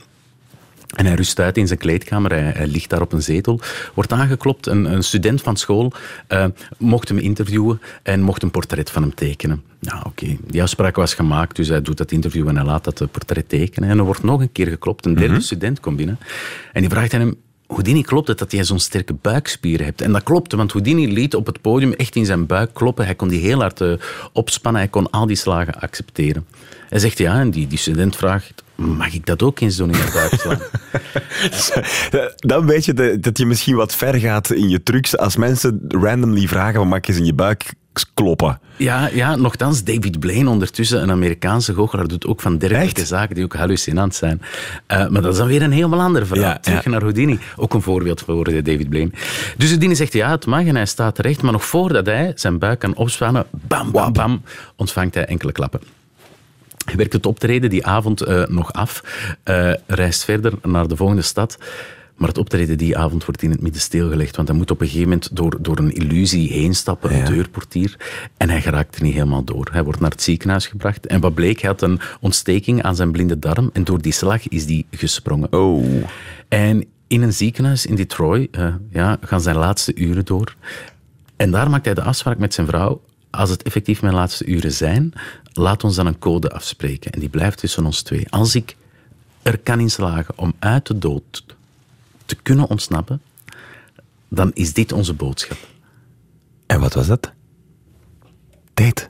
En 0.96 1.06
hij 1.06 1.15
rust 1.15 1.39
uit 1.39 1.58
in 1.58 1.68
zijn 1.68 1.80
kleedkamer, 1.80 2.32
hij, 2.32 2.52
hij 2.56 2.68
ligt 2.68 2.89
daar 2.89 3.02
op 3.02 3.13
een 3.13 3.22
zetel, 3.22 3.60
wordt 3.94 4.12
aangeklopt. 4.12 4.68
Een, 4.68 4.86
een 4.86 5.04
student 5.04 5.41
van 5.41 5.58
school 5.58 5.94
eh, 6.28 6.46
mocht 6.78 7.08
hem 7.08 7.18
interviewen 7.18 7.82
en 8.04 8.22
mocht 8.22 8.44
een 8.44 8.52
portret 8.52 8.89
van 8.89 9.02
hem 9.02 9.15
tekenen. 9.15 9.63
Nou, 9.80 10.06
oké, 10.06 10.38
die 10.48 10.62
afspraak 10.62 10.96
was 10.96 11.13
gemaakt, 11.13 11.56
dus 11.56 11.68
hij 11.68 11.82
doet 11.82 11.98
dat 11.98 12.12
interview 12.12 12.48
en 12.48 12.56
hij 12.56 12.65
laat 12.65 12.84
dat 12.84 13.02
eh, 13.02 13.08
portret 13.12 13.50
tekenen. 13.50 13.89
En 13.89 13.98
er 13.98 14.06
wordt 14.06 14.24
nog 14.24 14.41
een 14.41 14.52
keer 14.52 14.68
geklopt, 14.68 15.06
een 15.06 15.15
derde 15.15 15.41
student 15.41 15.80
komt 15.80 15.98
binnen. 15.98 16.20
En 16.74 16.82
die 16.82 16.89
vraagt 16.89 17.13
aan 17.13 17.20
hem, 17.20 17.36
Houdini, 17.67 18.01
klopt 18.01 18.28
het 18.28 18.38
dat 18.38 18.51
jij 18.51 18.63
zo'n 18.63 18.80
sterke 18.80 19.13
buikspieren 19.13 19.86
hebt? 19.86 20.01
En 20.01 20.12
dat 20.12 20.23
klopte, 20.23 20.58
want 20.58 20.71
Houdini 20.71 21.13
liet 21.13 21.36
op 21.36 21.45
het 21.45 21.62
podium 21.62 21.93
echt 21.93 22.15
in 22.15 22.25
zijn 22.25 22.45
buik 22.45 22.73
kloppen. 22.73 23.06
Hij 23.06 23.15
kon 23.15 23.28
die 23.28 23.39
heel 23.41 23.60
hard 23.60 23.82
eh, 23.82 23.93
opspannen, 24.34 24.82
hij 24.82 24.89
kon 24.89 25.10
al 25.10 25.25
die 25.25 25.36
slagen 25.36 25.80
accepteren. 25.82 26.45
Hij 26.89 26.99
zegt 26.99 27.17
ja, 27.17 27.39
en 27.39 27.49
die, 27.51 27.67
die 27.67 27.78
student 27.78 28.15
vraagt, 28.15 28.63
mag 28.75 29.13
ik 29.13 29.25
dat 29.25 29.43
ook 29.43 29.60
eens 29.60 29.75
doen 29.75 29.91
in 29.91 29.97
je 29.97 30.12
buik 30.13 30.34
slaan? 30.34 30.60
Dan 32.49 32.65
weet 32.65 32.86
je 32.86 32.93
de- 32.93 33.19
dat 33.19 33.38
je 33.38 33.45
misschien 33.45 33.75
wat 33.75 33.95
ver 33.95 34.15
gaat 34.15 34.51
in 34.51 34.69
je 34.69 34.84
trucs 34.84 35.17
als 35.17 35.36
mensen 35.36 35.86
randomly 35.88 36.47
vragen, 36.47 36.80
wat 36.80 36.88
mag 36.89 36.99
je 37.06 37.12
eens 37.12 37.19
in 37.19 37.25
je 37.25 37.34
buik 37.34 37.73
kloppen? 38.13 38.60
Ja, 38.77 39.10
ja, 39.13 39.36
nogthans, 39.36 39.84
David 39.84 40.19
Blaine 40.19 40.49
ondertussen, 40.49 41.01
een 41.01 41.12
Amerikaanse 41.12 41.73
goochelaar, 41.73 42.08
doet 42.08 42.25
ook 42.25 42.41
van 42.41 42.58
dergelijke 42.58 42.99
Echt? 42.99 43.08
zaken 43.08 43.36
die 43.36 43.43
ook 43.43 43.55
hallucinant 43.55 44.15
zijn. 44.15 44.41
Eh, 44.88 45.08
maar 45.08 45.21
dat 45.21 45.31
is 45.31 45.38
dan 45.38 45.47
weer 45.47 45.62
een 45.62 45.71
helemaal 45.71 46.01
ander 46.01 46.27
verhaal. 46.27 46.49
Ja, 46.49 46.60
Terug 46.60 46.84
ja. 46.84 46.89
naar 46.89 47.01
Houdini. 47.01 47.39
Ook 47.55 47.73
een 47.73 47.81
voorbeeld 47.81 48.21
voor 48.21 48.47
eh, 48.47 48.63
David 48.63 48.89
Blaine. 48.89 49.12
Dus 49.58 49.69
Houdini 49.69 49.95
zegt 49.95 50.13
ja, 50.13 50.31
het 50.31 50.45
mag 50.45 50.65
en 50.65 50.75
hij 50.75 50.86
staat 50.86 51.15
terecht, 51.15 51.41
maar 51.41 51.51
nog 51.51 51.65
voordat 51.65 52.05
hij 52.05 52.31
zijn 52.36 52.60
buik 52.60 52.79
kan 52.79 52.95
opspannen, 52.95 53.45
bam, 53.51 53.91
bam, 53.91 54.13
bam, 54.13 54.41
ontvangt 54.75 55.15
hij 55.15 55.25
enkele 55.25 55.51
klappen. 55.51 55.79
Hij 56.86 56.95
werkt 56.95 57.13
het 57.13 57.25
optreden 57.25 57.69
die 57.69 57.86
avond 57.86 58.21
eh, 58.21 58.45
nog 58.47 58.73
af, 58.73 59.03
reist 59.88 60.23
verder 60.23 60.53
naar 60.62 60.88
de 60.88 60.95
volgende 60.95 61.21
stad. 61.21 61.58
Maar 62.15 62.28
het 62.28 62.38
optreden 62.38 62.78
die 62.78 62.97
avond 62.97 63.25
wordt 63.25 63.41
in 63.41 63.51
het 63.51 63.62
midden 63.62 63.82
stilgelegd, 63.82 64.36
want 64.36 64.47
hij 64.47 64.58
moet 64.58 64.71
op 64.71 64.82
een 64.82 64.88
gegeven 64.88 65.08
moment 65.10 65.36
door, 65.36 65.58
door 65.62 65.78
een 65.78 65.91
illusie 65.93 66.51
heen 66.51 66.75
stappen, 66.75 67.12
een 67.12 67.17
Ja. 67.17 67.25
deurportier, 67.25 67.95
en 68.38 68.49
hij 68.49 68.62
geraakt 68.62 68.95
er 68.95 69.04
niet 69.04 69.13
helemaal 69.13 69.43
door. 69.43 69.67
Hij 69.71 69.84
wordt 69.84 69.99
naar 69.99 70.10
het 70.12 70.21
ziekenhuis 70.21 70.67
gebracht 70.67 71.06
en 71.08 71.19
wat 71.19 71.34
bleek, 71.34 71.60
hij 71.60 71.69
had 71.69 71.82
een 71.82 71.99
ontsteking 72.21 72.84
aan 72.84 72.95
zijn 72.95 73.12
blinde 73.12 73.39
darm 73.39 73.69
en 73.73 73.84
door 73.84 74.01
die 74.01 74.12
slag 74.13 74.47
is 74.47 74.65
die 74.65 74.86
gesprongen. 74.91 75.54
Oh. 75.54 75.86
En 76.47 76.86
in 77.08 77.21
een 77.21 77.34
ziekenhuis 77.34 77.86
in 77.86 77.95
Detroit 77.95 78.47
eh, 78.51 78.75
ja, 78.89 79.17
gaan 79.21 79.41
zijn 79.41 79.56
laatste 79.56 79.95
uren 79.95 80.25
door. 80.25 80.56
En 81.36 81.51
daar 81.51 81.69
maakt 81.69 81.86
hij 81.86 81.93
de 81.93 82.04
afspraak 82.04 82.38
met 82.38 82.54
zijn 82.54 82.67
vrouw. 82.67 83.01
Als 83.30 83.49
het 83.49 83.63
effectief 83.63 84.01
mijn 84.01 84.13
laatste 84.13 84.45
uren 84.45 84.71
zijn, 84.71 85.13
laat 85.54 85.84
ons 85.84 85.95
dan 85.95 86.06
een 86.08 86.19
code 86.19 86.49
afspreken. 86.49 87.12
En 87.12 87.19
die 87.19 87.30
blijft 87.30 87.58
tussen 87.58 87.86
ons 87.86 88.01
twee. 88.01 88.30
Als 88.30 88.56
ik 88.56 88.75
er 89.41 89.58
kan 89.58 89.80
in 89.80 89.89
slagen 89.89 90.38
om 90.38 90.54
uit 90.60 90.88
de 90.88 90.97
dood 90.97 91.45
te 92.26 92.36
kunnen 92.36 92.70
ontsnappen, 92.70 93.22
dan 94.28 94.52
is 94.54 94.74
dit 94.74 94.92
onze 94.92 95.14
boodschap. 95.14 95.58
En 96.66 96.80
wat 96.80 96.94
was 96.94 97.08
dat? 97.08 97.32
Date. 98.74 99.10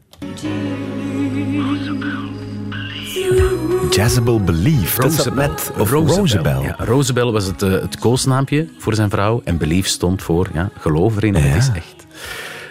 Jezebel 3.89 4.43
Belief. 4.43 4.95
Dat 4.95 5.13
zat 5.13 5.35
net... 5.35 5.71
Of 5.77 5.91
Rosabel. 5.91 6.61
Ja, 6.61 6.75
Rosabel 6.77 7.31
was 7.31 7.45
het, 7.45 7.61
eh, 7.61 7.71
het 7.71 7.99
koosnaampje 7.99 8.67
voor 8.77 8.95
zijn 8.95 9.09
vrouw. 9.09 9.41
En 9.43 9.57
Belief 9.57 9.87
stond 9.87 10.21
voor, 10.21 10.49
ja, 10.53 10.69
geloof 10.79 11.15
erin, 11.15 11.35
het 11.35 11.55
is 11.55 11.69
echt. 11.73 12.04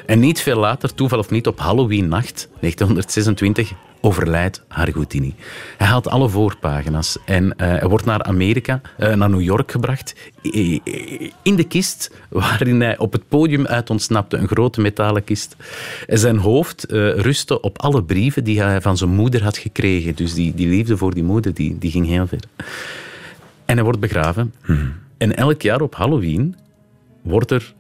En 0.07 0.21
niet 0.21 0.41
veel 0.41 0.59
later, 0.59 0.95
toeval 0.95 1.19
of 1.19 1.31
niet, 1.31 1.47
op 1.47 1.59
Halloween-nacht 1.59 2.49
1926 2.61 3.73
overlijdt 4.01 4.63
Harry 4.69 4.93
Houdini. 4.93 5.35
Hij 5.77 5.87
haalt 5.87 6.09
alle 6.09 6.29
voorpagina's 6.29 7.19
en 7.25 7.57
eh, 7.57 7.69
hij 7.69 7.89
wordt 7.89 8.05
naar 8.05 8.23
Amerika, 8.23 8.81
eh, 8.99 9.15
naar 9.15 9.31
New 9.31 9.41
York 9.41 9.71
gebracht. 9.71 10.15
In 11.43 11.57
de 11.57 11.65
kist 11.69 12.11
waarin 12.29 12.81
hij 12.81 12.99
op 12.99 13.13
het 13.13 13.29
podium 13.29 13.67
uit 13.67 13.91
ontsnapte, 13.91 14.37
een 14.37 14.49
grote 14.49 14.81
metalen 14.81 15.25
kist. 15.25 15.57
En 16.07 16.19
zijn 16.19 16.37
hoofd 16.37 16.85
eh, 16.85 17.15
rustte 17.15 17.61
op 17.61 17.79
alle 17.79 18.03
brieven 18.03 18.45
die 18.45 18.63
hij 18.63 18.81
van 18.81 18.97
zijn 18.97 19.11
moeder 19.11 19.43
had 19.43 19.57
gekregen. 19.59 20.15
Dus 20.15 20.35
die, 20.35 20.55
die 20.55 20.69
liefde 20.69 20.97
voor 20.97 21.15
die 21.15 21.25
moeder, 21.25 21.55
die, 21.55 21.79
die 21.79 21.91
ging 21.91 22.07
heel 22.07 22.27
ver. 22.27 22.43
En 23.65 23.75
hij 23.75 23.83
wordt 23.85 24.01
begraven. 24.01 24.55
En 25.19 25.37
elk 25.37 25.63
jaar 25.63 25.81
op 25.81 25.95
Halloween 25.95 26.57
wordt 27.23 27.51
er 27.51 27.75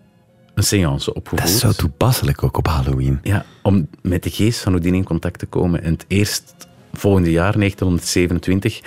een 0.54 0.62
seance 0.62 1.14
opgevoerd. 1.14 1.42
Dat 1.42 1.54
is 1.54 1.60
zo 1.60 1.72
toepasselijk 1.72 2.42
ook 2.42 2.56
op 2.56 2.66
Halloween. 2.66 3.18
Ja, 3.22 3.44
om 3.62 3.88
met 4.02 4.22
de 4.22 4.30
geest 4.30 4.60
van 4.60 4.72
Houdini 4.72 4.96
in 4.96 5.04
contact 5.04 5.38
te 5.38 5.46
komen. 5.46 5.82
En 5.82 5.92
het 5.92 6.04
eerst 6.08 6.54
volgende 6.92 7.30
jaar, 7.30 7.58
1927, 7.58 8.80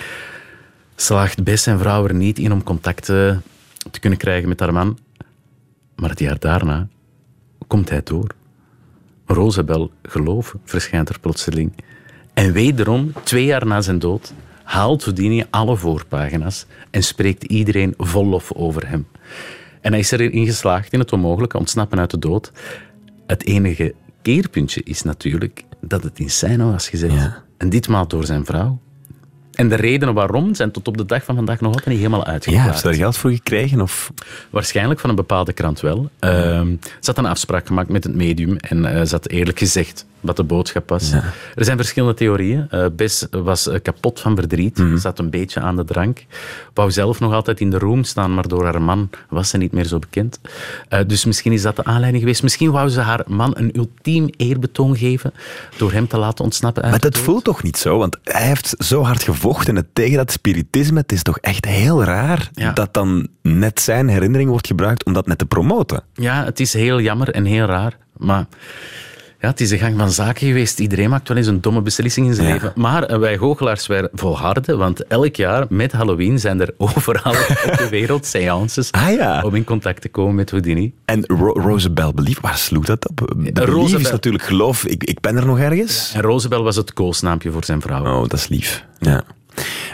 slaagt 0.96 1.44
Bess 1.44 1.62
zijn 1.62 1.78
vrouw 1.78 2.06
er 2.06 2.14
niet 2.14 2.38
in 2.38 2.52
om 2.52 2.62
contact 2.62 3.04
te, 3.04 3.38
te 3.90 4.00
kunnen 4.00 4.18
krijgen 4.18 4.48
met 4.48 4.60
haar 4.60 4.72
man. 4.72 4.98
Maar 5.96 6.10
het 6.10 6.18
jaar 6.18 6.38
daarna 6.38 6.88
komt 7.66 7.90
hij 7.90 8.02
door. 8.02 8.34
Rosabel, 9.26 9.90
geloof, 10.02 10.54
verschijnt 10.64 11.08
er 11.08 11.20
plotseling. 11.20 11.72
En 12.34 12.52
wederom, 12.52 13.12
twee 13.22 13.44
jaar 13.44 13.66
na 13.66 13.80
zijn 13.80 13.98
dood, 13.98 14.32
haalt 14.62 15.04
Houdini 15.04 15.44
alle 15.50 15.76
voorpagina's 15.76 16.66
en 16.90 17.02
spreekt 17.02 17.44
iedereen 17.44 17.94
vol 17.96 18.26
lof 18.26 18.52
over 18.52 18.88
hem. 18.88 19.06
En 19.80 19.90
hij 19.90 20.00
is 20.00 20.10
erin 20.10 20.46
geslaagd 20.46 20.92
in 20.92 20.98
het 20.98 21.12
onmogelijke 21.12 21.58
ontsnappen 21.58 21.98
uit 21.98 22.10
de 22.10 22.18
dood. 22.18 22.52
Het 23.26 23.44
enige 23.46 23.94
keerpuntje 24.22 24.80
is 24.84 25.02
natuurlijk 25.02 25.64
dat 25.80 26.02
het 26.02 26.18
in 26.18 26.30
scène 26.30 26.64
was 26.64 26.88
gezet. 26.88 27.12
Ja. 27.12 27.42
En 27.56 27.68
ditmaal 27.68 28.08
door 28.08 28.24
zijn 28.24 28.44
vrouw. 28.44 28.78
En 29.52 29.68
de 29.68 29.74
redenen 29.74 30.14
waarom 30.14 30.54
zijn 30.54 30.70
tot 30.70 30.88
op 30.88 30.96
de 30.96 31.04
dag 31.04 31.24
van 31.24 31.34
vandaag 31.34 31.60
nog 31.60 31.68
altijd 31.70 31.88
niet 31.88 31.98
helemaal 31.98 32.24
Ja, 32.24 32.26
uitgeklaard. 32.26 32.66
heb 32.66 32.76
je 32.76 32.82
daar 32.82 32.94
geld 32.94 33.16
voor 33.16 33.30
gekregen? 33.30 33.80
Of... 33.80 34.12
Waarschijnlijk 34.50 35.00
van 35.00 35.10
een 35.10 35.16
bepaalde 35.16 35.52
krant 35.52 35.80
wel. 35.80 36.10
Ehm, 36.18 36.74
ze 36.80 36.86
had 37.00 37.18
een 37.18 37.26
afspraak 37.26 37.66
gemaakt 37.66 37.88
met 37.88 38.04
het 38.04 38.14
medium 38.14 38.56
en 38.56 38.84
eh, 38.84 39.04
ze 39.04 39.14
had 39.14 39.28
eerlijk 39.28 39.58
gezegd 39.58 40.06
wat 40.20 40.36
de 40.36 40.42
boodschap 40.44 40.88
was. 40.88 41.12
Er 41.54 41.64
zijn 41.64 41.76
verschillende 41.76 42.14
theorieën. 42.14 42.66
Eh, 42.70 42.86
Bess 42.92 43.26
was 43.30 43.66
eh, 43.68 43.80
kapot 43.82 44.20
van 44.20 44.36
verdriet, 44.36 44.82
zat 44.94 45.18
een 45.18 45.30
beetje 45.30 45.60
aan 45.60 45.76
de 45.76 45.84
drank. 45.84 46.24
Wou 46.74 46.90
zelf 46.90 47.20
nog 47.20 47.32
altijd 47.32 47.60
in 47.60 47.70
de 47.70 47.78
room 47.78 48.04
staan, 48.04 48.34
maar 48.34 48.48
door 48.48 48.64
haar 48.64 48.82
man 48.82 49.10
was 49.28 49.48
ze 49.48 49.56
niet 49.56 49.72
meer 49.72 49.84
zo 49.84 49.98
bekend. 49.98 50.40
Eh, 50.88 51.00
dus 51.06 51.24
misschien 51.24 51.52
is 51.52 51.62
dat 51.62 51.76
de 51.76 51.84
aanleiding 51.84 52.22
geweest. 52.22 52.42
Misschien 52.42 52.70
wou 52.70 52.88
ze 52.88 53.00
haar 53.00 53.22
man 53.26 53.52
een 53.56 53.70
ultiem 53.76 54.28
eerbetoon 54.36 54.96
geven 54.96 55.32
door 55.76 55.92
hem 55.92 56.06
te 56.08 56.18
laten 56.18 56.44
ontsnappen 56.44 56.82
uit 56.82 56.90
Maar 56.90 57.00
dat 57.00 57.18
voelt 57.18 57.44
toch 57.44 57.62
niet 57.62 57.76
zo? 57.76 57.98
Want 57.98 58.16
hij 58.24 58.46
heeft 58.46 58.74
zo 58.78 59.02
hard 59.02 59.22
gevochten 59.22 59.88
tegen 59.92 60.16
dat 60.16 60.32
spiritisme. 60.32 60.98
Het 61.00 61.12
is 61.12 61.22
toch 61.22 61.38
echt 61.38 61.64
heel 61.64 62.04
raar 62.04 62.48
Ja. 62.52 62.72
dat 62.72 62.94
dan 62.94 63.28
net 63.42 63.80
zijn 63.80 64.08
herinnering 64.08 64.50
wordt 64.50 64.66
gebruikt 64.66 65.04
om 65.04 65.12
dat 65.12 65.26
net 65.26 65.38
te 65.38 65.46
promoten. 65.46 66.02
Ja, 66.14 66.44
het 66.44 66.60
is 66.60 66.72
heel 66.72 67.00
jammer 67.00 67.30
en 67.30 67.44
heel 67.44 67.66
raar. 67.66 67.96
Maar 68.16 68.46
ja, 69.40 69.48
het 69.48 69.60
is 69.60 69.68
de 69.68 69.78
gang 69.78 69.98
van 69.98 70.10
zaken 70.10 70.46
geweest. 70.46 70.78
Iedereen 70.80 71.10
maakt 71.10 71.28
wel 71.28 71.36
eens 71.36 71.46
een 71.46 71.60
domme 71.60 71.80
beslissing 71.82 72.26
in 72.26 72.34
zijn 72.34 72.46
Ja. 72.46 72.52
leven. 72.52 72.72
Maar 72.76 73.02
eh, 73.02 73.18
wij 73.18 73.38
goochelaars 73.38 73.86
wij 73.86 74.08
volharden, 74.12 74.78
want 74.78 75.06
elk 75.06 75.36
jaar 75.36 75.66
met 75.68 75.92
Halloween 75.92 76.38
zijn 76.40 76.60
er 76.60 76.74
overal 76.94 77.32
op 77.66 77.76
de 77.78 77.86
wereld 77.90 78.26
seances 78.26 78.92
Ah 78.92 79.10
ja. 79.12 79.42
om 79.44 79.54
in 79.54 79.64
contact 79.64 80.00
te 80.02 80.08
komen 80.08 80.34
met 80.34 80.50
Houdini. 80.50 80.92
En 81.04 81.24
Ro 81.26 81.52
Rosabel 81.52 82.12
Belief, 82.14 82.40
waar 82.40 82.56
sloeg 82.56 82.84
dat 82.84 83.08
op? 83.08 83.32
Belief 83.36 83.58
Rosabel- 83.58 84.00
is 84.06 84.10
natuurlijk 84.10 84.44
geloof, 84.44 84.84
ik, 84.84 85.04
ik 85.04 85.20
ben 85.20 85.36
er 85.36 85.46
nog 85.46 85.58
ergens. 85.58 86.12
En 86.14 86.20
Rosabel 86.22 86.62
was 86.62 86.76
het 86.76 86.92
koosnaampje 86.92 87.50
voor 87.50 87.64
zijn 87.64 87.80
vrouw. 87.80 88.04
Oh, 88.04 88.20
dat 88.20 88.32
is 88.32 88.48
lief. 88.48 88.84
Ja. 88.98 89.22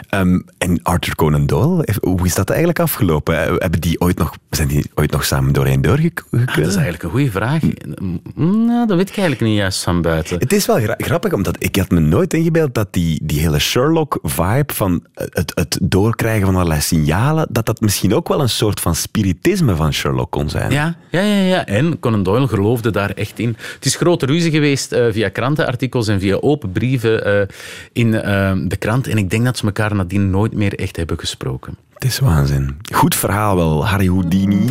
Ehm, 0.09 0.39
en 0.57 0.79
Arthur 0.83 1.15
Conan 1.15 1.45
Doyle, 1.45 1.87
hoe 2.01 2.25
is 2.25 2.35
dat 2.35 2.49
eigenlijk 2.49 2.79
afgelopen? 2.79 3.45
Eh, 3.45 3.53
Hebben 3.57 3.81
die 3.81 3.99
ooit 4.01 4.17
nog, 4.17 4.33
zijn 4.49 4.67
die 4.67 4.91
ooit 4.95 5.11
nog 5.11 5.25
samen 5.25 5.53
door 5.53 5.65
één 5.65 5.81
deur 5.81 5.93
Ah, 5.95 6.45
dat 6.45 6.57
is 6.57 6.63
eigenlijk 6.75 7.03
een 7.03 7.09
goede 7.09 7.31
vraag. 7.31 7.61
Mm, 7.99 8.21
Nou, 8.65 8.87
dat 8.87 8.97
weet 8.97 9.09
ik 9.09 9.17
eigenlijk 9.17 9.41
niet 9.49 9.57
juist 9.59 9.83
van 9.83 10.01
buiten. 10.01 10.39
Het 10.39 10.53
is 10.53 10.65
wel 10.65 10.79
gra- 10.79 10.95
grappig, 10.97 11.33
omdat 11.33 11.55
ik 11.63 11.75
had 11.75 11.89
me 11.89 11.99
nooit 11.99 12.33
ingebeeld 12.33 12.73
dat 12.73 12.93
die, 12.93 13.19
die 13.23 13.39
hele 13.39 13.59
Sherlock-vibe 13.59 14.73
van 14.73 15.03
het, 15.13 15.51
het 15.55 15.79
doorkrijgen 15.81 16.45
van 16.45 16.55
allerlei 16.55 16.81
signalen, 16.81 17.47
dat 17.49 17.65
dat 17.65 17.81
misschien 17.81 18.13
ook 18.15 18.27
wel 18.27 18.41
een 18.41 18.49
soort 18.49 18.79
van 18.79 18.95
spiritisme 18.95 19.75
van 19.75 19.93
Sherlock 19.93 20.31
kon 20.31 20.49
zijn. 20.49 20.71
Ja, 20.71 20.95
ja, 21.09 21.21
ja, 21.21 21.41
ja. 21.41 21.65
En 21.65 21.99
Conan 21.99 22.23
Doyle 22.23 22.47
geloofde 22.47 22.91
daar 22.91 23.09
echt 23.09 23.39
in. 23.39 23.55
Het 23.75 23.85
is 23.85 23.95
grote 23.95 24.25
ruzie 24.25 24.51
geweest 24.51 24.91
eh, 24.91 25.05
via 25.11 25.29
krantenartikels 25.29 26.07
en 26.07 26.19
via 26.19 26.35
open 26.35 26.71
brieven 26.71 27.25
eh, 27.25 27.47
in 27.93 28.13
eh, 28.21 28.51
de 28.67 28.75
krant. 28.77 29.07
En 29.07 29.17
ik 29.17 29.29
denk 29.29 29.45
dat 29.45 29.54
ze 29.57 29.65
elkaar 29.65 29.89
elkaar 29.89 29.95
nadien 29.95 30.29
nooit 30.29 30.53
meer 30.53 30.79
echt 30.79 30.95
hebben 30.95 31.19
gesproken. 31.19 31.77
Het 31.93 32.03
is 32.03 32.19
waanzin. 32.19 32.77
Goed 32.93 33.15
verhaal 33.15 33.55
wel, 33.55 33.87
Harry 33.87 34.07
Houdini. 34.07 34.69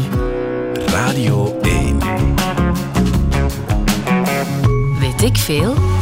Radio 0.86 1.58
1. 1.60 1.98
Weet 5.00 5.22
ik 5.22 5.36
veel? 5.36 5.93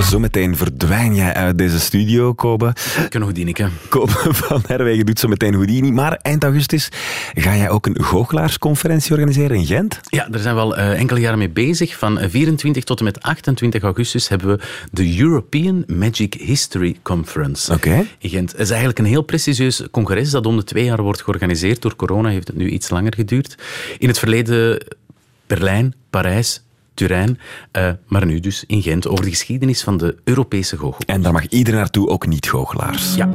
Zometeen 0.00 0.56
verdwijn 0.56 1.14
jij 1.14 1.34
uit 1.34 1.58
deze 1.58 1.80
studio, 1.80 2.34
Kobe. 2.34 2.72
Kunnen 2.96 3.22
Houdinike. 3.22 3.68
Kobe 3.88 4.12
van 4.12 4.62
Herwegen 4.66 5.06
doet 5.06 5.18
zo 5.18 5.28
meteen 5.28 5.54
Houdini. 5.54 5.92
Maar 5.92 6.12
eind 6.22 6.44
augustus 6.44 6.88
ga 7.34 7.56
jij 7.56 7.70
ook 7.70 7.86
een 7.86 8.02
goochelaarsconferentie 8.02 9.12
organiseren 9.12 9.56
in 9.56 9.66
Gent? 9.66 10.00
Ja, 10.08 10.26
daar 10.28 10.40
zijn 10.40 10.54
we 10.54 10.60
al 10.60 10.76
eh, 10.76 11.00
enkele 11.00 11.20
jaren 11.20 11.38
mee 11.38 11.50
bezig. 11.50 11.98
Van 11.98 12.18
eh, 12.18 12.30
24 12.30 12.84
tot 12.84 12.98
en 12.98 13.04
met 13.04 13.22
28 13.22 13.82
augustus 13.82 14.28
hebben 14.28 14.48
we 14.48 14.64
de 14.90 15.18
European 15.18 15.84
Magic 15.86 16.34
History 16.34 16.96
Conference 17.02 17.72
Oké. 17.72 18.06
in 18.18 18.30
Gent. 18.30 18.50
Het 18.50 18.60
is 18.60 18.68
eigenlijk 18.68 18.98
een 18.98 19.04
heel 19.04 19.22
prestigieus 19.22 19.82
congres 19.90 20.30
dat 20.30 20.46
om 20.46 20.56
de 20.56 20.64
twee 20.64 20.84
jaar 20.84 21.02
wordt 21.02 21.22
georganiseerd. 21.22 21.82
Door 21.82 21.96
corona 21.96 22.28
heeft 22.28 22.46
het 22.46 22.56
nu 22.56 22.68
iets 22.68 22.90
langer 22.90 23.14
geduurd. 23.14 23.54
In 23.98 24.08
het 24.08 24.18
verleden 24.18 24.86
Berlijn, 25.46 25.94
Parijs, 26.10 26.62
Turijn, 26.94 27.38
eh, 27.70 27.90
maar 28.06 28.26
nu 28.26 28.40
dus 28.40 28.64
in 28.66 28.82
Gent 28.82 29.08
over 29.08 29.24
de 29.24 29.30
geschiedenis 29.30 29.82
van 29.82 29.96
de 29.96 30.16
Europese 30.24 30.76
goochel. 30.76 31.04
En 31.06 31.22
daar 31.22 31.32
mag 31.32 31.48
iedereen 31.48 31.80
naartoe, 31.80 32.08
ook 32.08 32.26
niet-goochelaars. 32.26 33.14
Ja. 33.14 33.28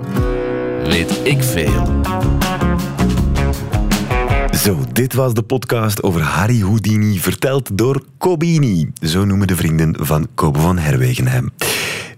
Weet 0.83 1.19
ik 1.23 1.43
veel. 1.43 2.01
Zo, 4.63 4.77
dit 4.91 5.13
was 5.13 5.33
de 5.33 5.41
podcast 5.41 6.03
over 6.03 6.21
Harry 6.21 6.59
Houdini, 6.59 7.19
verteld 7.19 7.77
door 7.77 8.03
Kobini. 8.17 8.91
Zo 9.01 9.25
noemen 9.25 9.47
de 9.47 9.55
vrienden 9.55 10.05
van 10.05 10.27
Kobe 10.35 10.59
van 10.59 10.77
Herwegen 10.77 11.27
hem. 11.27 11.51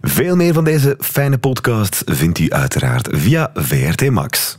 Veel 0.01 0.35
meer 0.35 0.53
van 0.53 0.63
deze 0.63 0.95
fijne 0.99 1.37
podcasts 1.37 2.01
vindt 2.05 2.39
u 2.39 2.49
uiteraard 2.49 3.07
via 3.11 3.51
VRT 3.53 4.09
Max. 4.09 4.49